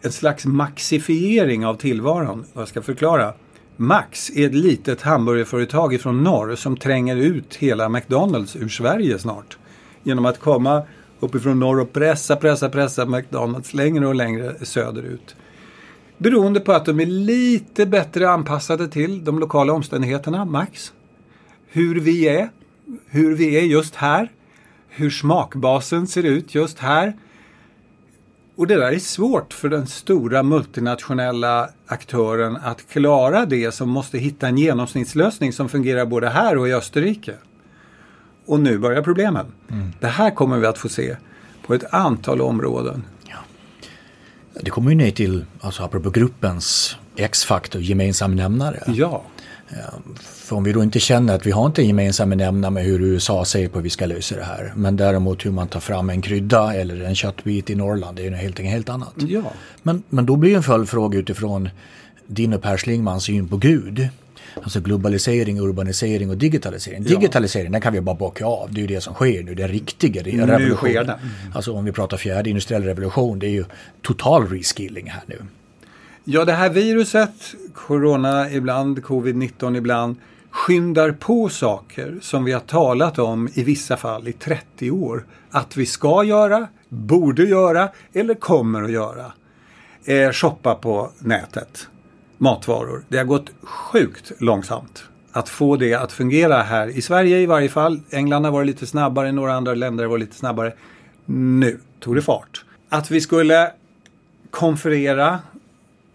en 0.00 0.12
slags 0.12 0.46
maxifiering 0.46 1.66
av 1.66 1.74
tillvaron. 1.74 2.44
Jag 2.54 2.68
ska 2.68 2.82
förklara. 2.82 3.32
Max 3.76 4.30
är 4.30 4.46
ett 4.46 4.54
litet 4.54 5.02
hamburgerföretag 5.02 6.00
från 6.00 6.24
norr 6.24 6.54
som 6.54 6.76
tränger 6.76 7.16
ut 7.16 7.54
hela 7.54 7.88
McDonalds 7.88 8.56
ur 8.56 8.68
Sverige 8.68 9.18
snart. 9.18 9.58
Genom 10.02 10.26
att 10.26 10.40
komma 10.40 10.82
uppifrån 11.20 11.60
norr 11.60 11.80
och 11.80 11.92
pressa, 11.92 12.36
pressa, 12.36 12.68
pressa 12.68 13.06
McDonalds 13.06 13.74
längre 13.74 14.06
och 14.06 14.14
längre 14.14 14.54
söderut. 14.62 15.36
Beroende 16.18 16.60
på 16.60 16.72
att 16.72 16.84
de 16.84 17.00
är 17.00 17.06
lite 17.06 17.86
bättre 17.86 18.30
anpassade 18.30 18.88
till 18.88 19.24
de 19.24 19.38
lokala 19.38 19.72
omständigheterna, 19.72 20.44
Max. 20.44 20.92
Hur 21.70 22.00
vi 22.00 22.28
är, 22.28 22.50
hur 23.06 23.34
vi 23.34 23.56
är 23.56 23.62
just 23.62 23.94
här. 23.94 24.32
Hur 24.88 25.10
smakbasen 25.10 26.06
ser 26.06 26.22
ut 26.22 26.54
just 26.54 26.78
här. 26.78 27.16
Och 28.56 28.66
det 28.66 28.74
där 28.74 28.92
är 28.92 28.98
svårt 28.98 29.52
för 29.52 29.68
den 29.68 29.86
stora 29.86 30.42
multinationella 30.42 31.70
aktören 31.86 32.56
att 32.56 32.88
klara 32.88 33.46
det 33.46 33.72
som 33.72 33.88
måste 33.88 34.18
hitta 34.18 34.48
en 34.48 34.58
genomsnittslösning 34.58 35.52
som 35.52 35.68
fungerar 35.68 36.06
både 36.06 36.28
här 36.28 36.58
och 36.58 36.68
i 36.68 36.72
Österrike. 36.72 37.34
Och 38.46 38.60
nu 38.60 38.78
börjar 38.78 39.02
problemen. 39.02 39.46
Mm. 39.70 39.92
Det 40.00 40.06
här 40.06 40.30
kommer 40.30 40.58
vi 40.58 40.66
att 40.66 40.78
få 40.78 40.88
se 40.88 41.16
på 41.66 41.74
ett 41.74 41.94
antal 41.94 42.40
områden. 42.40 43.04
Ja. 43.24 43.36
Det 44.60 44.70
kommer 44.70 44.90
ju 44.90 44.96
ner 44.96 45.10
till, 45.10 45.44
alltså 45.60 45.82
apropå 45.82 46.10
gruppens 46.10 46.96
X-faktor, 47.16 47.82
gemensam 47.82 48.36
nämnare. 48.36 48.82
Ja. 48.86 49.24
För 50.24 50.56
om 50.56 50.64
vi 50.64 50.72
då 50.72 50.82
inte 50.82 51.00
känner 51.00 51.34
att 51.34 51.46
vi 51.46 51.50
har 51.50 51.66
inte 51.66 51.82
en 51.82 51.86
gemensam 51.86 52.30
nämnare 52.30 52.70
med 52.70 52.84
hur 52.84 53.02
USA 53.02 53.44
säger 53.44 53.68
på 53.68 53.78
hur 53.78 53.82
vi 53.82 53.90
ska 53.90 54.06
lösa 54.06 54.36
det 54.36 54.44
här. 54.44 54.72
Men 54.76 54.96
däremot 54.96 55.46
hur 55.46 55.50
man 55.50 55.68
tar 55.68 55.80
fram 55.80 56.10
en 56.10 56.22
krydda 56.22 56.74
eller 56.74 57.00
en 57.00 57.14
köttbit 57.14 57.70
i 57.70 57.74
Norrland, 57.74 58.16
det 58.16 58.22
är 58.22 58.30
ju 58.30 58.36
helt, 58.36 58.58
helt 58.58 58.88
annat. 58.88 59.14
Ja. 59.16 59.42
Men, 59.82 60.02
men 60.08 60.26
då 60.26 60.36
blir 60.36 60.56
en 60.56 60.62
följdfråga 60.62 61.18
utifrån 61.18 61.68
din 62.26 62.54
och 62.54 62.62
Per 62.62 62.76
Schlingmans 62.76 63.24
syn 63.24 63.48
på 63.48 63.56
Gud. 63.56 64.08
Alltså 64.62 64.80
globalisering, 64.80 65.60
urbanisering 65.60 66.30
och 66.30 66.36
digitalisering. 66.36 67.04
Ja. 67.06 67.18
Digitalisering, 67.18 67.72
den 67.72 67.80
kan 67.80 67.92
vi 67.92 68.00
bara 68.00 68.16
bocka 68.16 68.46
av. 68.46 68.72
Det 68.72 68.78
är 68.78 68.82
ju 68.82 68.86
det 68.86 69.00
som 69.00 69.14
sker 69.14 69.42
nu, 69.42 69.54
den 69.54 69.68
riktiga 69.68 70.22
revolutionen. 70.22 70.68
Nu 70.68 70.74
sker 70.74 71.04
det. 71.04 71.12
Mm. 71.12 71.28
Alltså 71.54 71.72
om 71.72 71.84
vi 71.84 71.92
pratar 71.92 72.16
fjärde 72.16 72.50
industriell 72.50 72.82
revolution, 72.82 73.38
det 73.38 73.46
är 73.46 73.50
ju 73.50 73.64
total 74.02 74.48
reskilling 74.48 75.10
här 75.10 75.22
nu. 75.26 75.36
Ja, 76.30 76.44
det 76.44 76.52
här 76.52 76.70
viruset, 76.70 77.54
corona 77.74 78.50
ibland, 78.50 78.98
covid-19 78.98 79.76
ibland, 79.76 80.16
skyndar 80.50 81.12
på 81.12 81.48
saker 81.48 82.18
som 82.22 82.44
vi 82.44 82.52
har 82.52 82.60
talat 82.60 83.18
om 83.18 83.48
i 83.54 83.64
vissa 83.64 83.96
fall 83.96 84.28
i 84.28 84.32
30 84.32 84.90
år. 84.90 85.26
Att 85.50 85.76
vi 85.76 85.86
ska 85.86 86.24
göra, 86.24 86.68
borde 86.88 87.42
göra 87.42 87.88
eller 88.12 88.34
kommer 88.34 88.82
att 88.82 88.90
göra. 88.90 89.32
Eh, 90.04 90.32
shoppa 90.32 90.74
på 90.74 91.10
nätet. 91.18 91.88
Matvaror. 92.38 93.04
Det 93.08 93.18
har 93.18 93.24
gått 93.24 93.50
sjukt 93.62 94.32
långsamt 94.38 95.04
att 95.32 95.48
få 95.48 95.76
det 95.76 95.94
att 95.94 96.12
fungera 96.12 96.62
här 96.62 96.88
i 96.88 97.02
Sverige 97.02 97.38
i 97.38 97.46
varje 97.46 97.68
fall. 97.68 98.00
England 98.10 98.44
har 98.44 98.52
varit 98.52 98.66
lite 98.66 98.86
snabbare, 98.86 99.32
några 99.32 99.54
andra 99.54 99.74
länder 99.74 100.04
har 100.04 100.10
varit 100.10 100.20
lite 100.20 100.36
snabbare. 100.36 100.72
Nu 101.24 101.80
tog 102.00 102.14
det 102.14 102.22
fart. 102.22 102.64
Att 102.88 103.10
vi 103.10 103.20
skulle 103.20 103.72
konferera 104.50 105.38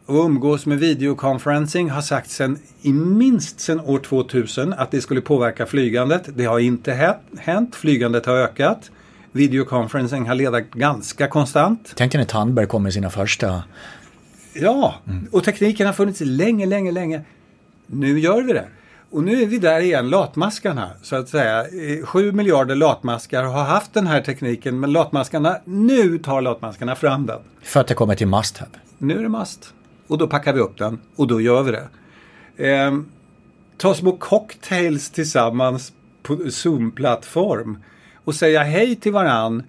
och 0.06 0.26
umgås 0.26 0.66
med 0.66 0.80
videoconferencing 0.80 1.90
har 1.90 2.02
sagt 2.02 2.30
sen, 2.30 2.60
i 2.82 2.94
minst 2.94 3.60
sedan 3.60 3.80
år 3.80 4.00
2000 4.00 4.74
att 4.74 4.92
det 4.92 5.02
skulle 5.02 5.22
påverka 5.22 5.66
flygandet. 5.66 6.24
Det 6.36 6.46
har 6.46 6.60
inte 6.60 7.20
hänt. 7.38 7.76
Flygandet 7.76 8.26
har 8.26 8.34
ökat. 8.36 8.92
Videoconferencing 9.32 10.28
har 10.28 10.36
ledat 10.36 10.72
ganska 10.72 11.28
konstant. 11.28 11.94
Tänk 11.96 12.14
när 12.14 12.26
Tandberg 12.26 12.68
kom 12.68 12.84
med 12.84 12.94
sina 12.94 13.10
första... 13.10 13.64
Ja, 14.56 14.96
mm. 15.08 15.28
och 15.32 15.44
tekniken 15.44 15.88
har 15.88 15.94
funnits 15.94 16.22
länge, 16.22 16.66
länge, 16.66 16.92
länge. 16.92 17.22
Nu 17.88 18.20
gör 18.20 18.42
vi 18.42 18.54
det. 18.54 18.66
Och 19.12 19.24
nu 19.24 19.42
är 19.42 19.46
vi 19.46 19.58
där 19.58 19.80
igen, 19.80 20.10
latmaskarna 20.10 20.90
så 21.02 21.16
att 21.16 21.30
säga. 21.30 21.66
Sju 22.06 22.32
miljarder 22.32 22.76
latmaskar 22.76 23.44
har 23.44 23.64
haft 23.64 23.94
den 23.94 24.08
här 24.08 24.22
tekniken 24.22 24.80
men 24.80 24.92
latmaskarna, 24.92 25.58
nu 25.66 26.18
tar 26.18 26.42
latmaskarna 26.42 26.96
fram 26.96 27.26
den. 27.26 27.40
För 27.62 27.80
att 27.80 27.88
det 27.88 27.94
kommer 27.94 28.16
till 28.16 28.28
must 28.28 28.58
have. 28.58 28.72
Nu 28.98 29.18
är 29.18 29.24
det 29.24 29.30
must. 29.30 29.74
Och 30.08 30.18
då 30.18 30.28
packar 30.28 30.54
vi 30.54 30.60
upp 30.60 30.78
den 30.78 31.00
och 31.16 31.28
då 31.28 31.42
gör 31.42 31.64
vi 31.64 31.72
det. 31.72 31.88
Eh, 32.70 33.00
ta 33.78 33.94
små 33.94 34.12
cocktails 34.12 35.10
tillsammans 35.10 35.94
på 36.24 36.34
Zoom-plattform 36.36 37.78
och 38.24 38.36
säga 38.36 38.64
hej 38.64 38.96
till 38.96 39.12
varann 39.12 39.64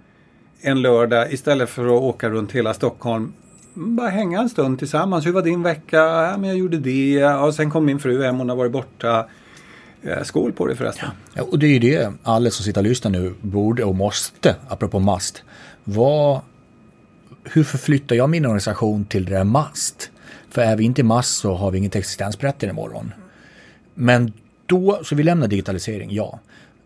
en 0.61 0.83
lördag 0.83 1.33
istället 1.33 1.71
för 1.71 1.85
att 1.85 2.03
åka 2.03 2.31
runt 2.31 2.53
hela 2.53 2.75
Stockholm. 2.75 3.33
Bara 3.75 4.09
hänga 4.09 4.41
en 4.41 4.49
stund 4.49 4.79
tillsammans. 4.79 5.27
Hur 5.27 5.33
var 5.33 5.43
din 5.43 5.63
vecka? 5.63 5.97
Ja, 5.97 6.37
men 6.37 6.49
jag 6.49 6.59
gjorde 6.59 6.79
det. 6.79 7.11
Ja, 7.11 7.53
sen 7.53 7.71
kom 7.71 7.85
min 7.85 7.99
fru 7.99 8.23
hem, 8.23 8.37
hon 8.37 8.49
har 8.49 8.57
varit 8.57 8.73
borta. 8.73 9.27
Eh, 10.03 10.23
skål 10.23 10.53
på 10.53 10.67
det 10.67 10.77
förresten. 10.77 11.09
Ja, 11.35 11.43
och 11.43 11.59
det 11.59 11.67
är 11.67 11.71
ju 11.71 11.79
det 11.79 12.13
alla 12.23 12.51
som 12.51 12.65
sitter 12.65 12.81
och 12.81 12.87
lyssnar 12.87 13.11
nu 13.11 13.35
borde 13.41 13.85
och 13.85 13.95
måste, 13.95 14.57
apropå 14.69 14.99
mast. 14.99 15.43
Vad, 15.85 16.41
hur 17.45 17.65
förflyttar 17.65 18.17
jag 18.17 18.31
min 18.31 18.45
organisation 18.45 19.05
till 19.05 19.25
det 19.25 19.31
där 19.31 19.45
mast? 19.45 20.11
För 20.55 20.63
är 20.63 20.77
vi 20.77 20.85
inte 20.85 21.03
mast 21.03 21.37
så 21.37 21.55
har 21.55 21.71
vi 21.71 21.79
inget 21.79 21.97
existensberättigande 21.97 22.81
imorgon. 22.81 23.13
Men 23.95 24.33
då, 24.67 25.01
så 25.05 25.15
vi 25.15 25.23
lämnar 25.23 25.49
digitalisering, 25.49 26.13
ja. 26.13 26.41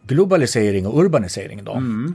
Globalisering 0.07 0.87
och 0.87 1.01
urbanisering 1.01 1.65
då. 1.65 1.73
Mm. 1.73 2.15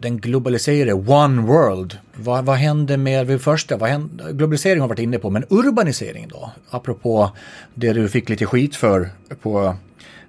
Den 0.00 0.18
globaliserade 0.18 0.92
One 0.92 1.42
World. 1.42 1.98
Vad, 2.14 2.44
vad 2.44 2.56
händer 2.56 2.96
med 2.96 3.26
det 3.26 3.38
första? 3.38 3.76
Vad 3.76 3.90
händer, 3.90 4.32
globalisering 4.32 4.80
har 4.80 4.88
varit 4.88 4.98
inne 4.98 5.18
på, 5.18 5.30
men 5.30 5.44
urbanisering 5.48 6.28
då? 6.28 6.50
Apropå 6.70 7.30
det 7.74 7.92
du 7.92 8.08
fick 8.08 8.28
lite 8.28 8.46
skit 8.46 8.76
för 8.76 9.10
på 9.42 9.76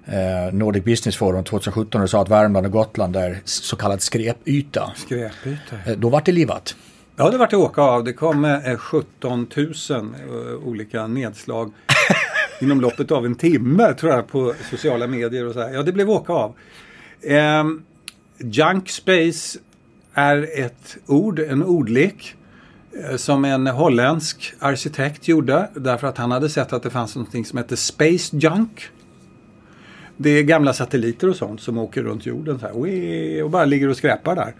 eh, 0.06 0.52
Nordic 0.54 0.84
Business 0.84 1.16
Forum 1.16 1.44
2017 1.44 2.02
och 2.02 2.10
sa 2.10 2.22
att 2.22 2.28
Värmland 2.28 2.66
och 2.66 2.72
Gotland 2.72 3.16
är 3.16 3.40
så 3.44 3.76
kallad 3.76 4.02
skräpyta. 4.02 4.92
Skräpyta. 4.96 5.76
Eh, 5.86 5.96
då 5.96 6.08
vart 6.08 6.26
det 6.26 6.32
livat. 6.32 6.76
Ja, 7.20 7.30
det 7.30 7.38
vart 7.38 7.50
det 7.50 7.56
åka 7.56 7.82
av. 7.82 8.04
Det 8.04 8.12
kom 8.12 8.44
eh, 8.44 8.76
17 8.76 9.46
000 9.56 9.72
eh, 9.90 10.68
olika 10.68 11.06
nedslag 11.06 11.72
inom 12.60 12.80
loppet 12.80 13.10
av 13.10 13.26
en 13.26 13.34
timme 13.34 13.94
tror 13.94 14.12
jag 14.12 14.28
på 14.28 14.54
sociala 14.70 15.06
medier 15.06 15.46
och 15.46 15.54
så 15.54 15.60
här. 15.60 15.70
Ja, 15.74 15.82
det 15.82 15.92
blev 15.92 16.10
åka 16.10 16.32
av. 16.32 16.54
Eh, 17.20 17.64
junk 18.38 18.88
space 18.88 19.58
är 20.14 20.60
ett 20.64 20.96
ord, 21.06 21.38
en 21.38 21.62
ordlek 21.62 22.34
eh, 22.92 23.16
som 23.16 23.44
en 23.44 23.66
holländsk 23.66 24.54
arkitekt 24.58 25.28
gjorde 25.28 25.70
därför 25.74 26.06
att 26.06 26.18
han 26.18 26.30
hade 26.30 26.48
sett 26.48 26.72
att 26.72 26.82
det 26.82 26.90
fanns 26.90 27.16
något 27.16 27.46
som 27.46 27.58
hette 27.58 27.76
space 27.76 28.36
junk. 28.36 28.88
Det 30.16 30.30
är 30.30 30.42
gamla 30.42 30.72
satelliter 30.72 31.28
och 31.28 31.36
sånt 31.36 31.60
som 31.60 31.78
åker 31.78 32.02
runt 32.02 32.26
jorden 32.26 32.58
så 32.58 32.66
här, 32.66 33.42
och 33.44 33.50
bara 33.50 33.64
ligger 33.64 33.88
och 33.88 33.96
skräpar 33.96 34.36
där. 34.36 34.54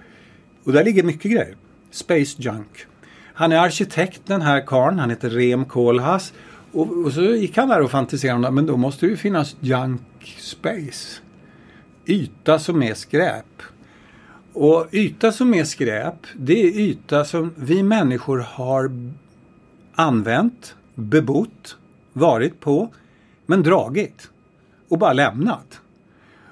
Och 0.64 0.72
där 0.72 0.84
ligger 0.84 1.02
mycket 1.02 1.32
grejer. 1.32 1.54
Space 1.90 2.42
junk. 2.42 2.86
Han 3.34 3.52
är 3.52 3.56
arkitekt 3.56 4.22
den 4.24 4.42
här 4.42 4.66
karln, 4.66 4.98
han 4.98 5.10
heter 5.10 5.30
Rem 5.30 5.64
Koolhaas. 5.64 6.32
Och, 6.72 7.04
och, 7.04 7.12
så 7.12 7.22
gick 7.22 7.56
han 7.56 7.68
där 7.68 7.80
och 7.80 7.90
fantiserade 7.90 8.48
om 8.48 8.54
men 8.54 8.66
då 8.66 8.76
måste 8.76 9.06
det 9.06 9.10
ju 9.10 9.16
finnas 9.16 9.56
junk 9.60 10.36
space. 10.38 11.20
Yta 12.06 12.58
som 12.58 12.82
är 12.82 12.94
skräp. 12.94 13.62
Och 14.52 14.86
yta 14.92 15.32
som 15.32 15.54
är 15.54 15.64
skräp, 15.64 16.26
det 16.36 16.62
är 16.62 16.80
yta 16.80 17.24
som 17.24 17.54
vi 17.56 17.82
människor 17.82 18.38
har 18.38 18.90
använt, 19.94 20.76
bebott, 20.94 21.76
varit 22.12 22.60
på, 22.60 22.88
men 23.46 23.62
dragit 23.62 24.30
och 24.88 24.98
bara 24.98 25.12
lämnat. 25.12 25.80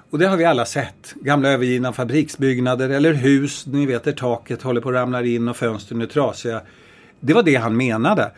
Och 0.09 0.19
det 0.19 0.27
har 0.27 0.37
vi 0.37 0.45
alla 0.45 0.65
sett. 0.65 1.13
Gamla 1.21 1.49
övergivna 1.49 1.93
fabriksbyggnader 1.93 2.89
eller 2.89 3.13
hus, 3.13 3.65
ni 3.67 3.85
vet 3.85 4.03
där 4.03 4.11
taket 4.11 4.61
håller 4.61 4.81
på 4.81 4.89
att 4.89 4.95
ramla 4.95 5.25
in 5.25 5.47
och 5.47 5.57
fönstren 5.57 6.01
är 6.01 6.05
trasiga. 6.05 6.61
Det 7.19 7.33
var 7.33 7.43
det 7.43 7.55
han 7.55 7.77
menade. 7.77 8.31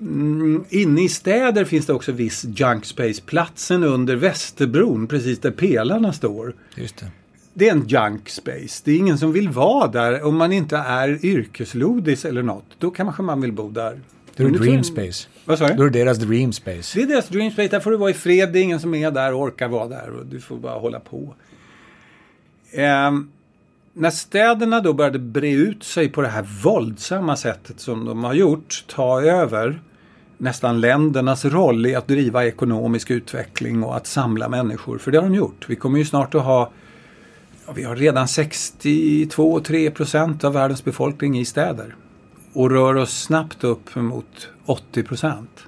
Mm, 0.00 0.64
inne 0.68 1.02
i 1.02 1.08
städer 1.08 1.64
finns 1.64 1.86
det 1.86 1.92
också 1.92 2.12
viss 2.12 2.44
junk 2.44 2.84
space. 2.84 3.22
Platsen 3.22 3.84
under 3.84 4.16
Västerbron, 4.16 5.06
precis 5.06 5.38
där 5.38 5.50
pelarna 5.50 6.12
står. 6.12 6.54
Just 6.74 6.96
det. 6.96 7.06
det 7.54 7.68
är 7.68 7.72
en 7.72 7.86
junk 7.88 8.28
space. 8.28 8.82
Det 8.84 8.92
är 8.92 8.96
ingen 8.96 9.18
som 9.18 9.32
vill 9.32 9.48
vara 9.48 9.88
där 9.88 10.22
om 10.22 10.36
man 10.36 10.52
inte 10.52 10.76
är 10.76 11.24
yrkeslodis 11.24 12.24
eller 12.24 12.42
något. 12.42 12.66
Då 12.78 12.90
kanske 12.90 13.22
man 13.22 13.40
vill 13.40 13.52
bo 13.52 13.70
där. 13.70 14.00
Det 14.40 14.56
är 14.56 14.58
dream 14.58 14.84
space. 14.84 15.28
Vad 15.44 15.58
sa 15.58 15.68
du? 15.68 15.74
Då 15.74 15.82
är 15.82 15.90
det 15.90 15.98
deras 15.98 16.18
dream 16.18 16.52
space. 16.52 16.98
Det 16.98 17.02
är 17.02 17.06
deras 17.06 17.28
dream 17.28 17.50
space. 17.50 17.68
Där 17.68 17.80
får 17.80 17.90
du 17.90 17.96
vara 17.96 18.10
i 18.10 18.14
fred. 18.14 18.52
Det 18.52 18.58
är 18.58 18.62
ingen 18.62 18.80
som 18.80 18.94
är 18.94 19.10
där 19.10 19.34
och 19.34 19.40
orkar 19.40 19.68
vara 19.68 19.88
där. 19.88 20.10
Och 20.10 20.26
du 20.26 20.40
får 20.40 20.56
bara 20.56 20.78
hålla 20.78 21.00
på. 21.00 21.34
Um, 23.08 23.30
när 23.92 24.10
städerna 24.10 24.80
då 24.80 24.92
började 24.92 25.18
bre 25.18 25.50
ut 25.50 25.84
sig 25.84 26.08
på 26.08 26.22
det 26.22 26.28
här 26.28 26.46
våldsamma 26.62 27.36
sättet 27.36 27.80
som 27.80 28.04
de 28.04 28.24
har 28.24 28.34
gjort, 28.34 28.84
ta 28.86 29.22
över 29.22 29.80
nästan 30.38 30.80
ländernas 30.80 31.44
roll 31.44 31.86
i 31.86 31.94
att 31.94 32.08
driva 32.08 32.46
ekonomisk 32.46 33.10
utveckling 33.10 33.84
och 33.84 33.96
att 33.96 34.06
samla 34.06 34.48
människor. 34.48 34.98
För 34.98 35.10
det 35.10 35.18
har 35.18 35.24
de 35.24 35.34
gjort. 35.34 35.64
Vi 35.68 35.76
kommer 35.76 35.98
ju 35.98 36.04
snart 36.04 36.34
att 36.34 36.42
ha 36.42 36.70
ja, 37.66 37.72
vi 37.72 37.82
har 37.82 37.96
redan 37.96 38.26
62-3 38.26 39.90
procent 39.90 40.44
av 40.44 40.52
världens 40.52 40.84
befolkning 40.84 41.38
i 41.38 41.44
städer 41.44 41.94
och 42.52 42.70
rör 42.70 42.94
oss 42.94 43.22
snabbt 43.22 43.64
upp 43.64 43.94
mot 43.94 44.48
80 44.64 45.02
procent. 45.02 45.64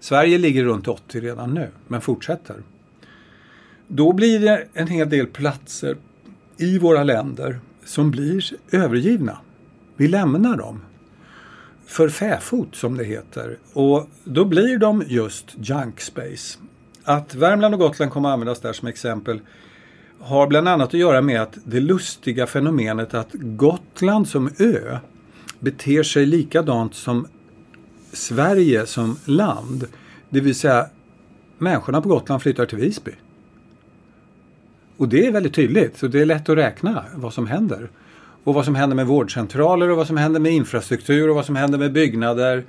Sverige 0.00 0.38
ligger 0.38 0.64
runt 0.64 0.88
80 0.88 1.20
redan 1.20 1.54
nu, 1.54 1.68
men 1.88 2.00
fortsätter. 2.00 2.56
Då 3.88 4.12
blir 4.12 4.40
det 4.40 4.66
en 4.72 4.86
hel 4.86 5.10
del 5.10 5.26
platser 5.26 5.96
i 6.56 6.78
våra 6.78 7.04
länder 7.04 7.60
som 7.84 8.10
blir 8.10 8.44
övergivna. 8.70 9.38
Vi 9.96 10.08
lämnar 10.08 10.56
dem 10.56 10.80
för 11.86 12.08
fäfot 12.08 12.74
som 12.74 12.96
det 12.96 13.04
heter. 13.04 13.58
Och 13.72 14.08
då 14.24 14.44
blir 14.44 14.78
de 14.78 15.04
just 15.06 15.54
junk 15.56 16.00
space. 16.00 16.58
Att 17.04 17.34
Värmland 17.34 17.74
och 17.74 17.80
Gotland 17.80 18.12
kommer 18.12 18.28
att 18.28 18.32
användas 18.32 18.60
där 18.60 18.72
som 18.72 18.88
exempel 18.88 19.40
har 20.20 20.46
bland 20.46 20.68
annat 20.68 20.88
att 20.88 21.00
göra 21.00 21.20
med 21.20 21.42
att 21.42 21.58
det 21.64 21.80
lustiga 21.80 22.46
fenomenet 22.46 23.14
att 23.14 23.32
Gotland 23.32 24.28
som 24.28 24.50
ö 24.58 24.98
beter 25.60 26.02
sig 26.02 26.26
likadant 26.26 26.94
som 26.94 27.26
Sverige 28.12 28.86
som 28.86 29.16
land. 29.24 29.86
Det 30.30 30.40
vill 30.40 30.54
säga 30.54 30.86
människorna 31.58 32.00
på 32.00 32.08
Gotland 32.08 32.42
flyttar 32.42 32.66
till 32.66 32.78
Visby. 32.78 33.12
Och 34.96 35.08
det 35.08 35.26
är 35.26 35.32
väldigt 35.32 35.54
tydligt, 35.54 35.98
så 35.98 36.06
det 36.06 36.20
är 36.20 36.26
lätt 36.26 36.48
att 36.48 36.56
räkna 36.56 37.04
vad 37.14 37.34
som 37.34 37.46
händer. 37.46 37.90
Och 38.44 38.54
vad 38.54 38.64
som 38.64 38.74
händer 38.74 38.96
med 38.96 39.06
vårdcentraler 39.06 39.90
och 39.90 39.96
vad 39.96 40.06
som 40.06 40.16
händer 40.16 40.40
med 40.40 40.52
infrastruktur 40.52 41.28
och 41.28 41.34
vad 41.34 41.46
som 41.46 41.56
händer 41.56 41.78
med 41.78 41.92
byggnader, 41.92 42.64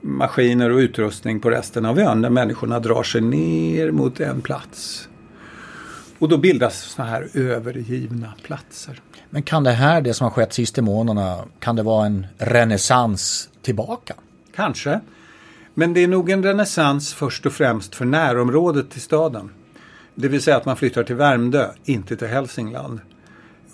maskiner 0.00 0.70
och 0.70 0.78
utrustning 0.78 1.40
på 1.40 1.50
resten 1.50 1.84
av 1.84 1.98
ön 1.98 2.20
när 2.20 2.30
människorna 2.30 2.80
drar 2.80 3.02
sig 3.02 3.20
ner 3.20 3.90
mot 3.90 4.20
en 4.20 4.40
plats. 4.40 5.08
Och 6.18 6.28
då 6.28 6.38
bildas 6.38 6.78
sådana 6.82 7.10
här 7.10 7.28
övergivna 7.34 8.34
platser. 8.42 9.00
Men 9.30 9.42
kan 9.42 9.64
det 9.64 9.70
här, 9.70 10.00
det 10.00 10.14
som 10.14 10.24
har 10.24 10.30
skett 10.30 10.52
sista 10.52 10.82
månaderna, 10.82 11.44
kan 11.58 11.76
det 11.76 11.82
vara 11.82 12.06
en 12.06 12.26
renässans 12.38 13.48
tillbaka? 13.62 14.14
Kanske. 14.54 15.00
Men 15.74 15.94
det 15.94 16.00
är 16.00 16.08
nog 16.08 16.30
en 16.30 16.42
renässans 16.42 17.14
först 17.14 17.46
och 17.46 17.52
främst 17.52 17.94
för 17.94 18.04
närområdet 18.04 18.90
till 18.90 19.00
staden. 19.00 19.50
Det 20.14 20.28
vill 20.28 20.42
säga 20.42 20.56
att 20.56 20.64
man 20.64 20.76
flyttar 20.76 21.04
till 21.04 21.14
Värmdö, 21.14 21.66
inte 21.84 22.16
till 22.16 22.28
Hälsingland. 22.28 23.00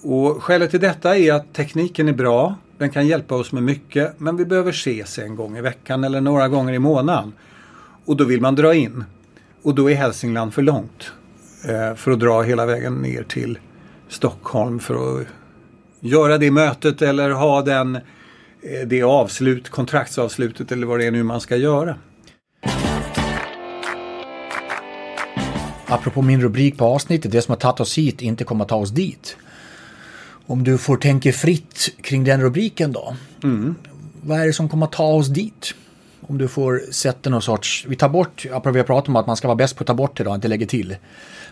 Och 0.03 0.43
skälet 0.43 0.71
till 0.71 0.81
detta 0.81 1.17
är 1.17 1.33
att 1.33 1.53
tekniken 1.53 2.09
är 2.09 2.13
bra. 2.13 2.55
Den 2.79 2.91
kan 2.91 3.07
hjälpa 3.07 3.35
oss 3.35 3.53
med 3.53 3.63
mycket. 3.63 4.21
Men 4.21 4.37
vi 4.37 4.45
behöver 4.45 4.71
ses 4.71 5.19
en 5.19 5.37
gång 5.37 5.57
i 5.59 5.61
veckan 5.61 6.05
eller 6.05 6.21
några 6.21 6.49
gånger 6.49 6.73
i 6.73 6.79
månaden. 6.79 7.33
Och 8.05 8.17
då 8.17 8.25
vill 8.25 8.41
man 8.41 8.55
dra 8.55 8.75
in. 8.75 9.05
Och 9.63 9.75
då 9.75 9.91
är 9.91 9.95
Hälsingland 9.95 10.55
för 10.55 10.63
långt. 10.63 11.13
Eh, 11.69 11.95
för 11.95 12.11
att 12.11 12.21
dra 12.21 12.43
hela 12.43 12.67
vägen 12.67 12.95
ner 12.95 13.23
till 13.23 13.59
Stockholm 14.09 14.79
för 14.79 15.21
att 15.21 15.27
göra 16.05 16.39
det 16.39 16.51
mötet 16.51 17.03
eller 17.03 17.31
ha 17.31 17.63
den, 17.63 17.97
eh, 17.97 18.01
det 18.87 19.03
avslut, 19.03 19.69
kontraktsavslutet 19.69 20.73
eller 20.73 20.87
vad 20.87 20.99
det 20.99 21.07
är 21.07 21.11
nu 21.11 21.23
man 21.23 21.41
ska 21.41 21.57
göra. 21.57 21.97
Apropå 25.87 26.23
min 26.23 26.41
rubrik 26.41 26.79
på 26.79 26.85
avsnittet, 26.85 27.33
det 27.33 27.43
som 27.43 27.53
har 27.53 27.57
tagit 27.57 27.81
oss 27.81 27.99
hit 27.99 28.23
inte 28.23 28.45
kommer 28.45 28.65
att 28.65 28.69
ta 28.69 28.77
oss 28.77 28.91
dit. 28.91 29.37
Om 30.47 30.65
du 30.65 30.79
får 30.79 30.97
tänka 30.97 31.33
fritt 31.33 31.89
kring 32.03 32.25
den 32.25 32.41
rubriken 32.41 32.93
då. 32.93 33.17
Mm. 33.43 33.75
Vad 34.23 34.41
är 34.41 34.47
det 34.47 34.53
som 34.53 34.69
kommer 34.69 34.87
att 34.87 34.93
ta 34.93 35.07
oss 35.07 35.29
dit? 35.29 35.75
Om 36.21 36.39
du 36.39 36.49
får 36.49 36.83
sätta 36.91 37.31
någon 37.31 37.43
sorts, 37.43 37.85
vi 37.89 37.97
tar 37.97 38.09
bort, 38.09 38.47
apropå 38.53 38.71
vi 38.71 38.79
har 38.79 38.87
pratat 38.87 39.09
om 39.09 39.17
att 39.17 39.27
man 39.27 39.37
ska 39.37 39.49
vara 39.49 39.57
bäst 39.57 39.77
på 39.77 39.83
att 39.83 39.87
ta 39.87 39.95
bort 39.95 40.21
idag, 40.21 40.35
inte 40.35 40.49
lägga 40.49 40.67
till. 40.67 40.97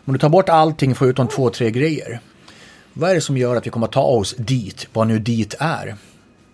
Om 0.05 0.13
du 0.13 0.19
tar 0.19 0.29
bort 0.29 0.49
allting 0.49 0.95
förutom 0.95 1.29
två, 1.29 1.51
tre 1.51 1.71
grejer. 1.71 2.21
Vad 2.93 3.11
är 3.11 3.15
det 3.15 3.21
som 3.21 3.37
gör 3.37 3.57
att 3.57 3.67
vi 3.67 3.71
kommer 3.71 3.87
att 3.87 3.93
ta 3.93 4.03
oss 4.03 4.35
dit, 4.39 4.89
vad 4.93 5.07
nu 5.07 5.19
dit 5.19 5.55
är? 5.59 5.95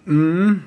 Mm. 0.07 0.63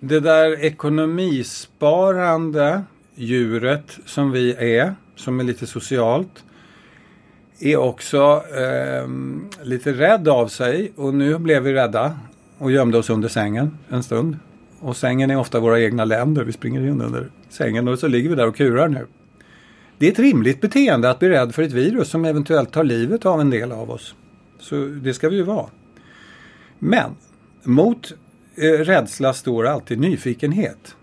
Det 0.00 0.20
där 0.20 0.64
ekonomisparande 0.64 2.82
djuret 3.14 3.98
som 4.06 4.30
vi 4.30 4.54
är, 4.54 4.94
som 5.16 5.40
är 5.40 5.44
lite 5.44 5.66
socialt, 5.66 6.44
är 7.60 7.76
också 7.76 8.42
eh, 8.56 9.08
lite 9.62 9.92
rädd 9.92 10.28
av 10.28 10.48
sig 10.48 10.92
och 10.96 11.14
nu 11.14 11.38
blev 11.38 11.62
vi 11.62 11.72
rädda 11.72 12.18
och 12.58 12.72
gömde 12.72 12.98
oss 12.98 13.10
under 13.10 13.28
sängen 13.28 13.78
en 13.88 14.02
stund. 14.02 14.36
Och 14.80 14.96
sängen 14.96 15.30
är 15.30 15.36
ofta 15.36 15.60
våra 15.60 15.80
egna 15.80 16.04
länder. 16.04 16.44
Vi 16.44 16.52
springer 16.52 16.80
in 16.80 17.02
under 17.02 17.30
sängen 17.48 17.88
och 17.88 17.98
så 17.98 18.08
ligger 18.08 18.28
vi 18.28 18.34
där 18.34 18.48
och 18.48 18.56
kurar 18.56 18.88
nu. 18.88 19.06
Det 19.98 20.06
är 20.06 20.12
ett 20.12 20.18
rimligt 20.18 20.60
beteende 20.60 21.10
att 21.10 21.18
bli 21.18 21.28
rädd 21.28 21.54
för 21.54 21.62
ett 21.62 21.72
virus 21.72 22.08
som 22.08 22.24
eventuellt 22.24 22.72
tar 22.72 22.84
livet 22.84 23.26
av 23.26 23.40
en 23.40 23.50
del 23.50 23.72
av 23.72 23.90
oss. 23.90 24.14
Så 24.64 24.84
det 24.84 25.14
ska 25.14 25.28
vi 25.28 25.36
ju 25.36 25.42
vara. 25.42 25.66
Men 26.78 27.16
mot 27.62 28.12
eh, 28.56 28.62
rädsla 28.62 29.32
står 29.32 29.66
alltid 29.66 29.98
nyfikenhet. 29.98 30.96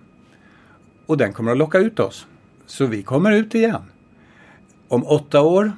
Och 1.06 1.18
den 1.18 1.34
kommer 1.34 1.52
att 1.52 1.58
locka 1.58 1.78
ut 1.78 2.00
oss. 2.00 2.28
Så 2.66 2.86
vi 2.86 3.04
kommer 3.04 3.32
ut 3.32 3.56
igen. 3.56 3.82
Om 4.88 5.06
åtta 5.06 5.42
år, 5.42 5.72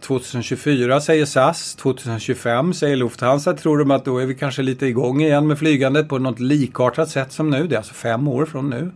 2024 0.00 1.00
säger 1.00 1.24
SAS, 1.24 1.74
2025 1.74 2.74
säger 2.74 2.96
Lufthansa, 2.96 3.52
tror 3.52 3.78
de 3.78 3.90
att 3.90 4.04
då 4.04 4.18
är 4.18 4.26
vi 4.26 4.34
kanske 4.34 4.62
lite 4.62 4.86
igång 4.86 5.20
igen 5.20 5.46
med 5.46 5.58
flygandet 5.58 6.08
på 6.08 6.18
något 6.18 6.40
likartat 6.40 7.10
sätt 7.10 7.32
som 7.32 7.50
nu. 7.50 7.66
Det 7.66 7.74
är 7.74 7.78
alltså 7.78 7.94
fem 7.94 8.28
år 8.28 8.46
från 8.46 8.70
nu. 8.70 8.90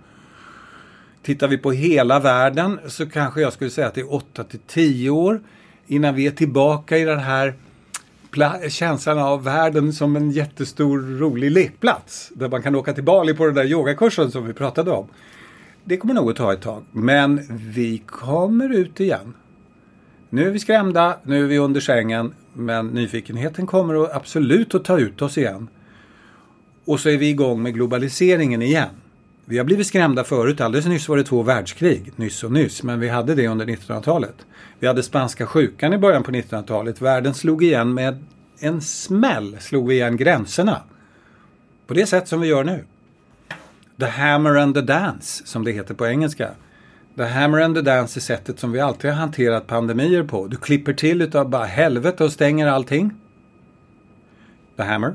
Tittar 1.22 1.48
vi 1.48 1.59
på 1.59 1.72
hela 1.72 2.20
världen 2.20 2.80
så 2.86 3.11
kanske 3.11 3.40
jag 3.40 3.52
skulle 3.52 3.70
säga 3.70 3.86
att 3.86 3.94
det 3.94 4.00
är 4.00 4.14
8 4.14 4.44
till 4.44 4.61
10 4.66 5.11
år 5.11 5.40
innan 5.86 6.14
vi 6.14 6.26
är 6.26 6.30
tillbaka 6.30 6.98
i 6.98 7.04
den 7.04 7.18
här 7.18 7.54
känslan 8.68 9.18
av 9.18 9.45
världen 9.45 9.93
som 9.93 10.16
en 10.16 10.30
jättestor 10.30 11.18
rolig 11.18 11.51
lekplats. 11.51 12.32
Där 12.34 12.49
man 12.49 12.62
kan 12.62 12.74
åka 12.74 12.93
till 12.93 13.05
Bali 13.05 13.34
på 13.34 13.47
den 13.47 13.55
där 13.55 13.64
yogakursen 13.64 14.30
som 14.30 14.47
vi 14.47 14.53
pratade 14.53 14.91
om. 14.91 15.09
Det 15.84 15.97
kommer 15.97 16.14
nog 16.14 16.30
att 16.30 16.37
ta 16.37 16.53
ett 16.53 16.62
tag. 16.62 16.84
Men 16.93 17.41
vi 17.51 18.03
kommer 18.07 18.74
ut 18.74 19.01
igen. 19.01 19.34
Nu 20.30 20.47
är 20.47 20.51
vi 20.51 20.59
skrämda, 20.59 21.18
nu 21.22 21.45
är 21.45 21.49
vi 21.49 21.59
under 21.59 21.80
sängen. 21.80 22.34
Men 22.53 22.89
nyfikenheten 22.89 23.66
kommer 23.66 24.16
absolut 24.16 24.74
att 24.74 24.84
ta 24.84 24.99
ut 24.99 25.22
oss 25.22 25.39
igen. 25.39 25.68
Och 26.84 27.01
så 27.01 27.09
är 27.09 27.16
vi 27.16 27.28
igång 27.28 27.62
med 27.62 27.74
globaliseringen 27.74 28.62
igen. 28.62 28.89
Vi 29.45 29.59
har 29.59 29.64
blivit 29.64 29.87
skrämda 29.87 30.24
förut. 30.24 30.61
Alldeles 30.61 30.87
nyss 30.87 31.09
var 31.09 31.16
det 31.16 31.24
två 31.24 31.43
världskrig. 31.43 32.12
Nyss 32.16 32.45
och 32.45 32.53
nyss. 32.53 32.82
Men 32.82 33.01
vi 33.01 33.09
hade 33.09 33.34
det 33.34 33.49
under 33.49 33.66
1900-talet. 33.66 34.47
Vi 34.79 34.87
hade 34.87 35.03
spanska 35.03 35.47
sjukan 35.47 35.93
i 35.93 35.99
början 35.99 36.22
på 36.22 36.31
1900-talet. 36.31 37.01
Världen 37.01 37.35
slog 37.35 37.62
igen 37.64 37.95
med 37.95 38.24
en 38.59 38.81
smäll. 38.81 39.57
Slog 39.61 39.89
vi 39.89 39.95
igen 39.95 40.16
gränserna. 40.16 40.83
På 41.87 41.95
det 41.95 42.07
sätt 42.07 42.29
som 42.29 42.41
vi 42.41 42.49
gör 42.49 42.64
nu. 42.64 42.85
The 43.99 44.07
hammer 44.07 44.57
and 44.57 44.74
the 44.74 44.81
dance, 44.81 45.47
som 45.47 45.64
det 45.64 45.72
heter 45.72 45.95
på 45.95 46.07
engelska. 46.07 46.51
The 47.16 47.24
hammer 47.24 47.61
and 47.61 47.74
the 47.74 47.83
dance 47.83 48.18
är 48.18 48.20
sättet 48.20 48.59
som 48.59 48.72
vi 48.72 48.81
alltid 48.81 49.11
har 49.11 49.18
hanterat 49.18 49.66
pandemier 49.66 50.22
på. 50.22 50.47
Du 50.47 50.57
klipper 50.57 50.93
till 50.93 51.22
utav 51.22 51.49
bara 51.49 51.64
helvete 51.64 52.24
och 52.24 52.33
stänger 52.33 52.66
allting. 52.66 53.11
The 54.77 54.83
hammer. 54.83 55.14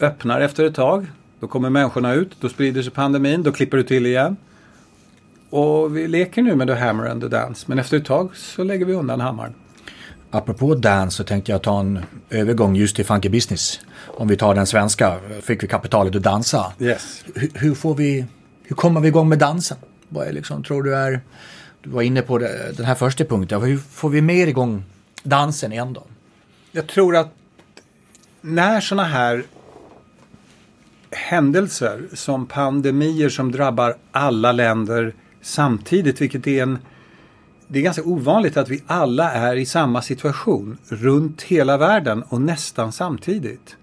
Öppnar 0.00 0.40
efter 0.40 0.64
ett 0.64 0.74
tag. 0.74 1.06
Då 1.40 1.46
kommer 1.46 1.70
människorna 1.70 2.14
ut, 2.14 2.36
då 2.40 2.48
sprider 2.48 2.82
sig 2.82 2.92
pandemin, 2.92 3.42
då 3.42 3.52
klipper 3.52 3.76
du 3.76 3.82
till 3.82 4.06
igen. 4.06 4.36
Och 5.50 5.96
vi 5.96 6.08
leker 6.08 6.42
nu 6.42 6.56
med 6.56 6.66
The 6.66 6.74
Hammer 6.74 7.06
and 7.06 7.22
the 7.22 7.28
Dance, 7.28 7.64
men 7.68 7.78
efter 7.78 7.96
ett 7.96 8.04
tag 8.04 8.36
så 8.36 8.64
lägger 8.64 8.86
vi 8.86 8.92
undan 8.92 9.20
hammaren. 9.20 9.54
Apropå 10.30 10.74
dance 10.74 11.16
så 11.16 11.24
tänkte 11.24 11.52
jag 11.52 11.62
ta 11.62 11.80
en 11.80 12.00
övergång 12.30 12.76
just 12.76 12.96
till 12.96 13.04
funky 13.04 13.28
business. 13.28 13.80
Om 14.06 14.28
vi 14.28 14.36
tar 14.36 14.54
den 14.54 14.66
svenska, 14.66 15.18
fick 15.42 15.62
vi 15.62 15.66
kapitalet 15.66 16.16
att 16.16 16.22
dansa. 16.22 16.72
Yes. 16.80 17.24
Hur, 17.34 17.50
hur 17.54 17.74
får 17.74 17.94
vi, 17.94 18.26
hur 18.62 18.76
kommer 18.76 19.00
vi 19.00 19.08
igång 19.08 19.28
med 19.28 19.38
dansen? 19.38 19.78
Vad 20.08 20.26
är 20.26 20.32
liksom, 20.32 20.62
tror 20.62 20.82
du 20.82 20.96
är, 20.96 21.20
du 21.82 21.90
var 21.90 22.02
inne 22.02 22.22
på 22.22 22.38
det, 22.38 22.76
den 22.76 22.86
här 22.86 22.94
första 22.94 23.24
punkten, 23.24 23.62
hur 23.62 23.78
får 23.78 24.10
vi 24.10 24.20
mer 24.20 24.46
igång 24.46 24.84
dansen 25.22 25.72
igen 25.72 25.92
då? 25.92 26.02
Jag 26.72 26.86
tror 26.86 27.16
att 27.16 27.28
när 28.40 28.80
sådana 28.80 29.08
här 29.08 29.44
händelser 31.10 32.02
som 32.14 32.46
pandemier 32.46 33.28
som 33.28 33.52
drabbar 33.52 33.96
alla 34.12 34.52
länder 34.52 35.14
samtidigt, 35.48 36.20
vilket 36.20 36.46
är 36.46 36.62
en 36.62 36.78
det 37.70 37.78
är 37.78 37.82
ganska 37.82 38.02
ovanligt 38.02 38.56
att 38.56 38.68
vi 38.68 38.82
alla 38.86 39.32
är 39.32 39.56
i 39.56 39.66
samma 39.66 40.02
situation 40.02 40.78
runt 40.88 41.42
hela 41.42 41.76
världen 41.76 42.22
och 42.28 42.40
nästan 42.40 42.92
samtidigt. 42.92 43.76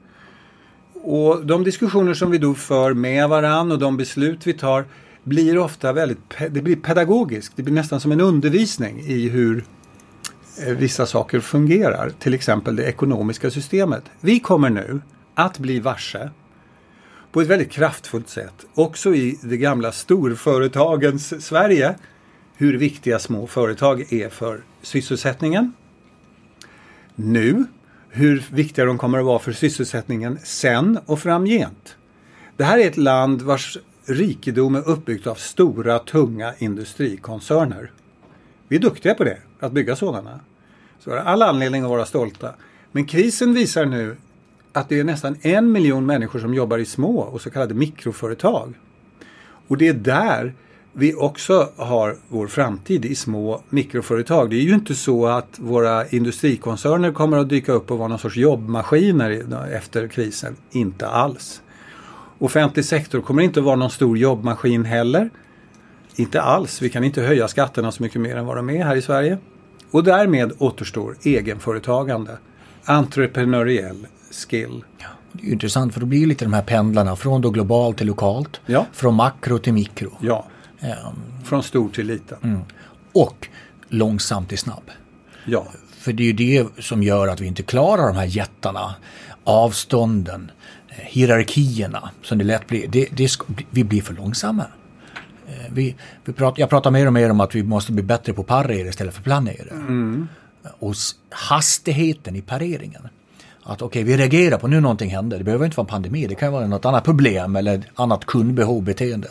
Och 0.93 1.45
de 1.45 1.63
diskussioner 1.63 2.13
som 2.13 2.31
vi 2.31 2.37
då 2.37 2.53
för 2.53 2.93
med 2.93 3.29
varann 3.29 3.71
och 3.71 3.79
de 3.79 3.97
beslut 3.97 4.47
vi 4.47 4.53
tar 4.53 4.85
blir 5.23 5.57
ofta 5.57 5.93
väldigt 5.93 6.17
det 6.49 6.61
blir 6.61 6.75
pedagogiskt. 6.75 7.53
Det 7.55 7.63
blir 7.63 7.73
nästan 7.73 7.99
som 7.99 8.11
en 8.11 8.21
undervisning 8.21 8.99
i 8.99 9.29
hur 9.29 9.65
eh, 10.65 10.73
vissa 10.73 11.05
saker 11.05 11.39
fungerar. 11.39 12.11
Till 12.19 12.33
exempel 12.33 12.75
det 12.75 12.83
ekonomiska 12.83 13.51
systemet. 13.51 14.03
Vi 14.19 14.39
kommer 14.39 14.69
nu 14.69 15.01
att 15.35 15.59
bli 15.59 15.79
varse 15.79 16.29
på 17.35 17.41
ett 17.41 17.47
väldigt 17.47 17.71
kraftfullt 17.71 18.29
sätt, 18.29 18.65
också 18.73 19.15
i 19.15 19.39
det 19.41 19.57
gamla 19.57 19.91
storföretagens 19.91 21.45
Sverige, 21.45 21.95
hur 22.55 22.77
viktiga 22.77 23.19
små 23.19 23.47
företag 23.47 24.13
är 24.13 24.29
för 24.29 24.63
sysselsättningen. 24.81 25.73
Nu, 27.15 27.65
hur 28.09 28.45
viktiga 28.51 28.85
de 28.85 28.97
kommer 28.97 29.19
att 29.19 29.25
vara 29.25 29.39
för 29.39 29.51
sysselsättningen 29.51 30.39
sen 30.43 30.99
och 31.05 31.19
framgent. 31.19 31.97
Det 32.57 32.63
här 32.63 32.79
är 32.79 32.87
ett 32.87 32.97
land 32.97 33.41
vars 33.41 33.77
rikedom 34.05 34.75
är 34.75 34.89
uppbyggt 34.89 35.27
av 35.27 35.35
stora, 35.35 35.99
tunga 35.99 36.53
industrikoncerner. 36.57 37.91
Vi 38.67 38.75
är 38.75 38.81
duktiga 38.81 39.13
på 39.13 39.23
det, 39.23 39.37
att 39.59 39.71
bygga 39.71 39.95
sådana. 39.95 40.39
Så 40.99 41.09
vi 41.09 41.17
har 41.17 41.23
all 41.23 41.41
anledning 41.41 41.83
att 41.83 41.89
vara 41.89 42.05
stolta. 42.05 42.53
Men 42.91 43.05
krisen 43.05 43.53
visar 43.53 43.85
nu 43.85 44.15
att 44.77 44.89
det 44.89 44.99
är 44.99 45.03
nästan 45.03 45.37
en 45.41 45.71
miljon 45.71 46.05
människor 46.05 46.39
som 46.39 46.53
jobbar 46.53 46.77
i 46.77 46.85
små 46.85 47.19
och 47.19 47.41
så 47.41 47.49
kallade 47.49 47.73
mikroföretag. 47.73 48.73
Och 49.67 49.77
det 49.77 49.87
är 49.87 49.93
där 49.93 50.53
vi 50.93 51.13
också 51.13 51.69
har 51.75 52.17
vår 52.27 52.47
framtid 52.47 53.05
i 53.05 53.15
små 53.15 53.61
mikroföretag. 53.69 54.49
Det 54.49 54.55
är 54.55 54.61
ju 54.61 54.73
inte 54.73 54.95
så 54.95 55.27
att 55.27 55.59
våra 55.59 56.07
industrikoncerner 56.07 57.11
kommer 57.11 57.37
att 57.37 57.49
dyka 57.49 57.71
upp 57.71 57.91
och 57.91 57.97
vara 57.97 58.07
någon 58.07 58.19
sorts 58.19 58.37
jobbmaskiner 58.37 59.45
efter 59.71 60.07
krisen. 60.07 60.55
Inte 60.71 61.07
alls. 61.07 61.61
Offentlig 62.39 62.85
sektor 62.85 63.21
kommer 63.21 63.43
inte 63.43 63.59
att 63.59 63.65
vara 63.65 63.75
någon 63.75 63.89
stor 63.89 64.17
jobbmaskin 64.17 64.85
heller. 64.85 65.29
Inte 66.15 66.41
alls. 66.41 66.81
Vi 66.81 66.89
kan 66.89 67.03
inte 67.03 67.21
höja 67.21 67.47
skatterna 67.47 67.91
så 67.91 68.03
mycket 68.03 68.21
mer 68.21 68.35
än 68.35 68.45
vad 68.45 68.55
de 68.55 68.69
är 68.69 68.85
här 68.85 68.95
i 68.95 69.01
Sverige. 69.01 69.37
Och 69.91 70.03
därmed 70.03 70.51
återstår 70.57 71.15
egenföretagande. 71.23 72.37
Entreprenöriell 72.85 74.07
skill. 74.31 74.83
Ja, 74.97 75.07
det 75.31 75.47
är 75.47 75.51
intressant 75.51 75.93
för 75.93 75.99
då 75.99 76.05
blir 76.05 76.27
lite 76.27 76.45
de 76.45 76.53
här 76.53 76.61
pendlarna 76.61 77.15
från 77.15 77.41
då 77.41 77.49
globalt 77.49 77.97
till 77.97 78.07
lokalt. 78.07 78.61
Ja. 78.65 78.85
Från 78.93 79.15
makro 79.15 79.57
till 79.57 79.73
mikro. 79.73 80.11
Ja. 80.21 80.45
Um, 80.81 81.43
från 81.43 81.63
stor 81.63 81.89
till 81.89 82.07
liten. 82.07 82.37
Mm. 82.43 82.61
Och 83.13 83.47
långsamt 83.89 84.49
till 84.49 84.57
snabb. 84.57 84.91
Ja. 85.45 85.67
För 85.97 86.13
det 86.13 86.23
är 86.23 86.25
ju 86.25 86.33
det 86.33 86.83
som 86.83 87.03
gör 87.03 87.27
att 87.27 87.41
vi 87.41 87.47
inte 87.47 87.63
klarar 87.63 88.07
de 88.07 88.15
här 88.15 88.25
jättarna. 88.25 88.95
Avstånden, 89.43 90.51
eh, 90.89 90.95
hierarkierna 90.97 92.09
som 92.21 92.37
det 92.37 92.43
lätt 92.43 92.67
blir. 92.67 92.87
Det, 92.87 93.07
det, 93.11 93.37
vi 93.69 93.83
blir 93.83 94.01
för 94.01 94.13
långsamma. 94.13 94.65
Eh, 95.47 95.73
vi, 95.73 95.95
vi 96.25 96.33
pratar, 96.33 96.59
jag 96.59 96.69
pratar 96.69 96.91
mer 96.91 97.07
och 97.07 97.13
mer 97.13 97.29
om 97.29 97.39
att 97.39 97.55
vi 97.55 97.63
måste 97.63 97.91
bli 97.91 98.03
bättre 98.03 98.33
på 98.33 98.43
parera 98.43 98.87
istället 98.87 99.13
för 99.13 99.21
planera. 99.21 99.71
Mm. 99.71 100.27
Och 100.79 100.95
hastigheten 101.29 102.35
i 102.35 102.41
pareringen. 102.41 103.07
Att 103.67 103.81
okej, 103.81 104.03
okay, 104.03 104.03
vi 104.03 104.17
reagerar 104.17 104.57
på 104.57 104.67
nu 104.67 104.81
någonting 104.81 105.09
händer. 105.09 105.37
Det 105.37 105.43
behöver 105.43 105.65
inte 105.65 105.77
vara 105.77 105.85
en 105.85 105.89
pandemi, 105.89 106.27
det 106.27 106.35
kan 106.35 106.53
vara 106.53 106.67
något 106.67 106.85
annat 106.85 107.03
problem 107.03 107.55
eller 107.55 107.83
annat 107.95 108.25
kundbehov, 108.25 108.83
beteende. 108.83 109.27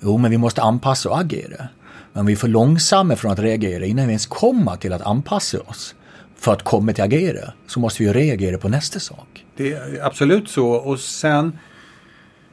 Jo, 0.00 0.18
men 0.18 0.30
vi 0.30 0.38
måste 0.38 0.62
anpassa 0.62 1.10
och 1.10 1.18
agera. 1.18 1.68
Men 2.12 2.26
vi 2.26 2.32
är 2.32 2.36
för 2.36 2.48
långsamma 2.48 3.16
från 3.16 3.32
att 3.32 3.38
reagera 3.38 3.84
innan 3.84 4.06
vi 4.06 4.10
ens 4.10 4.26
kommer 4.26 4.76
till 4.76 4.92
att 4.92 5.02
anpassa 5.02 5.60
oss. 5.60 5.94
För 6.36 6.52
att 6.52 6.62
komma 6.62 6.92
till 6.92 7.04
att 7.04 7.08
agera 7.08 7.52
så 7.66 7.80
måste 7.80 8.02
vi 8.02 8.12
reagera 8.12 8.58
på 8.58 8.68
nästa 8.68 9.00
sak. 9.00 9.44
Det 9.56 9.72
är 9.72 10.06
absolut 10.06 10.48
så 10.48 10.68
och 10.68 11.00
sen 11.00 11.58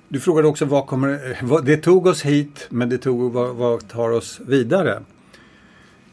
du 0.10 0.20
frågade 0.20 0.48
också 0.48 0.66
vad 0.66 0.88
kommer, 0.88 1.38
vad, 1.42 1.66
det 1.66 1.78
tog 1.78 2.06
oss 2.06 2.22
hit 2.22 2.68
men 2.70 2.90
det 2.90 2.98
tog, 2.98 3.34
vad, 3.34 3.56
vad 3.56 3.88
tar 3.88 4.10
oss 4.10 4.40
vidare? 4.48 5.02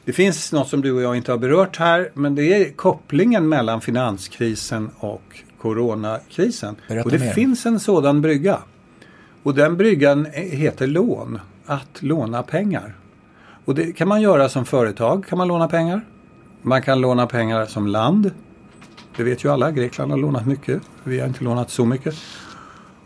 Det 0.04 0.12
finns 0.12 0.52
något 0.52 0.68
som 0.68 0.80
du 0.80 0.92
och 0.92 1.02
jag 1.02 1.16
inte 1.16 1.30
har 1.30 1.38
berört 1.38 1.76
här 1.76 2.10
men 2.14 2.34
det 2.34 2.44
är 2.44 2.72
kopplingen 2.72 3.48
mellan 3.48 3.80
finanskrisen 3.80 4.90
och 4.98 5.42
coronakrisen. 5.60 6.76
Berätta 6.88 7.04
och 7.04 7.10
det 7.10 7.18
mer. 7.18 7.32
finns 7.32 7.66
en 7.66 7.80
sådan 7.80 8.20
brygga. 8.20 8.58
Och 9.42 9.54
den 9.54 9.76
bryggan 9.76 10.26
heter 10.34 10.86
lån. 10.86 11.40
Att 11.66 12.02
låna 12.02 12.42
pengar. 12.42 12.96
Och 13.64 13.74
det 13.74 13.92
kan 13.92 14.08
man 14.08 14.20
göra 14.22 14.48
som 14.48 14.64
företag. 14.64 15.26
kan 15.28 15.38
man 15.38 15.48
låna 15.48 15.68
pengar. 15.68 16.00
Man 16.62 16.82
kan 16.82 17.00
låna 17.00 17.26
pengar 17.26 17.66
som 17.66 17.86
land. 17.86 18.30
Det 19.16 19.22
vet 19.22 19.44
ju 19.44 19.52
alla. 19.52 19.70
Grekland 19.70 20.10
har 20.10 20.18
lånat 20.18 20.46
mycket. 20.46 20.82
Vi 21.04 21.20
har 21.20 21.28
inte 21.28 21.44
lånat 21.44 21.70
så 21.70 21.84
mycket. 21.84 22.14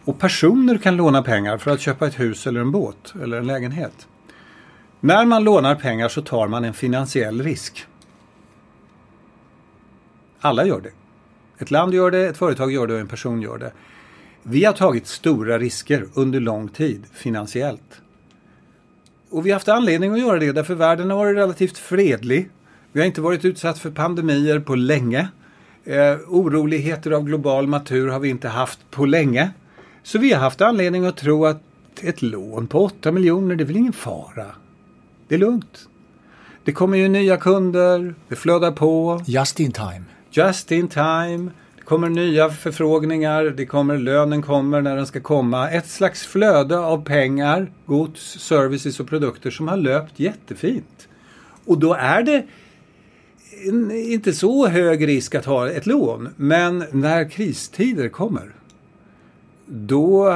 Och 0.04 0.18
personer 0.18 0.78
kan 0.78 0.96
låna 0.96 1.22
pengar 1.22 1.58
för 1.58 1.70
att 1.70 1.80
köpa 1.80 2.06
ett 2.06 2.20
hus 2.20 2.46
eller 2.46 2.60
en 2.60 2.70
båt 2.70 3.14
eller 3.22 3.38
en 3.38 3.46
lägenhet. 3.46 4.06
När 5.00 5.26
man 5.26 5.44
lånar 5.44 5.74
pengar 5.74 6.08
så 6.08 6.22
tar 6.22 6.48
man 6.48 6.64
en 6.64 6.74
finansiell 6.74 7.42
risk. 7.42 7.86
Alla 10.40 10.66
gör 10.66 10.80
det. 10.80 10.92
Ett 11.58 11.70
land 11.70 11.94
gör 11.94 12.10
det, 12.10 12.26
ett 12.26 12.36
företag 12.36 12.72
gör 12.72 12.86
det 12.86 12.94
och 12.94 13.00
en 13.00 13.08
person 13.08 13.42
gör 13.42 13.58
det. 13.58 13.72
Vi 14.42 14.64
har 14.64 14.72
tagit 14.72 15.06
stora 15.06 15.58
risker 15.58 16.06
under 16.14 16.40
lång 16.40 16.68
tid 16.68 17.04
finansiellt. 17.12 18.00
Och 19.30 19.46
vi 19.46 19.50
har 19.50 19.54
haft 19.54 19.68
anledning 19.68 20.12
att 20.12 20.20
göra 20.20 20.38
det 20.38 20.52
därför 20.52 20.74
världen 20.74 21.10
har 21.10 21.16
varit 21.16 21.36
relativt 21.36 21.78
fredlig. 21.78 22.50
Vi 22.92 23.00
har 23.00 23.06
inte 23.06 23.20
varit 23.20 23.44
utsatt 23.44 23.78
för 23.78 23.90
pandemier 23.90 24.60
på 24.60 24.74
länge. 24.74 25.28
Eh, 25.84 26.16
oroligheter 26.28 27.10
av 27.10 27.24
global 27.24 27.68
natur 27.68 28.08
har 28.08 28.20
vi 28.20 28.28
inte 28.28 28.48
haft 28.48 28.90
på 28.90 29.06
länge. 29.06 29.50
Så 30.02 30.18
vi 30.18 30.32
har 30.32 30.40
haft 30.40 30.60
anledning 30.60 31.06
att 31.06 31.16
tro 31.16 31.46
att 31.46 31.62
ett 32.02 32.22
lån 32.22 32.66
på 32.66 32.84
8 32.84 33.12
miljoner, 33.12 33.56
det 33.56 33.64
är 33.64 33.66
väl 33.66 33.76
ingen 33.76 33.92
fara. 33.92 34.46
Det 35.28 35.34
är 35.34 35.38
lugnt. 35.38 35.88
Det 36.64 36.72
kommer 36.72 36.98
ju 36.98 37.08
nya 37.08 37.36
kunder, 37.36 38.14
det 38.28 38.36
flödar 38.36 38.72
på, 38.72 39.22
Just 39.26 39.60
in 39.60 39.72
time. 39.72 40.04
just 40.30 40.72
in 40.72 40.88
time. 40.88 41.50
Det 41.76 41.82
kommer 41.84 42.08
nya 42.08 42.50
förfrågningar, 42.50 43.44
det 43.44 43.66
kommer, 43.66 43.98
lönen 43.98 44.42
kommer 44.42 44.82
när 44.82 44.96
den 44.96 45.06
ska 45.06 45.20
komma. 45.20 45.70
Ett 45.70 45.86
slags 45.86 46.26
flöde 46.26 46.78
av 46.78 47.04
pengar, 47.04 47.72
gods, 47.86 48.38
services 48.40 49.00
och 49.00 49.08
produkter 49.08 49.50
som 49.50 49.68
har 49.68 49.76
löpt 49.76 50.20
jättefint. 50.20 51.08
Och 51.64 51.78
då 51.78 51.94
är 51.94 52.22
det 52.22 52.46
inte 53.92 54.32
så 54.32 54.66
hög 54.66 55.08
risk 55.08 55.34
att 55.34 55.44
ha 55.44 55.70
ett 55.70 55.86
lån. 55.86 56.28
Men 56.36 56.84
när 56.92 57.30
kristider 57.30 58.08
kommer, 58.08 58.54
då 59.66 60.32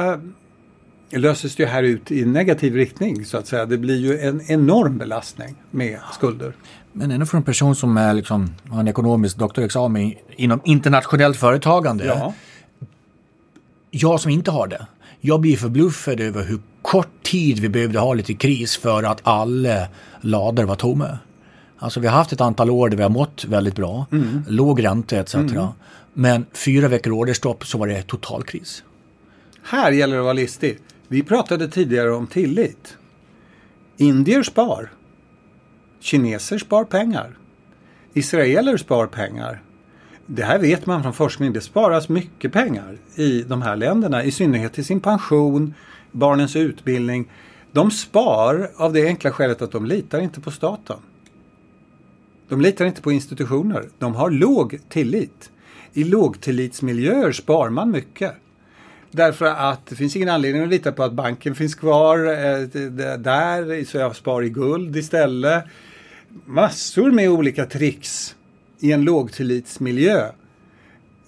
löses 1.11 1.55
det 1.55 1.65
här 1.65 1.83
ut 1.83 2.11
i 2.11 2.25
negativ 2.25 2.75
riktning 2.75 3.25
så 3.25 3.37
att 3.37 3.47
säga. 3.47 3.65
Det 3.65 3.77
blir 3.77 3.97
ju 3.97 4.19
en 4.19 4.41
enorm 4.47 4.97
belastning 4.97 5.55
med 5.71 5.99
skulder. 6.13 6.53
Men 6.93 7.11
ändå 7.11 7.25
för 7.25 7.37
en 7.37 7.43
person 7.43 7.75
som 7.75 7.97
är 7.97 8.13
liksom, 8.13 8.55
har 8.69 8.79
en 8.79 8.87
ekonomisk 8.87 9.37
doktorexamen 9.37 10.13
inom 10.35 10.61
internationellt 10.63 11.37
företagande. 11.37 12.05
Ja, 12.05 12.33
Jag 13.91 14.19
som 14.21 14.31
inte 14.31 14.51
har 14.51 14.67
det. 14.67 14.87
Jag 15.21 15.41
blir 15.41 15.57
förbluffad 15.57 16.19
över 16.19 16.43
hur 16.43 16.59
kort 16.81 17.23
tid 17.23 17.59
vi 17.59 17.69
behövde 17.69 17.99
ha 17.99 18.13
lite 18.13 18.33
kris 18.33 18.77
för 18.77 19.03
att 19.03 19.19
alla 19.23 19.87
lador 20.21 20.63
var 20.63 20.75
tomma. 20.75 21.17
Alltså 21.77 21.99
vi 21.99 22.07
har 22.07 22.17
haft 22.17 22.31
ett 22.33 22.41
antal 22.41 22.69
år 22.69 22.89
där 22.89 22.97
vi 22.97 23.03
har 23.03 23.09
mått 23.09 23.45
väldigt 23.45 23.75
bra. 23.75 24.05
Låg 24.47 24.83
ränta 24.83 25.19
etc. 25.19 25.35
Men 26.13 26.45
fyra 26.53 26.87
veckor 26.87 27.11
orderstopp 27.13 27.65
så 27.65 27.77
var 27.77 27.87
det 27.87 28.01
total 28.03 28.43
kris. 28.43 28.83
här 29.63 29.91
gäller 29.91 30.13
det 30.13 30.19
att 30.21 30.23
vara 30.23 30.33
listig. 30.33 30.77
Vi 31.11 31.23
pratade 31.23 31.67
tidigare 31.67 32.11
om 32.11 32.27
tillit. 32.27 32.97
Indier 33.97 34.43
spar. 34.43 34.91
Kineser 35.99 36.57
spar 36.57 36.83
pengar. 36.83 37.37
Israeler 38.13 38.77
spar 38.77 39.07
pengar. 39.07 39.61
Det 40.25 40.43
här 40.43 40.59
vet 40.59 40.85
man 40.85 41.03
från 41.03 41.13
forskning. 41.13 41.53
Det 41.53 41.61
sparas 41.61 42.09
mycket 42.09 42.53
pengar 42.53 42.97
i 43.15 43.41
de 43.41 43.61
här 43.61 43.75
länderna. 43.75 44.23
I 44.23 44.31
synnerhet 44.31 44.73
till 44.73 44.85
sin 44.85 44.99
pension, 44.99 45.73
barnens 46.11 46.55
utbildning. 46.55 47.31
De 47.71 47.91
spar 47.91 48.71
av 48.75 48.93
det 48.93 49.07
enkla 49.07 49.31
skälet 49.31 49.61
att 49.61 49.71
de 49.71 49.85
litar 49.85 50.19
inte 50.19 50.41
på 50.41 50.51
staten. 50.51 50.97
De 52.49 52.61
litar 52.61 52.85
inte 52.85 53.01
på 53.01 53.11
institutioner. 53.11 53.89
De 53.97 54.15
har 54.15 54.29
låg 54.29 54.79
tillit. 54.89 55.51
I 55.93 56.03
lågtillitsmiljöer 56.03 57.31
spar 57.31 57.69
man 57.69 57.91
mycket. 57.91 58.33
Därför 59.11 59.45
att 59.45 59.85
det 59.85 59.95
finns 59.95 60.15
ingen 60.15 60.29
anledning 60.29 60.63
att 60.63 60.69
lita 60.69 60.91
på 60.91 61.03
att 61.03 61.13
banken 61.13 61.55
finns 61.55 61.75
kvar 61.75 62.17
eh, 62.17 62.59
där, 63.17 63.85
så 63.85 63.97
jag 63.97 64.15
spar 64.15 64.43
i 64.43 64.49
guld 64.49 64.95
istället. 64.97 65.63
Massor 66.45 67.11
med 67.11 67.29
olika 67.29 67.65
tricks 67.65 68.35
i 68.79 68.91
en 68.91 69.03
lågtillitsmiljö 69.03 70.29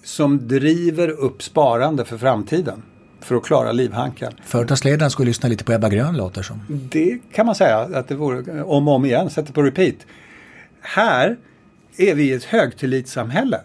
som 0.04 0.48
driver 0.48 1.08
upp 1.08 1.42
sparande 1.42 2.04
för 2.04 2.18
framtiden 2.18 2.82
för 3.20 3.34
att 3.34 3.44
klara 3.44 3.72
livhanken. 3.72 4.32
Företagsledaren 4.44 5.10
skulle 5.10 5.26
lyssna 5.26 5.48
lite 5.48 5.64
på 5.64 5.72
Ebba 5.72 5.88
Grön 5.88 6.16
låter 6.16 6.42
som. 6.42 6.60
Det 6.68 7.18
kan 7.32 7.46
man 7.46 7.54
säga 7.54 7.78
att 7.78 8.08
det 8.08 8.14
vore 8.14 8.62
om 8.62 8.88
och 8.88 8.94
om 8.94 9.04
igen, 9.04 9.30
sätter 9.30 9.52
på 9.52 9.62
repeat. 9.62 9.96
Här 10.80 11.36
är 11.96 12.14
vi 12.14 12.24
i 12.24 12.32
ett 12.32 12.44
högtillitssamhälle. 12.44 13.60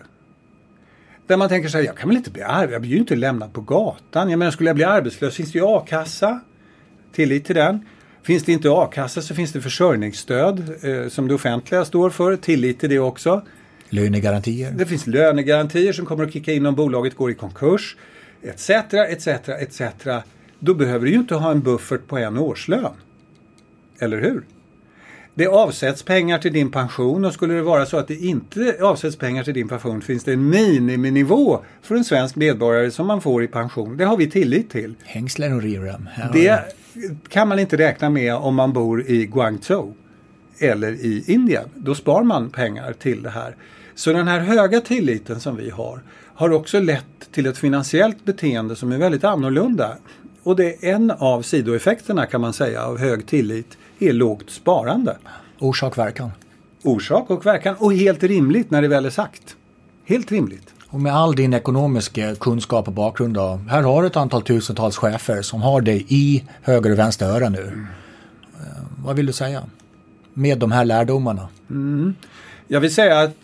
Där 1.30 1.38
man 1.38 1.50
tänker 1.50 1.70
sig, 1.70 1.86
jag 1.86 1.98
kan 1.98 2.10
väl 2.10 2.18
inte 2.18 2.32
bli 2.32 2.42
arbetslös, 2.42 2.72
jag 2.72 2.82
blir 2.82 2.92
ju 2.92 2.98
inte 2.98 3.16
lämnad 3.16 3.54
på 3.54 3.62
gatan. 3.62 4.30
Jag 4.30 4.40
menar, 4.40 4.52
skulle 4.52 4.70
jag 4.70 4.76
bli 4.76 4.86
arbetslös 4.86 5.36
finns 5.36 5.52
det 5.52 5.60
ju 5.60 5.66
a-kassa. 5.66 6.40
Tillit 7.14 7.46
till 7.46 7.56
den. 7.56 7.86
Finns 8.24 8.44
det 8.44 8.52
inte 8.52 8.70
a-kassa 8.72 9.22
så 9.22 9.36
finns 9.36 9.52
det 9.52 9.62
försörjningsstöd 9.62 10.76
eh, 10.82 11.10
som 11.10 11.28
det 11.28 11.34
offentliga 11.34 11.86
står 11.86 12.10
för. 12.10 12.36
Tillit 12.36 12.80
till 12.80 12.90
det 12.90 13.00
också. 13.00 13.42
Lönegarantier. 13.90 14.72
Det 14.72 14.86
finns 14.86 15.08
lönegarantier 15.08 15.94
som 15.94 16.06
kommer 16.06 16.24
att 16.24 16.34
kicka 16.34 16.54
in 16.54 16.66
om 16.66 16.76
bolaget 16.76 17.16
går 17.16 17.32
i 17.32 17.36
konkurs. 17.36 17.98
Etc, 18.44 18.70
etc, 18.94 19.28
etc. 19.28 19.82
Då 20.60 20.74
behöver 20.74 21.06
du 21.06 21.12
ju 21.12 21.18
inte 21.18 21.36
ha 21.36 21.52
en 21.52 21.62
buffert 21.62 22.08
på 22.08 22.18
en 22.18 22.38
årslön. 22.38 22.94
Eller 24.00 24.22
hur? 24.22 24.44
Det 25.34 25.48
avsätts 25.48 26.04
pengar 26.04 26.38
till 26.38 26.54
din 26.54 26.72
pension 26.72 27.26
och 27.26 27.34
skulle 27.34 27.54
det 27.54 27.62
vara 27.62 27.86
så 27.86 27.98
att 27.98 28.08
det 28.08 28.16
inte 28.16 28.78
avsätts 28.82 29.18
pengar 29.18 29.44
till 29.44 29.54
din 29.54 29.68
pension 29.68 30.02
finns 30.02 30.24
det 30.24 30.34
en 30.34 30.50
miniminivå 30.50 31.60
för 31.82 31.96
en 31.96 32.04
svensk 32.04 32.36
medborgare 32.36 32.92
som 32.92 33.08
man 33.08 33.22
får 33.22 33.44
i 33.44 33.48
pension. 33.48 33.98
Det 33.98 34.06
har 34.06 34.18
vi 34.18 34.30
tillit 34.30 34.70
till. 34.70 34.96
Hängslen 35.04 35.54
och 35.54 35.62
har 35.62 36.34
Det 36.34 36.76
kan 37.30 37.48
man 37.48 37.60
inte 37.60 37.78
räkna 37.78 38.10
med 38.10 38.36
om 38.36 38.56
man 38.56 38.74
bor 38.74 39.04
i 39.08 39.26
Guangzhou 39.26 39.94
eller 40.60 40.92
i 40.92 41.24
Indien. 41.28 41.70
Då 41.76 41.96
spar 41.96 42.24
man 42.24 42.50
pengar 42.50 42.94
till 42.94 43.24
det 43.24 43.30
här. 43.30 43.56
Så 43.96 44.14
den 44.14 44.28
här 44.28 44.40
höga 44.40 44.82
tilliten 44.82 45.40
som 45.40 45.56
vi 45.56 45.70
har 45.70 46.02
har 46.40 46.52
också 46.52 46.80
lett 46.80 47.32
till 47.32 47.46
ett 47.46 47.58
finansiellt 47.58 48.26
beteende 48.26 48.76
som 48.76 48.92
är 48.92 48.98
väldigt 48.98 49.24
annorlunda. 49.24 49.98
Och 50.44 50.56
det 50.56 50.86
är 50.86 50.94
en 50.94 51.12
av 51.12 51.42
sidoeffekterna 51.42 52.26
kan 52.26 52.42
man 52.42 52.54
säga 52.54 52.86
av 52.86 52.98
hög 52.98 53.28
tillit 53.28 53.78
är 54.00 54.14
lågt 54.14 54.50
sparande. 54.50 55.18
Orsak 55.60 55.98
verkan. 55.98 56.32
Orsak 56.84 57.30
och 57.30 57.46
verkan 57.46 57.76
och 57.80 57.94
helt 57.94 58.24
rimligt 58.24 58.72
när 58.72 58.82
det 58.82 58.88
väl 58.88 59.06
är 59.06 59.10
sagt. 59.10 59.56
Helt 60.06 60.32
rimligt. 60.32 60.74
Och 60.90 61.00
med 61.00 61.16
all 61.16 61.36
din 61.36 61.54
ekonomiska 61.54 62.36
kunskap 62.36 62.88
och 62.88 62.94
bakgrund 62.94 63.34
då. 63.34 63.60
Här 63.70 63.82
har 63.82 64.02
du 64.02 64.08
ett 64.08 64.18
antal 64.18 64.42
tusentals 64.42 64.98
chefer 64.98 65.42
som 65.42 65.62
har 65.62 65.82
dig 65.82 66.06
i 66.08 66.44
höger 66.62 66.92
och 66.92 67.00
vänster 67.00 67.26
öra 67.26 67.50
nu. 67.50 67.88
Eh, 68.54 68.84
vad 69.04 69.16
vill 69.16 69.26
du 69.26 69.34
säga? 69.34 69.64
Med 70.34 70.60
de 70.60 70.72
här 70.72 70.86
lärdomarna. 70.86 71.48
Jag 72.68 72.80
vill 72.80 72.94
säga 72.94 73.20
att 73.20 73.36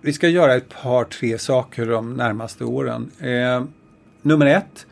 vi 0.00 0.12
ska 0.12 0.28
göra 0.28 0.54
ett 0.54 0.68
par, 0.82 1.04
tre 1.04 1.38
saker 1.38 1.86
de 1.86 2.14
närmaste 2.14 2.64
åren. 2.64 3.10
Eh, 3.18 3.64
nummer 4.22 4.46
ett, 4.46 4.86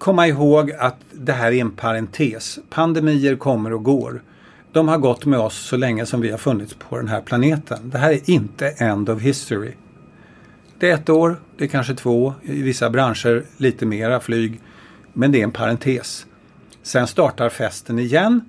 komma 0.00 0.26
ihåg 0.26 0.72
att 0.72 0.96
det 1.12 1.32
här 1.32 1.52
är 1.52 1.60
en 1.60 1.70
parentes. 1.70 2.58
Pandemier 2.70 3.36
kommer 3.36 3.72
och 3.72 3.84
går. 3.84 4.22
De 4.72 4.88
har 4.88 4.98
gått 4.98 5.24
med 5.24 5.38
oss 5.38 5.54
så 5.54 5.76
länge 5.76 6.06
som 6.06 6.20
vi 6.20 6.30
har 6.30 6.38
funnits 6.38 6.74
på 6.74 6.96
den 6.96 7.08
här 7.08 7.20
planeten. 7.20 7.90
Det 7.90 7.98
här 7.98 8.12
är 8.12 8.30
inte 8.30 8.68
end 8.68 9.08
of 9.10 9.20
history. 9.22 9.72
Det 10.78 10.90
är 10.90 10.94
ett 10.94 11.08
år, 11.08 11.40
det 11.56 11.64
är 11.64 11.68
kanske 11.68 11.94
två, 11.94 12.34
i 12.42 12.62
vissa 12.62 12.90
branscher 12.90 13.44
lite 13.56 13.86
mera 13.86 14.20
flyg. 14.20 14.60
Men 15.12 15.32
det 15.32 15.40
är 15.40 15.44
en 15.44 15.52
parentes. 15.52 16.26
Sen 16.82 17.06
startar 17.06 17.48
festen 17.48 17.98
igen. 17.98 18.40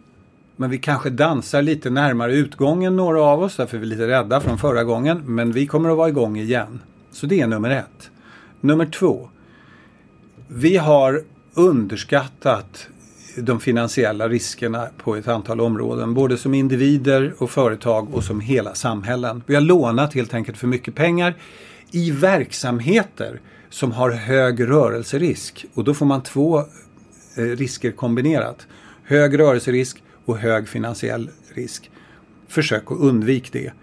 Men 0.55 0.69
vi 0.69 0.77
kanske 0.77 1.09
dansar 1.09 1.61
lite 1.61 1.89
närmare 1.89 2.33
utgången 2.33 2.95
några 2.95 3.21
av 3.21 3.43
oss, 3.43 3.55
därför 3.55 3.77
är 3.77 3.81
vi 3.81 3.87
lite 3.87 4.07
rädda 4.07 4.41
från 4.41 4.57
förra 4.57 4.83
gången. 4.83 5.23
Men 5.25 5.51
vi 5.51 5.67
kommer 5.67 5.89
att 5.89 5.97
vara 5.97 6.09
igång 6.09 6.37
igen. 6.37 6.81
Så 7.11 7.25
det 7.25 7.41
är 7.41 7.47
nummer 7.47 7.69
ett. 7.69 8.11
Nummer 8.61 8.85
två. 8.85 9.29
Vi 10.47 10.77
har 10.77 11.23
underskattat 11.53 12.87
de 13.37 13.59
finansiella 13.59 14.29
riskerna 14.29 14.87
på 14.97 15.15
ett 15.15 15.27
antal 15.27 15.61
områden. 15.61 16.13
Både 16.13 16.37
som 16.37 16.53
individer 16.53 17.33
och 17.37 17.49
företag 17.49 18.13
och 18.13 18.23
som 18.23 18.39
hela 18.39 18.75
samhällen. 18.75 19.43
Vi 19.45 19.55
har 19.55 19.61
lånat 19.61 20.13
helt 20.13 20.33
enkelt 20.33 20.57
för 20.57 20.67
mycket 20.67 20.95
pengar 20.95 21.35
i 21.91 22.11
verksamheter 22.11 23.41
som 23.69 23.91
har 23.91 24.11
hög 24.11 24.69
rörelserisk. 24.69 25.65
Och 25.73 25.83
då 25.83 25.93
får 25.93 26.05
man 26.05 26.23
två 26.23 26.59
eh, 26.59 27.43
risker 27.43 27.91
kombinerat. 27.91 28.67
Hög 29.03 29.39
rörelserisk 29.39 30.03
och 30.25 30.37
hög 30.37 30.67
finansiell 30.67 31.29
risk. 31.53 31.91
Försök 32.47 32.91
att 32.91 32.99
undvika 32.99 33.49
det. 33.51 33.73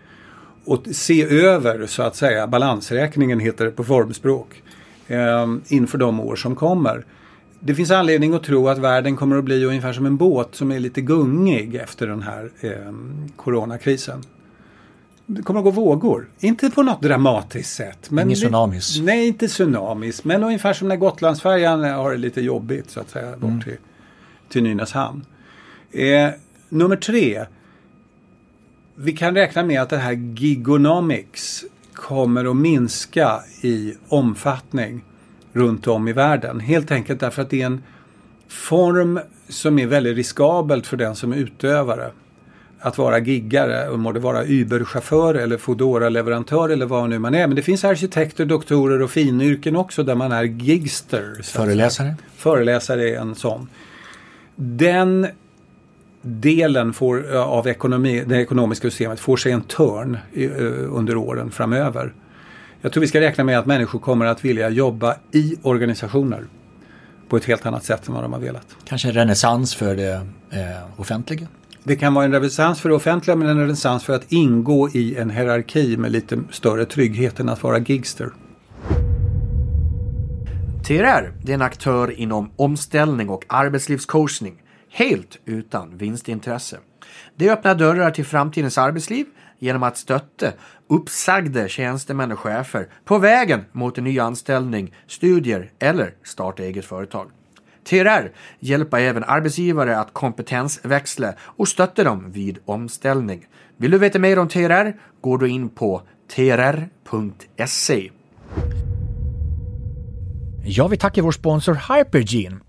Och 0.64 0.86
se 0.92 1.24
över 1.24 1.86
så 1.86 2.02
att 2.02 2.16
säga 2.16 2.46
balansräkningen 2.46 3.40
heter 3.40 3.64
det 3.64 3.70
på 3.70 3.84
formspråk. 3.84 4.62
Eh, 5.06 5.46
inför 5.68 5.98
de 5.98 6.20
år 6.20 6.36
som 6.36 6.56
kommer. 6.56 7.04
Det 7.60 7.74
finns 7.74 7.90
anledning 7.90 8.34
att 8.34 8.42
tro 8.42 8.68
att 8.68 8.78
världen 8.78 9.16
kommer 9.16 9.36
att 9.38 9.44
bli 9.44 9.64
ungefär 9.64 9.92
som 9.92 10.06
en 10.06 10.16
båt 10.16 10.54
som 10.54 10.72
är 10.72 10.80
lite 10.80 11.00
gungig 11.00 11.74
efter 11.74 12.06
den 12.06 12.22
här 12.22 12.50
eh, 12.60 12.92
coronakrisen. 13.36 14.22
Det 15.26 15.42
kommer 15.42 15.60
att 15.60 15.64
gå 15.64 15.70
vågor. 15.70 16.28
Inte 16.40 16.70
på 16.70 16.82
något 16.82 17.02
dramatiskt 17.02 17.74
sätt. 17.74 18.10
Men 18.10 18.26
Ingen 18.26 18.36
tsunamis. 18.36 19.00
Nej, 19.02 19.26
inte 19.28 19.48
tsunamis. 19.48 20.24
Men 20.24 20.44
ungefär 20.44 20.72
som 20.72 20.88
när 20.88 20.96
Gotlandsfärjan 20.96 21.84
har 21.84 22.10
det 22.10 22.16
lite 22.16 22.40
jobbigt 22.40 22.90
så 22.90 23.00
att 23.00 23.10
säga 23.10 23.30
bort 23.36 23.42
Mm. 23.50 23.60
till, 23.60 23.76
till 24.48 24.62
Nynäshamn. 24.62 25.24
Eh, 25.92 26.30
nummer 26.68 26.96
tre. 26.96 27.44
Vi 28.94 29.12
kan 29.12 29.34
räkna 29.34 29.62
med 29.64 29.82
att 29.82 29.90
det 29.90 29.96
här 29.98 30.12
gigonomics 30.12 31.64
kommer 31.92 32.50
att 32.50 32.56
minska 32.56 33.40
i 33.62 33.94
omfattning 34.08 35.04
runt 35.58 35.86
om 35.86 36.08
i 36.08 36.12
världen. 36.12 36.60
Helt 36.60 36.90
enkelt 36.90 37.20
därför 37.20 37.42
att 37.42 37.50
det 37.50 37.62
är 37.62 37.66
en 37.66 37.82
form 38.48 39.20
som 39.48 39.78
är 39.78 39.86
väldigt 39.86 40.16
riskabelt 40.16 40.86
för 40.86 40.96
den 40.96 41.16
som 41.16 41.32
är 41.32 41.36
utövare. 41.36 42.10
Att 42.80 42.98
vara 42.98 43.18
giggare, 43.18 43.96
må 43.96 44.12
det 44.12 44.20
vara 44.20 44.44
Uber-chaufför 44.44 45.34
eller 45.34 45.56
Foodora-leverantör 45.56 46.68
eller 46.68 46.86
vad 46.86 47.10
nu 47.10 47.18
man 47.18 47.34
är. 47.34 47.46
Men 47.46 47.56
det 47.56 47.62
finns 47.62 47.84
arkitekter, 47.84 48.44
doktorer 48.44 49.02
och 49.02 49.10
finyrken 49.10 49.76
också 49.76 50.02
där 50.02 50.14
man 50.14 50.32
är 50.32 50.42
gigster. 50.42 51.40
Föreläsare. 51.42 52.14
Föreläsare 52.36 53.10
är 53.10 53.20
en 53.20 53.34
sån. 53.34 53.68
Den 54.56 55.26
delen 56.22 56.92
får, 56.92 57.36
av 57.36 57.68
ekonomi, 57.68 58.24
det 58.26 58.36
ekonomiska 58.36 58.90
systemet 58.90 59.20
får 59.20 59.36
sig 59.36 59.52
en 59.52 59.62
törn 59.62 60.18
eh, 60.34 60.50
under 60.96 61.16
åren 61.16 61.50
framöver. 61.50 62.12
Jag 62.80 62.92
tror 62.92 63.00
vi 63.00 63.08
ska 63.08 63.20
räkna 63.20 63.44
med 63.44 63.58
att 63.58 63.66
människor 63.66 63.98
kommer 63.98 64.26
att 64.26 64.44
vilja 64.44 64.68
jobba 64.68 65.16
i 65.32 65.56
organisationer 65.62 66.46
på 67.28 67.36
ett 67.36 67.44
helt 67.44 67.66
annat 67.66 67.84
sätt 67.84 68.08
än 68.08 68.14
vad 68.14 68.24
de 68.24 68.32
har 68.32 68.40
velat. 68.40 68.76
Kanske 68.84 69.08
en 69.08 69.14
renässans 69.14 69.74
för 69.74 69.96
det 69.96 70.12
eh, 70.50 71.00
offentliga? 71.00 71.46
Det 71.84 71.96
kan 71.96 72.14
vara 72.14 72.24
en 72.24 72.32
renässans 72.32 72.80
för 72.80 72.88
det 72.88 72.94
offentliga 72.94 73.36
men 73.36 73.48
en 73.48 73.60
renässans 73.60 74.04
för 74.04 74.12
att 74.12 74.32
ingå 74.32 74.88
i 74.88 75.16
en 75.16 75.30
hierarki 75.30 75.96
med 75.96 76.12
lite 76.12 76.38
större 76.50 76.84
trygghet 76.84 77.40
än 77.40 77.48
att 77.48 77.62
vara 77.62 77.78
gigster. 77.78 78.30
TRR 80.86 81.32
det 81.42 81.52
är 81.52 81.54
en 81.54 81.62
aktör 81.62 82.10
inom 82.10 82.50
omställning 82.56 83.28
och 83.28 83.44
arbetslivscoachning 83.48 84.54
helt 84.90 85.38
utan 85.44 85.98
vinstintresse. 85.98 86.76
Det 87.36 87.50
öppnar 87.50 87.74
dörrar 87.74 88.10
till 88.10 88.24
framtidens 88.24 88.78
arbetsliv 88.78 89.26
genom 89.58 89.82
att 89.82 89.96
stötta 89.96 90.52
uppsagda 90.88 91.68
tjänstemän 91.68 92.32
och 92.32 92.38
chefer 92.38 92.88
på 93.04 93.18
vägen 93.18 93.64
mot 93.72 93.98
en 93.98 94.04
ny 94.04 94.18
anställning, 94.18 94.94
studier 95.06 95.70
eller 95.78 96.14
starta 96.24 96.62
eget 96.62 96.84
företag. 96.84 97.30
TRR 97.88 98.32
hjälper 98.60 98.98
även 98.98 99.24
arbetsgivare 99.24 99.98
att 99.98 100.12
kompetensväxla 100.12 101.34
och 101.40 101.68
stötta 101.68 102.04
dem 102.04 102.30
vid 102.30 102.58
omställning. 102.64 103.46
Vill 103.76 103.90
du 103.90 103.98
veta 103.98 104.18
mer 104.18 104.38
om 104.38 104.48
TRR? 104.48 104.96
Går 105.20 105.38
du 105.38 105.48
in 105.48 105.68
på 105.68 106.02
trr.se. 106.36 108.10
Jag 110.64 110.88
vill 110.88 110.98
tacka 110.98 111.22
vår 111.22 111.32
sponsor 111.32 111.74
Hypergene. 111.74 112.60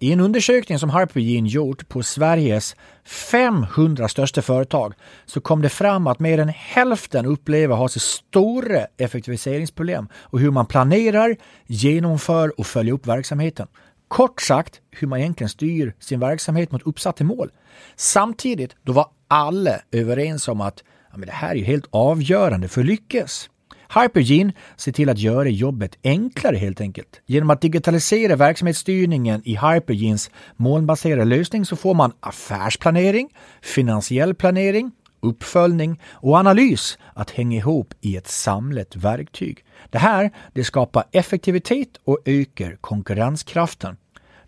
I 0.00 0.12
en 0.12 0.20
undersökning 0.20 0.78
som 0.78 0.90
Hypergene 0.90 1.48
gjort 1.48 1.88
på 1.88 2.02
Sveriges 2.02 2.76
500 3.04 4.08
största 4.08 4.42
företag 4.42 4.94
så 5.26 5.40
kom 5.40 5.62
det 5.62 5.68
fram 5.68 6.06
att 6.06 6.20
mer 6.20 6.38
än 6.38 6.48
hälften 6.48 7.26
upplever 7.26 7.74
att 7.74 7.80
ha 7.80 7.88
stora 7.88 8.86
effektiviseringsproblem 8.96 10.08
och 10.14 10.40
hur 10.40 10.50
man 10.50 10.66
planerar, 10.66 11.36
genomför 11.66 12.60
och 12.60 12.66
följer 12.66 12.94
upp 12.94 13.06
verksamheten. 13.06 13.66
Kort 14.08 14.40
sagt 14.40 14.80
hur 14.90 15.06
man 15.06 15.18
egentligen 15.18 15.48
styr 15.48 15.94
sin 15.98 16.20
verksamhet 16.20 16.72
mot 16.72 16.86
uppsatta 16.86 17.24
mål. 17.24 17.50
Samtidigt 17.96 18.76
då 18.82 18.92
var 18.92 19.06
alla 19.28 19.80
överens 19.92 20.48
om 20.48 20.60
att 20.60 20.84
ja, 21.10 21.18
men 21.18 21.26
det 21.26 21.34
här 21.34 21.54
är 21.54 21.64
helt 21.64 21.86
avgörande 21.90 22.68
för 22.68 22.80
att 22.80 22.86
lyckas. 22.86 23.50
Hypergene 23.94 24.52
ser 24.76 24.92
till 24.92 25.08
att 25.08 25.18
göra 25.18 25.48
jobbet 25.48 25.98
enklare 26.04 26.56
helt 26.56 26.80
enkelt. 26.80 27.20
Genom 27.26 27.50
att 27.50 27.60
digitalisera 27.60 28.36
verksamhetsstyrningen 28.36 29.42
i 29.44 29.56
Hypergenes 29.56 30.30
molnbaserade 30.56 31.24
lösning 31.24 31.64
så 31.64 31.76
får 31.76 31.94
man 31.94 32.12
affärsplanering, 32.20 33.28
finansiell 33.62 34.34
planering, 34.34 34.92
uppföljning 35.20 36.00
och 36.04 36.36
analys 36.36 36.98
att 37.14 37.30
hänga 37.30 37.56
ihop 37.56 37.94
i 38.00 38.16
ett 38.16 38.28
samlat 38.28 38.96
verktyg. 38.96 39.64
Det 39.90 39.98
här 39.98 40.30
det 40.52 40.64
skapar 40.64 41.04
effektivitet 41.12 41.88
och 42.04 42.18
ökar 42.24 42.76
konkurrenskraften. 42.80 43.96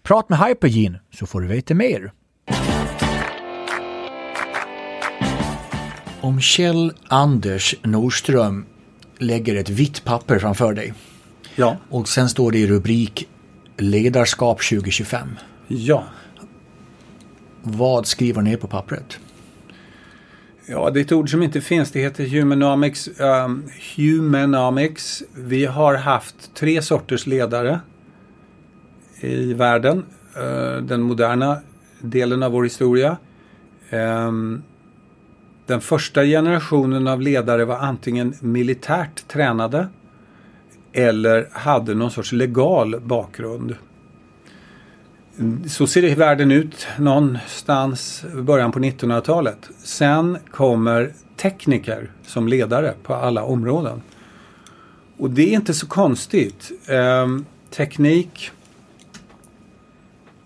Prat 0.02 0.28
med 0.28 0.38
Hypergene 0.38 1.00
så 1.10 1.26
får 1.26 1.40
du 1.40 1.46
veta 1.46 1.74
mer. 1.74 2.12
Om 6.20 6.40
Kjell 6.40 6.92
Anders 7.08 7.74
Nordström 7.82 8.66
lägger 9.20 9.54
ett 9.54 9.68
vitt 9.68 10.04
papper 10.04 10.38
framför 10.38 10.72
dig. 10.72 10.94
Ja. 11.54 11.76
Och 11.88 12.08
sen 12.08 12.28
står 12.28 12.52
det 12.52 12.58
i 12.58 12.66
rubrik 12.66 13.28
Ledarskap 13.76 14.62
2025. 14.62 15.28
Ja. 15.66 16.04
Vad 17.62 18.06
skriver 18.06 18.42
ner 18.42 18.56
på 18.56 18.68
pappret? 18.68 19.18
Ja, 20.66 20.90
det 20.90 21.00
är 21.00 21.04
ett 21.04 21.12
ord 21.12 21.30
som 21.30 21.42
inte 21.42 21.60
finns. 21.60 21.90
Det 21.90 22.00
heter 22.00 22.26
humanomics. 22.26 23.08
Um, 23.18 23.64
humanomics. 23.96 25.22
Vi 25.32 25.64
har 25.64 25.94
haft 25.94 26.54
tre 26.54 26.82
sorters 26.82 27.26
ledare 27.26 27.80
i 29.20 29.52
världen. 29.52 30.04
Uh, 30.36 30.82
den 30.82 31.02
moderna 31.02 31.58
delen 32.00 32.42
av 32.42 32.52
vår 32.52 32.64
historia. 32.64 33.16
Um, 33.90 34.62
den 35.70 35.80
första 35.80 36.24
generationen 36.24 37.06
av 37.06 37.20
ledare 37.20 37.64
var 37.64 37.76
antingen 37.76 38.34
militärt 38.40 39.28
tränade 39.28 39.88
eller 40.92 41.48
hade 41.52 41.94
någon 41.94 42.10
sorts 42.10 42.32
legal 42.32 43.00
bakgrund. 43.00 43.74
Så 45.66 45.86
ser 45.86 46.02
det 46.02 46.08
i 46.08 46.14
världen 46.14 46.50
ut 46.50 46.86
någonstans 46.98 48.24
i 48.38 48.42
början 48.42 48.72
på 48.72 48.78
1900-talet. 48.78 49.70
Sen 49.84 50.38
kommer 50.50 51.12
tekniker 51.36 52.10
som 52.22 52.48
ledare 52.48 52.94
på 53.02 53.14
alla 53.14 53.42
områden. 53.42 54.02
Och 55.18 55.30
det 55.30 55.42
är 55.42 55.52
inte 55.52 55.74
så 55.74 55.86
konstigt. 55.86 56.72
Ehm, 56.86 57.44
teknik 57.70 58.50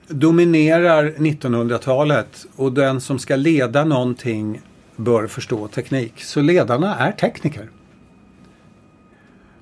dominerar 0.08 1.14
1900-talet 1.16 2.46
och 2.56 2.72
den 2.72 3.00
som 3.00 3.18
ska 3.18 3.36
leda 3.36 3.84
någonting 3.84 4.60
bör 4.96 5.26
förstå 5.26 5.68
teknik. 5.68 6.22
Så 6.22 6.40
ledarna 6.40 6.96
är 6.96 7.12
tekniker. 7.12 7.68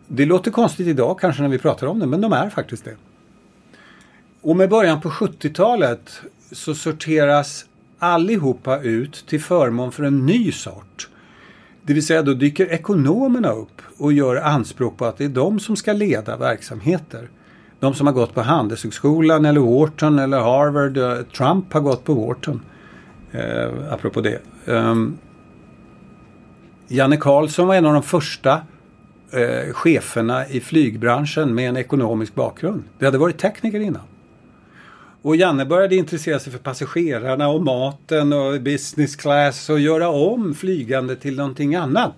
Det 0.08 0.24
låter 0.24 0.50
konstigt 0.50 0.86
idag 0.86 1.20
kanske 1.20 1.42
när 1.42 1.48
vi 1.48 1.58
pratar 1.58 1.86
om 1.86 1.98
det, 1.98 2.06
men 2.06 2.20
de 2.20 2.32
är 2.32 2.50
faktiskt 2.50 2.84
det. 2.84 2.96
Och 4.40 4.56
med 4.56 4.70
början 4.70 5.00
på 5.00 5.10
70-talet 5.10 6.20
så 6.52 6.74
sorteras 6.74 7.64
allihopa 7.98 8.80
ut 8.80 9.24
till 9.26 9.40
förmån 9.40 9.92
för 9.92 10.02
en 10.02 10.26
ny 10.26 10.52
sort. 10.52 11.08
Det 11.82 11.94
vill 11.94 12.06
säga 12.06 12.22
då 12.22 12.34
dyker 12.34 12.72
ekonomerna 12.72 13.52
upp 13.52 13.82
och 13.98 14.12
gör 14.12 14.36
anspråk 14.36 14.96
på 14.96 15.06
att 15.06 15.18
det 15.18 15.24
är 15.24 15.28
de 15.28 15.60
som 15.60 15.76
ska 15.76 15.92
leda 15.92 16.36
verksamheter. 16.36 17.28
De 17.80 17.94
som 17.94 18.06
har 18.06 18.14
gått 18.14 18.34
på 18.34 18.42
Handelshögskolan 18.42 19.44
eller 19.44 19.60
Wharton 19.60 20.18
eller 20.18 20.40
Harvard. 20.40 20.96
Eh, 20.96 21.22
Trump 21.22 21.72
har 21.72 21.80
gått 21.80 22.04
på 22.04 22.14
Wharton. 22.14 22.60
Eh, 23.32 23.92
apropå 23.92 24.20
det. 24.20 24.38
Um, 24.64 25.18
Janne 26.88 27.16
Carlsson 27.16 27.66
var 27.66 27.74
en 27.74 27.86
av 27.86 27.92
de 27.92 28.02
första 28.02 28.62
eh, 29.30 29.72
cheferna 29.72 30.48
i 30.48 30.60
flygbranschen 30.60 31.54
med 31.54 31.68
en 31.68 31.76
ekonomisk 31.76 32.34
bakgrund. 32.34 32.82
Det 32.98 33.04
hade 33.04 33.18
varit 33.18 33.38
tekniker 33.38 33.80
innan. 33.80 34.02
Och 35.22 35.36
Janne 35.36 35.64
började 35.64 35.96
intressera 35.96 36.38
sig 36.38 36.52
för 36.52 36.58
passagerarna 36.58 37.48
och 37.48 37.62
maten 37.62 38.32
och 38.32 38.60
business 38.60 39.16
class 39.16 39.70
och 39.70 39.80
göra 39.80 40.08
om 40.08 40.54
flygande 40.54 41.16
till 41.16 41.36
någonting 41.36 41.74
annat 41.74 42.14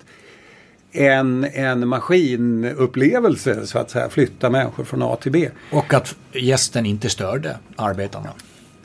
än 0.93 1.45
en 1.45 1.89
maskinupplevelse 1.89 3.67
så 3.67 3.79
att 3.79 3.91
säga. 3.91 4.09
Flytta 4.09 4.51
människor 4.51 4.85
från 4.85 5.03
A 5.03 5.17
till 5.21 5.33
B. 5.33 5.51
Och 5.73 5.95
att 5.95 6.17
gästen 6.33 6.87
inte 6.87 7.11
störde 7.11 7.57
arbetarna. 7.77 8.31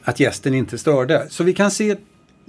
Att 0.03 0.19
gästen 0.19 0.53
inte 0.53 0.77
störde. 0.77 1.25
Så 1.29 1.43
vi 1.43 1.53
kan 1.53 1.71
se 1.71 1.95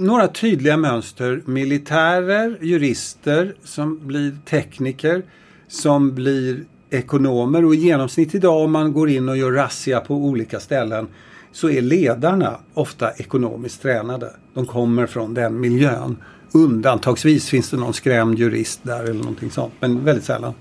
några 0.00 0.28
tydliga 0.28 0.76
mönster. 0.76 1.42
Militärer, 1.44 2.58
jurister 2.60 3.54
som 3.64 4.06
blir 4.06 4.36
tekniker, 4.44 5.22
som 5.68 6.14
blir 6.14 6.64
ekonomer 6.90 7.64
och 7.64 7.74
i 7.74 7.78
genomsnitt 7.78 8.34
idag 8.34 8.64
om 8.64 8.72
man 8.72 8.92
går 8.92 9.10
in 9.10 9.28
och 9.28 9.36
gör 9.36 9.52
razzia 9.52 10.00
på 10.00 10.14
olika 10.14 10.60
ställen 10.60 11.08
så 11.52 11.70
är 11.70 11.82
ledarna 11.82 12.60
ofta 12.74 13.10
ekonomiskt 13.12 13.82
tränade. 13.82 14.32
De 14.54 14.66
kommer 14.66 15.06
från 15.06 15.34
den 15.34 15.60
miljön. 15.60 16.16
Undantagsvis 16.52 17.48
finns 17.48 17.70
det 17.70 17.76
någon 17.76 17.94
skrämd 17.94 18.38
jurist 18.38 18.80
där 18.82 19.02
eller 19.02 19.14
någonting 19.14 19.50
sånt. 19.50 19.72
Men 19.80 20.04
väldigt 20.04 20.24
sällan. 20.24 20.54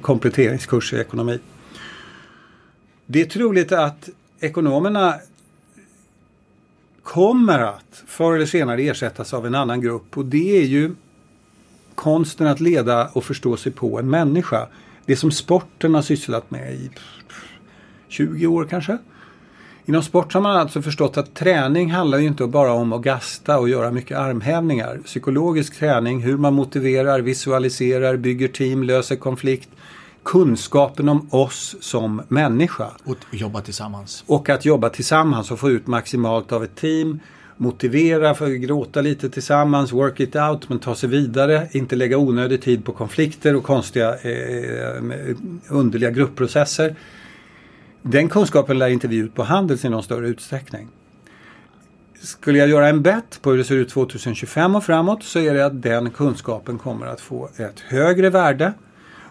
Kompletteringskurs 0.00 0.92
i 0.92 0.96
ekonomi. 0.96 1.38
Det 3.06 3.20
är 3.20 3.26
troligt 3.26 3.72
att 3.72 4.08
ekonomerna 4.40 5.14
kommer 7.04 7.58
att 7.58 8.02
förr 8.06 8.34
eller 8.34 8.46
senare 8.46 8.82
ersättas 8.82 9.34
av 9.34 9.46
en 9.46 9.54
annan 9.54 9.80
grupp 9.80 10.18
och 10.18 10.24
det 10.24 10.58
är 10.58 10.64
ju 10.64 10.94
konsten 11.94 12.46
att 12.46 12.60
leda 12.60 13.08
och 13.12 13.24
förstå 13.24 13.56
sig 13.56 13.72
på 13.72 13.98
en 13.98 14.10
människa. 14.10 14.66
Det 15.06 15.16
som 15.16 15.30
sporten 15.30 15.94
har 15.94 16.02
sysslat 16.02 16.50
med 16.50 16.74
i 16.74 16.90
20 18.08 18.46
år 18.46 18.66
kanske. 18.70 18.98
Inom 19.86 20.02
sport 20.02 20.34
har 20.34 20.40
man 20.40 20.56
alltså 20.56 20.82
förstått 20.82 21.16
att 21.16 21.34
träning 21.34 21.90
handlar 21.90 22.18
ju 22.18 22.26
inte 22.26 22.46
bara 22.46 22.72
om 22.72 22.92
att 22.92 23.02
gasta 23.02 23.58
och 23.58 23.68
göra 23.68 23.90
mycket 23.90 24.18
armhävningar. 24.18 25.00
Psykologisk 25.04 25.78
träning, 25.78 26.22
hur 26.22 26.36
man 26.36 26.54
motiverar, 26.54 27.20
visualiserar, 27.20 28.16
bygger 28.16 28.48
team, 28.48 28.82
löser 28.82 29.16
konflikt. 29.16 29.68
Kunskapen 30.24 31.08
om 31.08 31.28
oss 31.30 31.76
som 31.80 32.22
människa. 32.28 32.90
Och 33.04 33.16
jobba 33.30 33.60
tillsammans. 33.60 34.24
Och 34.26 34.48
att 34.48 34.64
jobba 34.64 34.88
tillsammans 34.88 35.50
och 35.50 35.58
få 35.58 35.70
ut 35.70 35.86
maximalt 35.86 36.52
av 36.52 36.64
ett 36.64 36.76
team. 36.76 37.20
Motivera, 37.56 38.34
för 38.34 38.46
att 38.46 38.60
gråta 38.60 39.00
lite 39.00 39.30
tillsammans, 39.30 39.92
work 39.92 40.20
it 40.20 40.36
out 40.36 40.68
men 40.68 40.78
ta 40.78 40.94
sig 40.94 41.08
vidare. 41.08 41.68
Inte 41.72 41.96
lägga 41.96 42.18
onödig 42.18 42.62
tid 42.62 42.84
på 42.84 42.92
konflikter 42.92 43.56
och 43.56 43.64
konstiga 43.64 44.08
eh, 44.14 45.02
underliga 45.68 46.10
gruppprocesser. 46.10 46.94
Den 48.02 48.28
kunskapen 48.28 48.78
lär 48.78 48.88
inte 48.88 49.08
vi 49.08 49.16
ut 49.16 49.34
på 49.34 49.42
Handels 49.42 49.84
i 49.84 49.88
någon 49.88 50.02
större 50.02 50.28
utsträckning. 50.28 50.88
skulle 52.20 52.58
jag 52.58 52.68
göra 52.68 52.88
en 52.88 53.02
bett 53.02 53.38
på 53.42 53.50
hur 53.50 53.58
det 53.58 53.64
ser 53.64 53.74
ut 53.74 53.88
2025 53.88 54.76
och 54.76 54.84
framåt 54.84 55.22
så 55.22 55.38
är 55.38 55.54
det 55.54 55.66
att 55.66 55.82
den 55.82 56.10
kunskapen 56.10 56.78
kommer 56.78 57.06
att 57.06 57.20
få 57.20 57.48
ett 57.56 57.80
högre 57.80 58.30
värde 58.30 58.72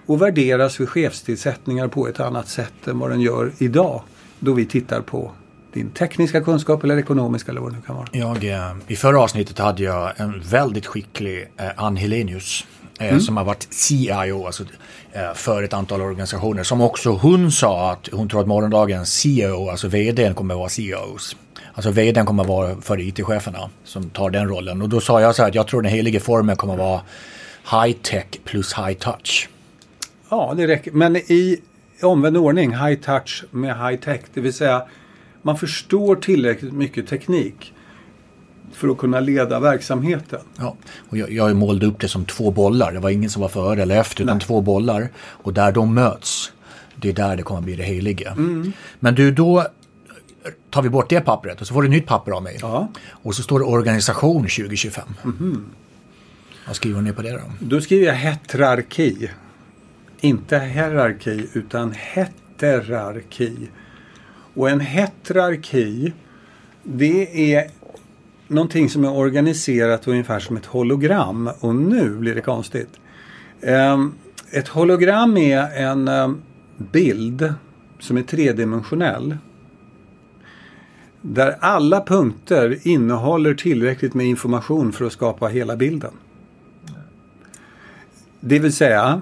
och 0.05 0.21
värderas 0.21 0.79
vid 0.79 0.89
chefstillsättningar 0.89 1.87
på 1.87 2.07
ett 2.07 2.19
annat 2.19 2.47
sätt 2.47 2.87
än 2.87 2.99
vad 2.99 3.09
den 3.09 3.21
gör 3.21 3.51
idag. 3.57 4.01
Då 4.39 4.53
vi 4.53 4.65
tittar 4.65 5.01
på 5.01 5.31
din 5.73 5.89
tekniska 5.89 6.41
kunskap 6.41 6.83
eller 6.83 6.97
ekonomiska 6.97 7.51
eller 7.51 7.61
vad 7.61 7.71
det 7.71 7.75
nu 7.75 7.81
kan 7.81 7.95
vara. 7.95 8.07
Jag, 8.11 8.43
eh, 8.43 8.75
I 8.87 8.95
förra 8.95 9.19
avsnittet 9.19 9.59
hade 9.59 9.83
jag 9.83 10.11
en 10.17 10.41
väldigt 10.41 10.85
skicklig 10.85 11.49
eh, 11.57 11.65
Ann 11.75 11.97
Helenius 11.97 12.65
eh, 12.99 13.07
mm. 13.07 13.21
som 13.21 13.37
har 13.37 13.43
varit 13.43 13.67
CIO 13.73 14.45
alltså, 14.45 14.63
eh, 15.11 15.33
för 15.35 15.63
ett 15.63 15.73
antal 15.73 16.01
organisationer. 16.01 16.63
Som 16.63 16.81
också 16.81 17.09
hon 17.09 17.51
sa 17.51 17.91
att 17.91 18.09
hon 18.11 18.29
tror 18.29 18.41
att 18.41 18.47
morgondagens 18.47 19.13
CEO, 19.13 19.69
alltså 19.69 19.87
vd, 19.87 20.33
kommer 20.33 20.53
att 20.53 20.59
vara 20.59 20.69
CEOs. 20.69 21.35
Alltså 21.73 21.91
vdn 21.91 22.25
kommer 22.25 22.43
att 22.43 22.49
vara 22.49 22.81
för 22.81 22.99
IT-cheferna 22.99 23.69
som 23.83 24.09
tar 24.09 24.29
den 24.29 24.47
rollen. 24.47 24.81
Och 24.81 24.89
då 24.89 25.01
sa 25.01 25.21
jag 25.21 25.35
så 25.35 25.41
här 25.41 25.49
att 25.49 25.55
jag 25.55 25.67
tror 25.67 25.81
den 25.81 25.91
helige 25.91 26.19
formen 26.19 26.55
kommer 26.55 26.73
att 26.73 26.79
vara 26.79 27.01
high 27.85 27.97
tech 28.01 28.25
plus 28.43 28.73
high 28.73 28.93
touch. 28.93 29.49
Ja, 30.33 30.53
det 30.57 30.67
räcker. 30.67 30.91
Men 30.91 31.15
i 31.15 31.61
omvänd 32.01 32.37
ordning, 32.37 32.75
high 32.75 33.01
touch 33.01 33.43
med 33.51 33.87
high 33.87 33.99
tech. 33.99 34.21
Det 34.33 34.41
vill 34.41 34.53
säga 34.53 34.83
man 35.41 35.57
förstår 35.57 36.15
tillräckligt 36.15 36.73
mycket 36.73 37.07
teknik 37.07 37.73
för 38.71 38.87
att 38.87 38.97
kunna 38.97 39.19
leda 39.19 39.59
verksamheten. 39.59 40.39
Ja, 40.57 40.75
och 41.09 41.17
jag, 41.17 41.31
jag 41.31 41.55
målade 41.55 41.85
upp 41.85 41.99
det 41.99 42.07
som 42.07 42.25
två 42.25 42.51
bollar. 42.51 42.91
Det 42.91 42.99
var 42.99 43.09
ingen 43.09 43.29
som 43.29 43.41
var 43.41 43.49
före 43.49 43.81
eller 43.81 43.99
efter 43.99 44.23
utan 44.23 44.37
Nej. 44.37 44.45
två 44.47 44.61
bollar. 44.61 45.09
Och 45.17 45.53
där 45.53 45.71
de 45.71 45.93
möts, 45.93 46.51
det 46.95 47.09
är 47.09 47.13
där 47.13 47.35
det 47.37 47.43
kommer 47.43 47.59
att 47.59 47.65
bli 47.65 47.75
det 47.75 47.83
heliga. 47.83 48.31
Mm. 48.31 48.73
Men 48.99 49.15
du, 49.15 49.31
då 49.31 49.67
tar 50.69 50.81
vi 50.81 50.89
bort 50.89 51.09
det 51.09 51.21
pappret 51.21 51.61
och 51.61 51.67
så 51.67 51.73
får 51.73 51.81
du 51.81 51.87
ett 51.87 51.91
nytt 51.91 52.07
papper 52.07 52.31
av 52.31 52.43
mig. 52.43 52.57
Ja. 52.61 52.87
Och 53.09 53.35
så 53.35 53.43
står 53.43 53.59
det 53.59 53.65
organisation 53.65 54.41
2025. 54.41 55.03
Mm. 55.23 55.65
Vad 56.67 56.75
skriver 56.75 56.99
du 56.99 57.05
ner 57.05 57.13
på 57.13 57.21
det 57.21 57.31
då? 57.31 57.41
Då 57.59 57.81
skriver 57.81 58.05
jag 58.05 58.15
heterarki. 58.15 59.29
Inte 60.23 60.59
hierarki 60.59 61.47
utan 61.53 61.91
heterarki. 61.91 63.69
Och 64.53 64.69
en 64.69 64.79
heterarki 64.79 66.13
det 66.83 67.53
är 67.53 67.67
någonting 68.47 68.89
som 68.89 69.05
är 69.05 69.13
organiserat 69.13 70.07
ungefär 70.07 70.39
som 70.39 70.57
ett 70.57 70.65
hologram. 70.65 71.49
Och 71.59 71.75
nu 71.75 72.09
blir 72.09 72.35
det 72.35 72.41
konstigt. 72.41 72.89
Ehm, 73.61 74.13
ett 74.51 74.67
hologram 74.67 75.37
är 75.37 75.83
en 75.83 76.07
ehm, 76.07 76.41
bild 76.77 77.53
som 77.99 78.17
är 78.17 78.23
tredimensionell. 78.23 79.37
Där 81.21 81.57
alla 81.59 82.01
punkter 82.05 82.87
innehåller 82.87 83.53
tillräckligt 83.53 84.13
med 84.13 84.25
information 84.25 84.91
för 84.91 85.05
att 85.05 85.13
skapa 85.13 85.47
hela 85.47 85.75
bilden. 85.75 86.11
Det 88.39 88.59
vill 88.59 88.73
säga, 88.73 89.21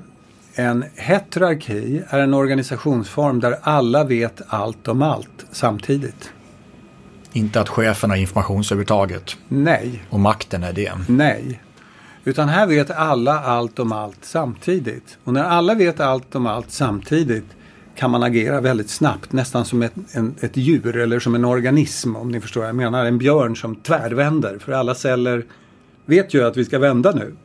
en 0.55 0.85
heterarki 0.95 2.03
är 2.09 2.19
en 2.19 2.33
organisationsform 2.33 3.39
där 3.39 3.57
alla 3.61 4.03
vet 4.03 4.41
allt 4.47 4.87
om 4.87 5.01
allt 5.01 5.45
samtidigt. 5.51 6.31
Inte 7.33 7.61
att 7.61 7.69
chefen 7.69 8.09
har 8.09 8.17
informationsövertaget. 8.17 9.37
Nej. 9.47 10.03
Och 10.09 10.19
makten 10.19 10.63
är 10.63 10.73
det. 10.73 10.91
Nej. 11.07 11.61
Utan 12.23 12.49
här 12.49 12.67
vet 12.67 12.91
alla 12.91 13.39
allt 13.39 13.79
om 13.79 13.91
allt 13.91 14.17
samtidigt. 14.21 15.17
Och 15.23 15.33
när 15.33 15.43
alla 15.43 15.73
vet 15.73 15.99
allt 15.99 16.35
om 16.35 16.45
allt 16.45 16.71
samtidigt 16.71 17.45
kan 17.95 18.11
man 18.11 18.23
agera 18.23 18.61
väldigt 18.61 18.89
snabbt, 18.89 19.33
nästan 19.33 19.65
som 19.65 19.81
ett, 19.81 19.93
en, 20.11 20.35
ett 20.39 20.57
djur 20.57 20.97
eller 20.97 21.19
som 21.19 21.35
en 21.35 21.45
organism 21.45 22.15
om 22.15 22.31
ni 22.31 22.41
förstår 22.41 22.61
vad 22.61 22.67
jag 22.67 22.75
menar. 22.75 23.05
En 23.05 23.17
björn 23.17 23.55
som 23.55 23.75
tvärvänder 23.75 24.57
för 24.59 24.71
alla 24.71 24.95
celler 24.95 25.45
vet 26.05 26.33
ju 26.33 26.47
att 26.47 26.57
vi 26.57 26.65
ska 26.65 26.79
vända 26.79 27.11
nu. 27.11 27.35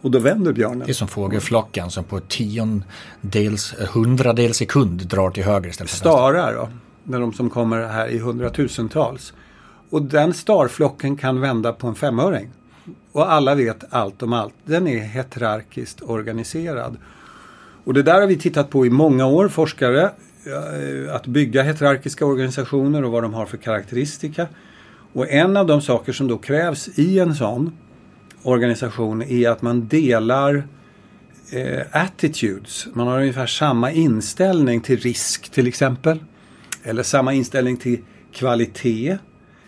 Och 0.00 0.10
då 0.10 0.18
vänder 0.18 0.52
björnen. 0.52 0.78
Det 0.78 0.92
är 0.92 0.94
som 0.94 1.08
fågelflocken 1.08 1.90
som 1.90 2.04
på 2.04 2.20
tiondels, 2.20 3.74
hundradels 3.92 4.56
sekund 4.56 5.06
drar 5.06 5.30
till 5.30 5.44
höger 5.44 5.68
istället 5.68 5.90
för 5.90 5.96
Starar 5.96 6.54
då. 6.54 6.68
Det 7.04 7.16
är 7.16 7.20
de 7.20 7.32
som 7.32 7.50
kommer 7.50 7.86
här 7.86 8.08
i 8.08 8.18
hundratusentals. 8.18 9.32
Och 9.90 10.02
den 10.02 10.34
starflocken 10.34 11.16
kan 11.16 11.40
vända 11.40 11.72
på 11.72 11.86
en 11.86 11.94
femöring. 11.94 12.50
Och 13.12 13.32
alla 13.32 13.54
vet 13.54 13.84
allt 13.90 14.22
om 14.22 14.32
allt. 14.32 14.54
Den 14.64 14.88
är 14.88 14.98
heterarkiskt 14.98 16.02
organiserad. 16.02 16.96
Och 17.84 17.94
det 17.94 18.02
där 18.02 18.20
har 18.20 18.26
vi 18.26 18.36
tittat 18.36 18.70
på 18.70 18.86
i 18.86 18.90
många 18.90 19.26
år, 19.26 19.48
forskare. 19.48 20.10
Eh, 20.46 21.14
att 21.14 21.26
bygga 21.26 21.62
heterarkiska 21.62 22.26
organisationer 22.26 23.04
och 23.04 23.12
vad 23.12 23.22
de 23.22 23.34
har 23.34 23.46
för 23.46 23.56
karaktäristika. 23.56 24.46
Och 25.12 25.30
en 25.30 25.56
av 25.56 25.66
de 25.66 25.80
saker 25.80 26.12
som 26.12 26.28
då 26.28 26.38
krävs 26.38 26.88
i 26.98 27.18
en 27.18 27.34
sån 27.34 27.76
organisation 28.42 29.22
är 29.22 29.48
att 29.48 29.62
man 29.62 29.88
delar 29.88 30.68
eh, 31.50 31.80
attitudes. 31.90 32.86
Man 32.92 33.06
har 33.06 33.20
ungefär 33.20 33.46
samma 33.46 33.92
inställning 33.92 34.80
till 34.80 34.98
risk 34.98 35.50
till 35.50 35.66
exempel. 35.66 36.18
Eller 36.82 37.02
samma 37.02 37.32
inställning 37.32 37.76
till 37.76 37.98
kvalitet. 38.32 39.18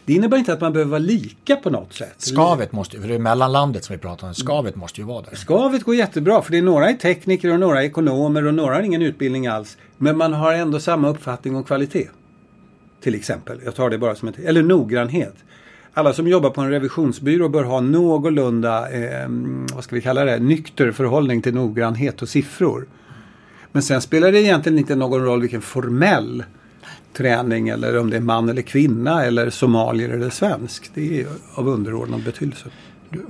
Det 0.04 0.12
innebär 0.12 0.36
inte 0.36 0.52
att 0.52 0.60
man 0.60 0.72
behöver 0.72 0.90
vara 0.90 0.98
lika 0.98 1.56
på 1.56 1.70
något 1.70 1.92
sätt. 1.92 2.14
Skavet 2.18 2.72
måste 2.72 2.96
ju, 2.96 3.02
för 3.02 3.08
det 3.08 3.14
är 3.14 3.18
mellanlandet 3.18 3.84
som 3.84 3.94
vi 3.94 3.98
pratar 3.98 4.28
om, 4.28 4.34
skavet 4.34 4.76
måste 4.76 5.00
ju 5.00 5.06
vara 5.06 5.22
där. 5.22 5.36
Skavet 5.36 5.82
går 5.82 5.94
jättebra 5.94 6.42
för 6.42 6.52
det 6.52 6.58
är 6.58 6.62
några 6.62 6.90
är 6.90 6.94
tekniker 6.94 7.52
och 7.52 7.60
några 7.60 7.82
är 7.82 7.86
ekonomer 7.86 8.46
och 8.46 8.54
några 8.54 8.74
har 8.74 8.82
ingen 8.82 9.02
utbildning 9.02 9.46
alls. 9.46 9.76
Men 9.96 10.16
man 10.16 10.32
har 10.32 10.52
ändå 10.52 10.80
samma 10.80 11.08
uppfattning 11.08 11.56
om 11.56 11.64
kvalitet. 11.64 12.08
Till 13.00 13.14
exempel, 13.14 13.60
jag 13.64 13.74
tar 13.74 13.90
det 13.90 13.98
bara 13.98 14.14
som 14.14 14.28
ett, 14.28 14.38
eller 14.38 14.62
noggrannhet 14.62 15.34
alla 15.94 16.12
som 16.12 16.28
jobbar 16.28 16.50
på 16.50 16.60
en 16.60 16.70
revisionsbyrå 16.70 17.48
bör 17.48 17.64
ha 17.64 17.80
någorlunda, 17.80 18.90
eh, 18.90 19.28
vad 19.74 19.84
ska 19.84 19.94
vi 19.94 20.02
kalla 20.02 20.24
det, 20.24 20.38
nykter 20.38 20.92
förhållning 20.92 21.42
till 21.42 21.54
noggrannhet 21.54 22.22
och 22.22 22.28
siffror. 22.28 22.86
Men 23.72 23.82
sen 23.82 24.00
spelar 24.00 24.32
det 24.32 24.42
egentligen 24.42 24.78
inte 24.78 24.94
någon 24.94 25.24
roll 25.24 25.40
vilken 25.40 25.62
formell 25.62 26.44
träning 27.12 27.68
eller 27.68 27.98
om 27.98 28.10
det 28.10 28.16
är 28.16 28.20
man 28.20 28.48
eller 28.48 28.62
kvinna 28.62 29.24
eller 29.24 29.50
somalier 29.50 30.08
eller 30.08 30.30
svensk. 30.30 30.90
Det 30.94 31.20
är 31.20 31.26
av 31.54 31.68
underordnad 31.68 32.24
betydelse. 32.24 32.64
Du 33.10 33.24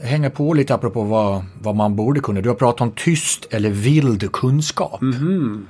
hänger 0.00 0.30
på 0.30 0.54
lite 0.54 0.74
apropå 0.74 1.02
vad, 1.02 1.44
vad 1.62 1.76
man 1.76 1.96
borde 1.96 2.20
kunna. 2.20 2.40
Du 2.40 2.48
har 2.48 2.56
pratat 2.56 2.80
om 2.80 2.90
tyst 2.90 3.46
eller 3.50 3.70
vild 3.70 4.32
kunskap. 4.32 5.02
Mm. 5.02 5.66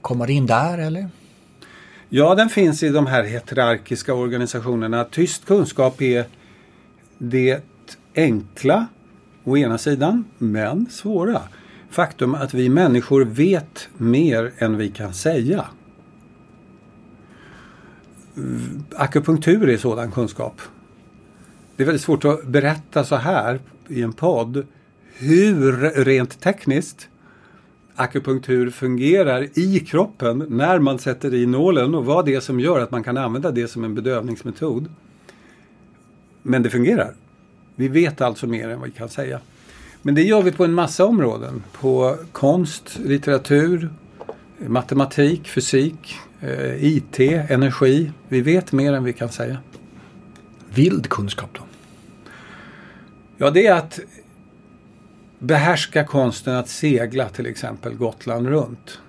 Kommer 0.00 0.30
in 0.30 0.46
där 0.46 0.78
eller? 0.78 1.08
Ja, 2.12 2.34
den 2.34 2.48
finns 2.48 2.82
i 2.82 2.88
de 2.88 3.06
här 3.06 3.24
heterarkiska 3.24 4.14
organisationerna. 4.14 5.04
Tyst 5.04 5.44
kunskap 5.44 6.02
är 6.02 6.24
det 7.18 7.60
enkla 8.14 8.86
å 9.44 9.56
ena 9.56 9.78
sidan, 9.78 10.24
men 10.38 10.86
svåra. 10.90 11.42
Faktum 11.90 12.34
att 12.34 12.54
vi 12.54 12.68
människor 12.68 13.24
vet 13.24 13.88
mer 13.96 14.52
än 14.58 14.76
vi 14.76 14.88
kan 14.88 15.14
säga. 15.14 15.66
Akupunktur 18.96 19.68
är 19.68 19.76
sådan 19.76 20.12
kunskap. 20.12 20.60
Det 21.76 21.82
är 21.82 21.86
väldigt 21.86 22.02
svårt 22.02 22.24
att 22.24 22.46
berätta 22.46 23.04
så 23.04 23.16
här 23.16 23.60
i 23.88 24.02
en 24.02 24.12
podd 24.12 24.66
hur 25.14 25.72
rent 26.04 26.40
tekniskt 26.40 27.08
akupunktur 28.00 28.70
fungerar 28.70 29.58
i 29.58 29.80
kroppen 29.80 30.46
när 30.48 30.78
man 30.78 30.98
sätter 30.98 31.34
i 31.34 31.46
nålen 31.46 31.94
och 31.94 32.04
vad 32.04 32.24
det 32.24 32.34
är 32.34 32.40
som 32.40 32.60
gör 32.60 32.80
att 32.80 32.90
man 32.90 33.02
kan 33.02 33.16
använda 33.16 33.50
det 33.50 33.68
som 33.68 33.84
en 33.84 33.94
bedövningsmetod. 33.94 34.88
Men 36.42 36.62
det 36.62 36.70
fungerar. 36.70 37.14
Vi 37.74 37.88
vet 37.88 38.20
alltså 38.20 38.46
mer 38.46 38.68
än 38.68 38.78
vad 38.80 38.88
vi 38.88 38.94
kan 38.94 39.08
säga. 39.08 39.40
Men 40.02 40.14
det 40.14 40.22
gör 40.22 40.42
vi 40.42 40.52
på 40.52 40.64
en 40.64 40.72
massa 40.72 41.04
områden. 41.04 41.62
På 41.72 42.16
konst, 42.32 42.98
litteratur, 43.04 43.90
matematik, 44.58 45.48
fysik, 45.48 46.14
eh, 46.40 46.84
IT, 46.84 47.20
energi. 47.50 48.12
Vi 48.28 48.40
vet 48.40 48.72
mer 48.72 48.92
än 48.92 49.04
vi 49.04 49.12
kan 49.12 49.28
säga. 49.28 49.58
Vild 50.74 51.08
kunskap 51.08 51.50
då? 51.52 51.62
Ja, 53.36 53.50
det 53.50 53.66
är 53.66 53.74
att 53.74 54.00
behärska 55.40 56.04
konsten 56.04 56.56
att 56.56 56.68
segla 56.68 57.28
till 57.28 57.46
exempel 57.46 57.94
Gotland 57.94 58.48
runt. 58.48 59.00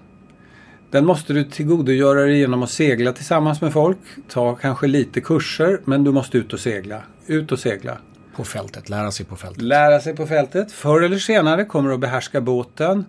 Den 0.92 1.06
måste 1.06 1.34
du 1.34 1.44
tillgodogöra 1.44 2.22
dig 2.22 2.40
genom 2.40 2.64
att 2.64 2.70
segla 2.70 3.14
tillsammans 3.14 3.62
med 3.62 3.74
folk. 3.74 3.98
Ta 4.28 4.56
kanske 4.56 4.88
lite 4.88 5.22
kurser 5.22 5.80
men 5.86 6.04
du 6.04 6.12
måste 6.12 6.38
ut 6.38 6.54
och 6.54 6.60
segla. 6.60 7.02
Ut 7.28 7.52
och 7.52 7.60
segla. 7.60 7.98
På 8.36 8.44
fältet, 8.44 8.90
lära 8.90 9.12
sig 9.12 9.26
på 9.26 9.36
fältet. 9.36 9.62
Lära 9.62 10.00
sig 10.00 10.16
på 10.16 10.28
fältet. 10.28 10.72
Förr 10.72 11.02
eller 11.02 11.18
senare 11.18 11.66
kommer 11.66 11.90
du 11.90 11.96
att 11.96 12.02
behärska 12.02 12.42
båten. 12.42 13.06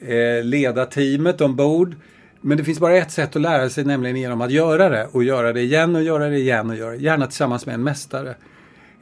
Eh, 0.00 0.44
leda 0.44 0.86
teamet 0.86 1.40
ombord. 1.40 1.94
Men 2.40 2.58
det 2.58 2.64
finns 2.64 2.80
bara 2.80 2.96
ett 2.96 3.10
sätt 3.10 3.36
att 3.36 3.42
lära 3.42 3.70
sig 3.70 3.84
nämligen 3.84 4.16
genom 4.16 4.40
att 4.40 4.50
göra 4.50 4.88
det. 4.88 5.08
Och 5.12 5.24
göra 5.24 5.52
det 5.52 5.60
igen 5.60 5.96
och 5.96 6.02
göra 6.02 6.28
det 6.28 6.38
igen 6.38 6.70
och 6.70 6.76
göra 6.76 6.90
det. 6.90 6.96
Gärna 6.96 7.26
tillsammans 7.26 7.66
med 7.66 7.74
en 7.74 7.82
mästare. 7.84 8.34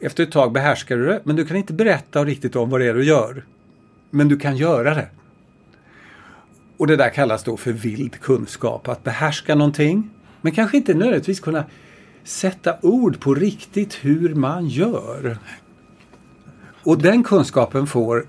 Efter 0.00 0.22
ett 0.22 0.32
tag 0.32 0.52
behärskar 0.52 0.96
du 0.96 1.06
det 1.06 1.20
men 1.24 1.36
du 1.36 1.46
kan 1.46 1.56
inte 1.56 1.72
berätta 1.72 2.24
riktigt 2.24 2.56
om 2.56 2.70
vad 2.70 2.80
det 2.80 2.86
är 2.86 2.94
du 2.94 3.04
gör. 3.04 3.44
Men 4.14 4.28
du 4.28 4.36
kan 4.36 4.56
göra 4.56 4.94
det. 4.94 5.08
Och 6.76 6.86
det 6.86 6.96
där 6.96 7.10
kallas 7.10 7.44
då 7.44 7.56
för 7.56 7.72
vild 7.72 8.20
kunskap. 8.20 8.88
Att 8.88 9.04
behärska 9.04 9.54
någonting. 9.54 10.10
Men 10.40 10.52
kanske 10.52 10.76
inte 10.76 10.94
nödvändigtvis 10.94 11.40
kunna 11.40 11.64
sätta 12.24 12.76
ord 12.82 13.20
på 13.20 13.34
riktigt 13.34 13.94
hur 13.94 14.34
man 14.34 14.68
gör. 14.68 15.38
Och 16.82 16.98
den 16.98 17.22
kunskapen 17.22 17.86
får 17.86 18.26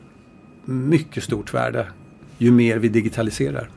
mycket 0.66 1.24
stort 1.24 1.54
värde 1.54 1.88
ju 2.38 2.52
mer 2.52 2.78
vi 2.78 2.88
digitaliserar. 2.90 3.70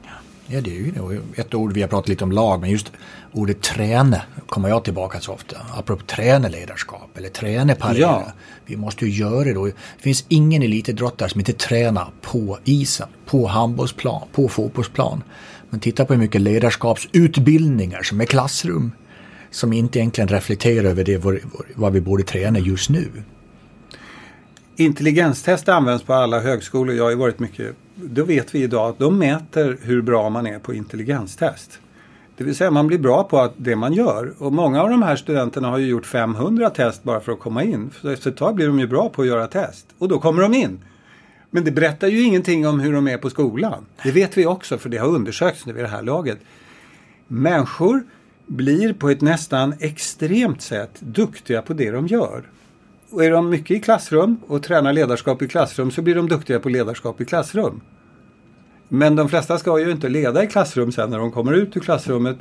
Ja, 0.51 0.61
det 0.61 0.70
är 0.70 0.74
ju 0.74 1.22
ett 1.34 1.55
ord 1.55 1.72
vi 1.72 1.80
har 1.80 1.88
pratat 1.88 2.09
lite 2.09 2.24
om 2.24 2.32
lag, 2.32 2.61
men 2.61 2.70
just 2.70 2.92
ordet 3.32 3.62
träne 3.62 4.22
kommer 4.46 4.68
jag 4.68 4.84
tillbaka 4.84 5.20
så 5.20 5.32
ofta. 5.32 5.57
Apropå 5.76 6.03
träneledarskap 6.07 7.18
eller 7.18 7.28
träneparera. 7.28 8.01
Ja. 8.01 8.32
Vi 8.66 8.76
måste 8.76 9.07
ju 9.07 9.11
göra 9.11 9.44
det 9.44 9.53
då. 9.53 9.66
Det 9.66 9.72
finns 9.99 10.24
ingen 10.28 10.62
elitidrottare 10.62 11.28
som 11.28 11.40
inte 11.40 11.53
tränar 11.53 12.11
på 12.20 12.59
isen, 12.64 13.09
på 13.26 13.46
handbollsplan, 13.46 14.22
på 14.32 14.49
fotbollsplan. 14.49 15.22
Men 15.70 15.80
titta 15.80 16.05
på 16.05 16.12
hur 16.12 16.20
mycket 16.20 16.40
ledarskapsutbildningar 16.40 18.03
som 18.03 18.20
är 18.20 18.24
klassrum 18.24 18.92
som 19.51 19.72
inte 19.72 19.99
egentligen 19.99 20.28
reflekterar 20.28 20.84
över 20.84 21.05
det 21.05 21.22
vad 21.74 21.92
vi 21.92 22.01
borde 22.01 22.22
träna 22.22 22.59
just 22.59 22.90
nu. 22.90 23.09
Intelligenstest 24.76 25.68
används 25.68 26.05
på 26.05 26.14
alla 26.14 26.40
högskolor. 26.40 26.94
Jag 26.94 27.05
har 27.05 27.11
ju 27.11 27.16
varit 27.16 27.38
mycket 27.38 27.76
då 28.03 28.24
vet 28.24 28.55
vi 28.55 28.62
idag 28.62 28.88
att 28.90 28.99
de 28.99 29.18
mäter 29.18 29.78
hur 29.82 30.03
bra 30.03 30.30
man 30.30 30.46
är 30.46 30.59
på 30.59 30.74
intelligenstest. 30.74 31.80
Det 32.36 32.44
vill 32.44 32.57
säga 32.57 32.70
man 32.70 32.86
blir 32.86 32.99
bra 32.99 33.24
på 33.24 33.53
det 33.57 33.76
man 33.76 33.92
gör. 33.92 34.32
Och 34.38 34.53
många 34.53 34.82
av 34.82 34.90
de 34.90 35.03
här 35.03 35.16
studenterna 35.16 35.68
har 35.68 35.78
ju 35.78 35.86
gjort 35.86 36.07
500 36.07 36.70
test 36.70 37.03
bara 37.03 37.20
för 37.20 37.32
att 37.32 37.40
komma 37.40 37.62
in. 37.62 37.90
Så 38.01 38.09
efter 38.09 38.30
ett 38.30 38.36
tag 38.36 38.55
blir 38.55 38.66
de 38.66 38.80
ju 38.80 38.86
bra 38.86 39.09
på 39.09 39.22
att 39.22 39.28
göra 39.28 39.46
test. 39.46 39.86
Och 39.99 40.09
då 40.09 40.18
kommer 40.18 40.42
de 40.42 40.55
in. 40.55 40.80
Men 41.51 41.64
det 41.64 41.70
berättar 41.70 42.09
ju 42.09 42.22
ingenting 42.22 42.66
om 42.66 42.80
hur 42.80 42.92
de 42.92 43.09
är 43.09 43.18
på 43.18 43.30
skolan. 43.30 43.86
Det 44.03 44.11
vet 44.11 44.38
vi 44.38 44.46
också 44.46 44.78
för 44.78 44.88
det 44.88 44.96
har 44.96 45.09
undersökts 45.09 45.66
nu 45.66 45.72
vid 45.72 45.84
det 45.84 45.88
här 45.88 46.03
laget. 46.03 46.38
Människor 47.26 48.03
blir 48.46 48.92
på 48.92 49.11
ett 49.11 49.20
nästan 49.20 49.74
extremt 49.80 50.62
sätt 50.62 51.01
duktiga 51.01 51.62
på 51.62 51.72
det 51.72 51.90
de 51.90 52.07
gör. 52.07 52.42
Och 53.11 53.24
är 53.24 53.30
de 53.30 53.50
mycket 53.50 53.76
i 53.76 53.80
klassrum 53.80 54.40
och 54.46 54.62
tränar 54.62 54.92
ledarskap 54.92 55.42
i 55.42 55.48
klassrum 55.48 55.90
så 55.90 56.02
blir 56.02 56.14
de 56.14 56.28
duktiga 56.28 56.61
på 56.61 56.68
ledarskap 56.68 57.20
i 57.20 57.24
klassrum. 57.24 57.80
Men 58.88 59.16
de 59.16 59.28
flesta 59.28 59.59
ska 59.59 59.78
ju 59.78 59.90
inte 59.90 60.09
leda 60.09 60.44
i 60.44 60.46
klassrum 60.46 60.92
sen 60.92 61.11
när 61.11 61.18
de 61.18 61.32
kommer 61.32 61.52
ut 61.52 61.76
ur 61.76 61.80
klassrummet. 61.80 62.36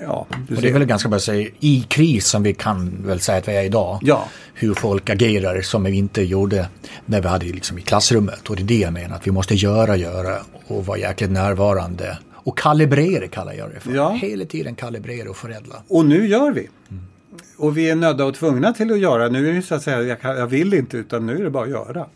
Ja, 0.00 0.26
och 0.56 0.62
det 0.62 0.68
är 0.68 0.72
väl 0.72 0.84
ganska 0.84 1.08
bra 1.08 1.16
att 1.16 1.22
säga 1.22 1.48
i 1.60 1.86
kris 1.88 2.26
som 2.26 2.42
vi 2.42 2.54
kan 2.54 3.06
väl 3.06 3.20
säga 3.20 3.38
att 3.38 3.48
vi 3.48 3.56
är 3.56 3.64
idag. 3.64 3.98
Ja. 4.02 4.28
Hur 4.54 4.74
folk 4.74 5.10
agerar 5.10 5.60
som 5.60 5.84
vi 5.84 5.96
inte 5.96 6.22
gjorde 6.22 6.68
när 7.06 7.20
vi 7.20 7.28
hade 7.28 7.46
liksom 7.46 7.78
i 7.78 7.82
klassrummet. 7.82 8.50
Och 8.50 8.56
det 8.56 8.62
är 8.62 8.66
det 8.66 8.78
jag 8.78 8.92
menar, 8.92 9.16
att 9.16 9.26
vi 9.26 9.30
måste 9.30 9.54
göra, 9.54 9.96
göra 9.96 10.38
och 10.66 10.86
vara 10.86 10.98
jäkligt 10.98 11.30
närvarande. 11.30 12.18
Och 12.34 12.58
kalibrera 12.58 13.28
kallar 13.28 13.52
jag 13.52 13.70
det 13.70 13.80
för. 13.80 13.94
Ja. 13.94 14.10
Hela 14.10 14.44
tiden 14.44 14.74
kalibrera 14.74 15.30
och 15.30 15.36
förädla. 15.36 15.82
Och 15.88 16.06
nu 16.06 16.28
gör 16.28 16.52
vi. 16.52 16.68
Mm 16.90 17.02
och 17.56 17.76
vi 17.76 17.90
är 17.90 17.94
nödda 17.94 18.24
och 18.24 18.34
tvungna 18.34 18.72
till 18.72 18.92
att 18.92 18.98
göra. 18.98 19.28
Nu 19.28 19.48
är 19.48 19.52
det 19.52 19.62
så 19.62 19.74
att 19.74 19.82
säga, 19.82 20.02
jag, 20.02 20.20
kan, 20.20 20.36
jag 20.36 20.46
vill 20.46 20.74
inte 20.74 20.96
utan 20.96 21.26
nu 21.26 21.36
är 21.38 21.44
det 21.44 21.50
bara 21.50 21.64
att 21.64 21.70
göra. 21.70 22.06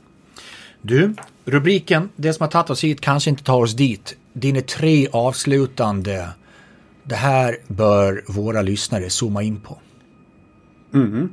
Du, 0.82 1.14
rubriken, 1.44 2.08
det 2.16 2.32
som 2.32 2.44
har 2.44 2.50
tagit 2.50 2.70
oss 2.70 2.84
hit 2.84 3.00
kanske 3.00 3.30
inte 3.30 3.44
tar 3.44 3.60
oss 3.60 3.74
dit. 3.74 4.16
Dina 4.32 4.60
tre 4.60 5.08
avslutande, 5.12 6.28
det 7.02 7.14
här 7.14 7.56
bör 7.66 8.24
våra 8.26 8.62
lyssnare 8.62 9.10
zooma 9.10 9.42
in 9.42 9.60
på. 9.60 9.78
Mm. 10.94 11.28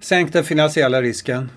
Sänk 0.00 0.32
den 0.32 0.44
finansiella 0.44 1.02
risken. 1.02 1.50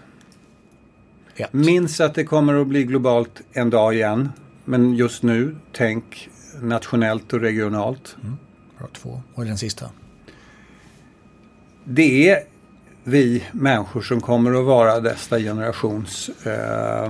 Ett. 1.36 1.54
Minns 1.54 2.00
att 2.00 2.16
det 2.16 2.24
kommer 2.24 2.62
att 2.62 2.68
bli 2.68 2.84
globalt 2.84 3.42
en 3.52 3.70
dag 3.70 3.96
igen. 3.96 4.30
Men 4.66 4.96
just 4.96 5.24
nu, 5.24 5.56
tänk 5.72 6.30
nationellt 6.62 7.34
och 7.34 7.40
regionalt. 7.40 8.16
Mm. 8.24 8.38
Bra, 8.80 8.88
två. 8.94 9.22
Och 9.36 9.46
den 9.46 9.58
sista? 9.58 9.90
det 11.90 12.30
är 12.30 12.44
vi 13.04 13.44
människor 13.52 14.02
som 14.02 14.22
kommer 14.22 14.60
att 14.60 14.66
vara 14.66 15.00
nästa 15.00 15.40
generations 15.40 16.30
eh, 16.30 17.10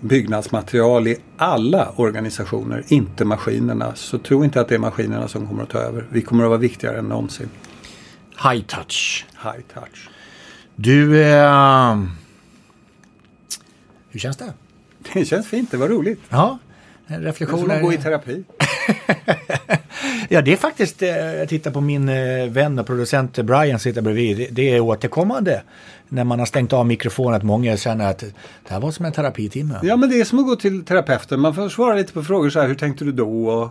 byggnadsmaterial 0.00 1.08
i 1.08 1.16
alla 1.36 1.92
organisationer, 1.96 2.84
inte 2.88 3.24
maskinerna. 3.24 3.94
Så 3.94 4.18
tro 4.18 4.44
inte 4.44 4.60
att 4.60 4.68
det 4.68 4.74
är 4.74 4.78
maskinerna 4.78 5.28
som 5.28 5.46
kommer 5.46 5.62
att 5.62 5.70
ta 5.70 5.78
över. 5.78 6.06
Vi 6.10 6.22
kommer 6.22 6.44
att 6.44 6.48
vara 6.48 6.58
viktigare 6.58 6.98
än 6.98 7.08
någonsin. 7.08 7.48
High 8.42 8.62
touch. 8.62 9.26
High 9.42 9.64
touch. 9.74 10.10
Du, 10.76 11.22
eh, 11.22 12.02
hur 14.08 14.20
känns 14.20 14.36
det? 14.36 14.52
Det 15.12 15.24
känns 15.24 15.46
fint, 15.46 15.70
det 15.70 15.76
var 15.76 15.88
roligt. 15.88 16.20
Ja, 16.28 16.58
reflektioner. 17.06 17.68
Det 17.68 17.74
är 17.74 17.78
som 17.78 17.88
att 17.88 17.92
gå 17.92 17.92
i 17.92 18.02
terapi. 18.02 18.44
ja, 20.28 20.42
det 20.42 20.52
är 20.52 20.56
faktiskt, 20.56 21.02
eh, 21.02 21.08
jag 21.08 21.48
tittar 21.48 21.70
på 21.70 21.80
min 21.80 22.08
eh, 22.08 22.48
vän 22.48 22.78
och 22.78 22.86
producent 22.86 23.38
Brian 23.38 23.78
sitter 23.78 24.02
bredvid, 24.02 24.48
det 24.52 24.74
är 24.74 24.80
återkommande 24.80 25.62
när 26.08 26.24
man 26.24 26.38
har 26.38 26.46
stängt 26.46 26.72
av 26.72 26.86
mikrofonen 26.86 27.34
att 27.34 27.42
många 27.42 27.76
känner 27.76 28.10
att 28.10 28.18
det 28.18 28.34
här 28.68 28.80
var 28.80 28.90
som 28.90 29.04
en 29.04 29.12
terapitimme. 29.12 29.80
Ja, 29.82 29.96
men 29.96 30.10
det 30.10 30.20
är 30.20 30.24
som 30.24 30.38
att 30.38 30.46
gå 30.46 30.56
till 30.56 30.84
terapeuten. 30.84 31.40
Man 31.40 31.54
får 31.54 31.68
svara 31.68 31.94
lite 31.94 32.12
på 32.12 32.22
frågor 32.22 32.50
så 32.50 32.60
här, 32.60 32.68
hur 32.68 32.74
tänkte 32.74 33.04
du 33.04 33.12
då? 33.12 33.48
Och, 33.48 33.68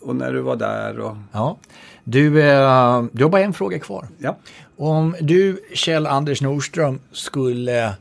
och 0.00 0.16
när 0.16 0.32
du 0.32 0.40
var 0.40 0.56
där 0.56 1.00
och... 1.00 1.16
Ja. 1.32 1.58
Du, 2.04 2.42
eh, 2.42 3.04
du 3.12 3.24
har 3.24 3.30
bara 3.30 3.42
en 3.42 3.52
fråga 3.52 3.78
kvar. 3.78 4.08
Ja. 4.18 4.38
Om 4.76 5.16
du, 5.20 5.58
Kjell 5.74 6.06
Anders 6.06 6.42
Nordström, 6.42 7.00
skulle 7.12 7.94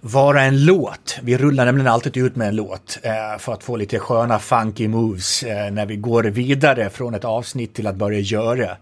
vara 0.00 0.42
en 0.42 0.64
låt. 0.64 1.18
Vi 1.22 1.36
rullar 1.36 1.64
nämligen 1.64 1.92
alltid 1.92 2.16
ut 2.16 2.36
med 2.36 2.48
en 2.48 2.56
låt 2.56 2.98
eh, 3.02 3.38
för 3.38 3.52
att 3.52 3.64
få 3.64 3.76
lite 3.76 3.98
sköna 3.98 4.38
funky 4.38 4.88
moves 4.88 5.42
eh, 5.42 5.70
när 5.70 5.86
vi 5.86 5.96
går 5.96 6.24
vidare 6.24 6.90
från 6.90 7.14
ett 7.14 7.24
avsnitt 7.24 7.74
till 7.74 7.86
att 7.86 7.96
börja 7.96 8.18
göra. 8.18 8.76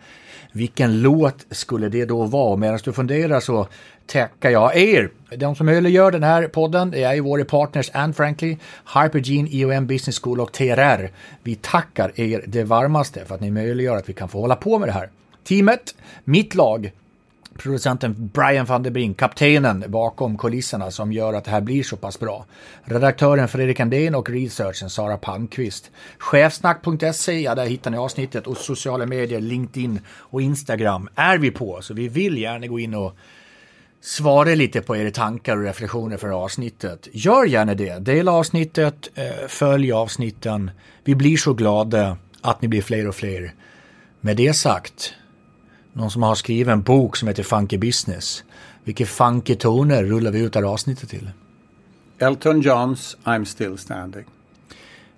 Vilken 0.53 1.03
låt 1.03 1.47
skulle 1.51 1.89
det 1.89 2.05
då 2.05 2.25
vara? 2.25 2.57
Medan 2.57 2.79
du 2.85 2.93
funderar 2.93 3.41
så 3.41 3.69
tackar 4.07 4.51
jag 4.51 4.77
er. 4.77 5.11
De 5.37 5.55
som 5.55 5.67
möjliggör 5.67 6.11
den 6.11 6.23
här 6.23 6.49
podden 6.49 6.95
är 6.95 7.15
ju 7.15 7.21
våra 7.21 7.45
partners 7.45 7.91
Anne 7.95 8.13
Frankly, 8.13 8.57
Hypergene, 8.95 9.49
IOM 9.49 9.87
Business 9.87 10.21
School 10.21 10.41
och 10.41 10.53
TRR. 10.53 11.11
Vi 11.43 11.55
tackar 11.55 12.21
er 12.21 12.45
det 12.47 12.65
varmaste 12.65 13.25
för 13.25 13.35
att 13.35 13.41
ni 13.41 13.51
möjliggör 13.51 13.97
att 13.97 14.09
vi 14.09 14.13
kan 14.13 14.29
få 14.29 14.41
hålla 14.41 14.57
på 14.57 14.79
med 14.79 14.89
det 14.89 14.93
här. 14.93 15.11
Teamet, 15.45 15.95
mitt 16.25 16.55
lag, 16.55 16.93
producenten 17.57 18.31
Brian 18.35 18.67
van 18.67 18.83
der 18.83 18.91
Brink, 18.91 19.19
kaptenen 19.19 19.85
bakom 19.89 20.39
kulisserna 20.39 20.91
som 20.91 21.13
gör 21.13 21.35
att 21.35 21.45
det 21.45 21.51
här 21.51 21.61
blir 21.61 21.83
så 21.83 21.97
pass 21.97 22.21
bra. 22.21 22.47
Redaktören 22.85 23.49
Fredrik 23.49 23.81
Andén 23.81 24.15
och 24.15 24.31
researchen 24.31 24.91
Sara 24.91 25.17
Palmqvist. 25.17 25.91
Chefsnack.se, 26.19 27.41
ja 27.41 27.55
där 27.55 27.67
hittar 27.67 27.91
ni 27.91 27.97
avsnittet 27.97 28.47
och 28.47 28.57
sociala 28.57 29.07
medier, 29.07 29.41
LinkedIn 29.41 30.01
och 30.09 30.43
Instagram 30.43 31.09
är 31.15 31.39
vi 31.39 31.51
på. 31.51 31.83
Så 31.83 31.95
vi 31.95 32.09
vill 32.09 32.39
gärna 32.39 32.67
gå 32.67 32.79
in 32.79 32.95
och 32.95 33.17
svara 34.01 34.55
lite 34.55 34.81
på 34.81 34.97
era 34.97 35.11
tankar 35.11 35.57
och 35.57 35.63
reflektioner 35.63 36.17
för 36.17 36.29
avsnittet. 36.29 37.09
Gör 37.13 37.45
gärna 37.45 37.75
det. 37.75 37.99
Dela 37.99 38.33
avsnittet, 38.33 39.09
eh, 39.15 39.47
följ 39.49 39.93
avsnitten. 39.93 40.71
Vi 41.05 41.15
blir 41.15 41.37
så 41.37 41.53
glada 41.53 42.17
att 42.41 42.63
ni 42.63 42.69
blir 42.69 42.83
fler 42.83 43.09
och 43.09 43.15
fler. 43.15 43.55
Med 44.21 44.37
det 44.37 44.53
sagt 44.53 45.15
någon 45.97 46.11
som 46.11 46.23
har 46.23 46.35
skrivit 46.35 46.69
en 46.69 46.83
bok 46.83 47.17
som 47.17 47.29
heter 47.29 47.43
Funky 47.43 47.79
Business. 47.79 48.45
Vilka 48.85 49.07
funky 49.07 49.55
toner 49.55 50.05
rullar 50.05 50.31
vi 50.31 50.41
ut 50.41 50.53
det 50.53 50.59
här 50.59 50.67
avsnittet 50.67 51.09
till? 51.09 51.31
Elton 52.19 52.61
Johns 52.61 53.17
I'm 53.25 53.45
still 53.45 53.79
standing. 53.79 54.25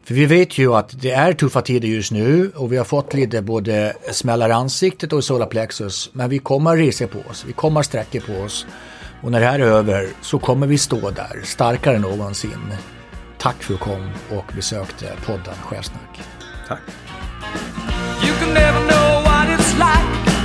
För 0.05 0.15
vi 0.15 0.27
vet 0.27 0.59
ju 0.59 0.75
att 0.75 1.03
det 1.03 1.11
är 1.11 1.33
tuffa 1.33 1.63
tider 1.63 1.89
just 1.89 2.13
nu 2.13 2.51
och 2.55 2.73
vi 2.73 2.77
har 2.77 2.85
fått 2.85 3.15
lite 3.15 3.43
både 3.43 3.95
smällar 4.13 4.49
i 4.49 4.53
ansiktet 4.53 5.13
och 5.13 5.19
i 5.19 5.23
solarplexus. 5.23 6.11
Men 6.13 6.31
vi 6.31 6.39
kommer 6.39 6.73
att 6.73 6.79
resa 6.79 7.07
på 7.07 7.19
oss, 7.31 7.45
vi 7.49 7.53
kommer 7.53 7.81
att 7.81 7.87
sträcka 7.87 8.21
på 8.21 8.33
oss. 8.33 8.67
Och 9.23 9.31
när 9.31 9.41
det 9.41 9.47
här 9.47 9.59
är 9.59 9.65
över 9.65 10.09
så 10.23 10.39
kommer 10.39 10.67
vi 10.67 10.79
stå 10.79 11.11
där 11.11 11.41
starkare 11.45 11.97
än 11.97 12.03
någonsin. 12.03 12.73
Tack 13.39 13.63
för 13.63 13.75
att 13.75 13.81
du 13.81 13.85
kom 13.85 14.11
och 14.39 14.53
besökte 14.55 15.07
podden 15.27 15.55
Chefsnack. 15.63 16.21
Tack. 16.69 16.81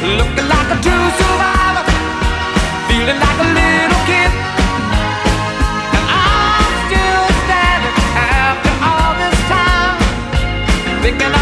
Looking 0.00 0.48
like 0.48 0.70
a 0.70 0.80
true 0.80 1.10
survivor, 1.18 1.84
feeling 2.88 3.18
like 3.18 3.38
a 3.40 3.48
little 3.58 4.02
kid. 4.06 4.30
And 5.96 6.06
I'm 6.08 6.72
still 6.86 7.26
standing 7.42 7.96
after 8.14 8.72
all 8.86 9.12
this 9.18 9.38
time, 9.48 9.98
thinking. 11.02 11.37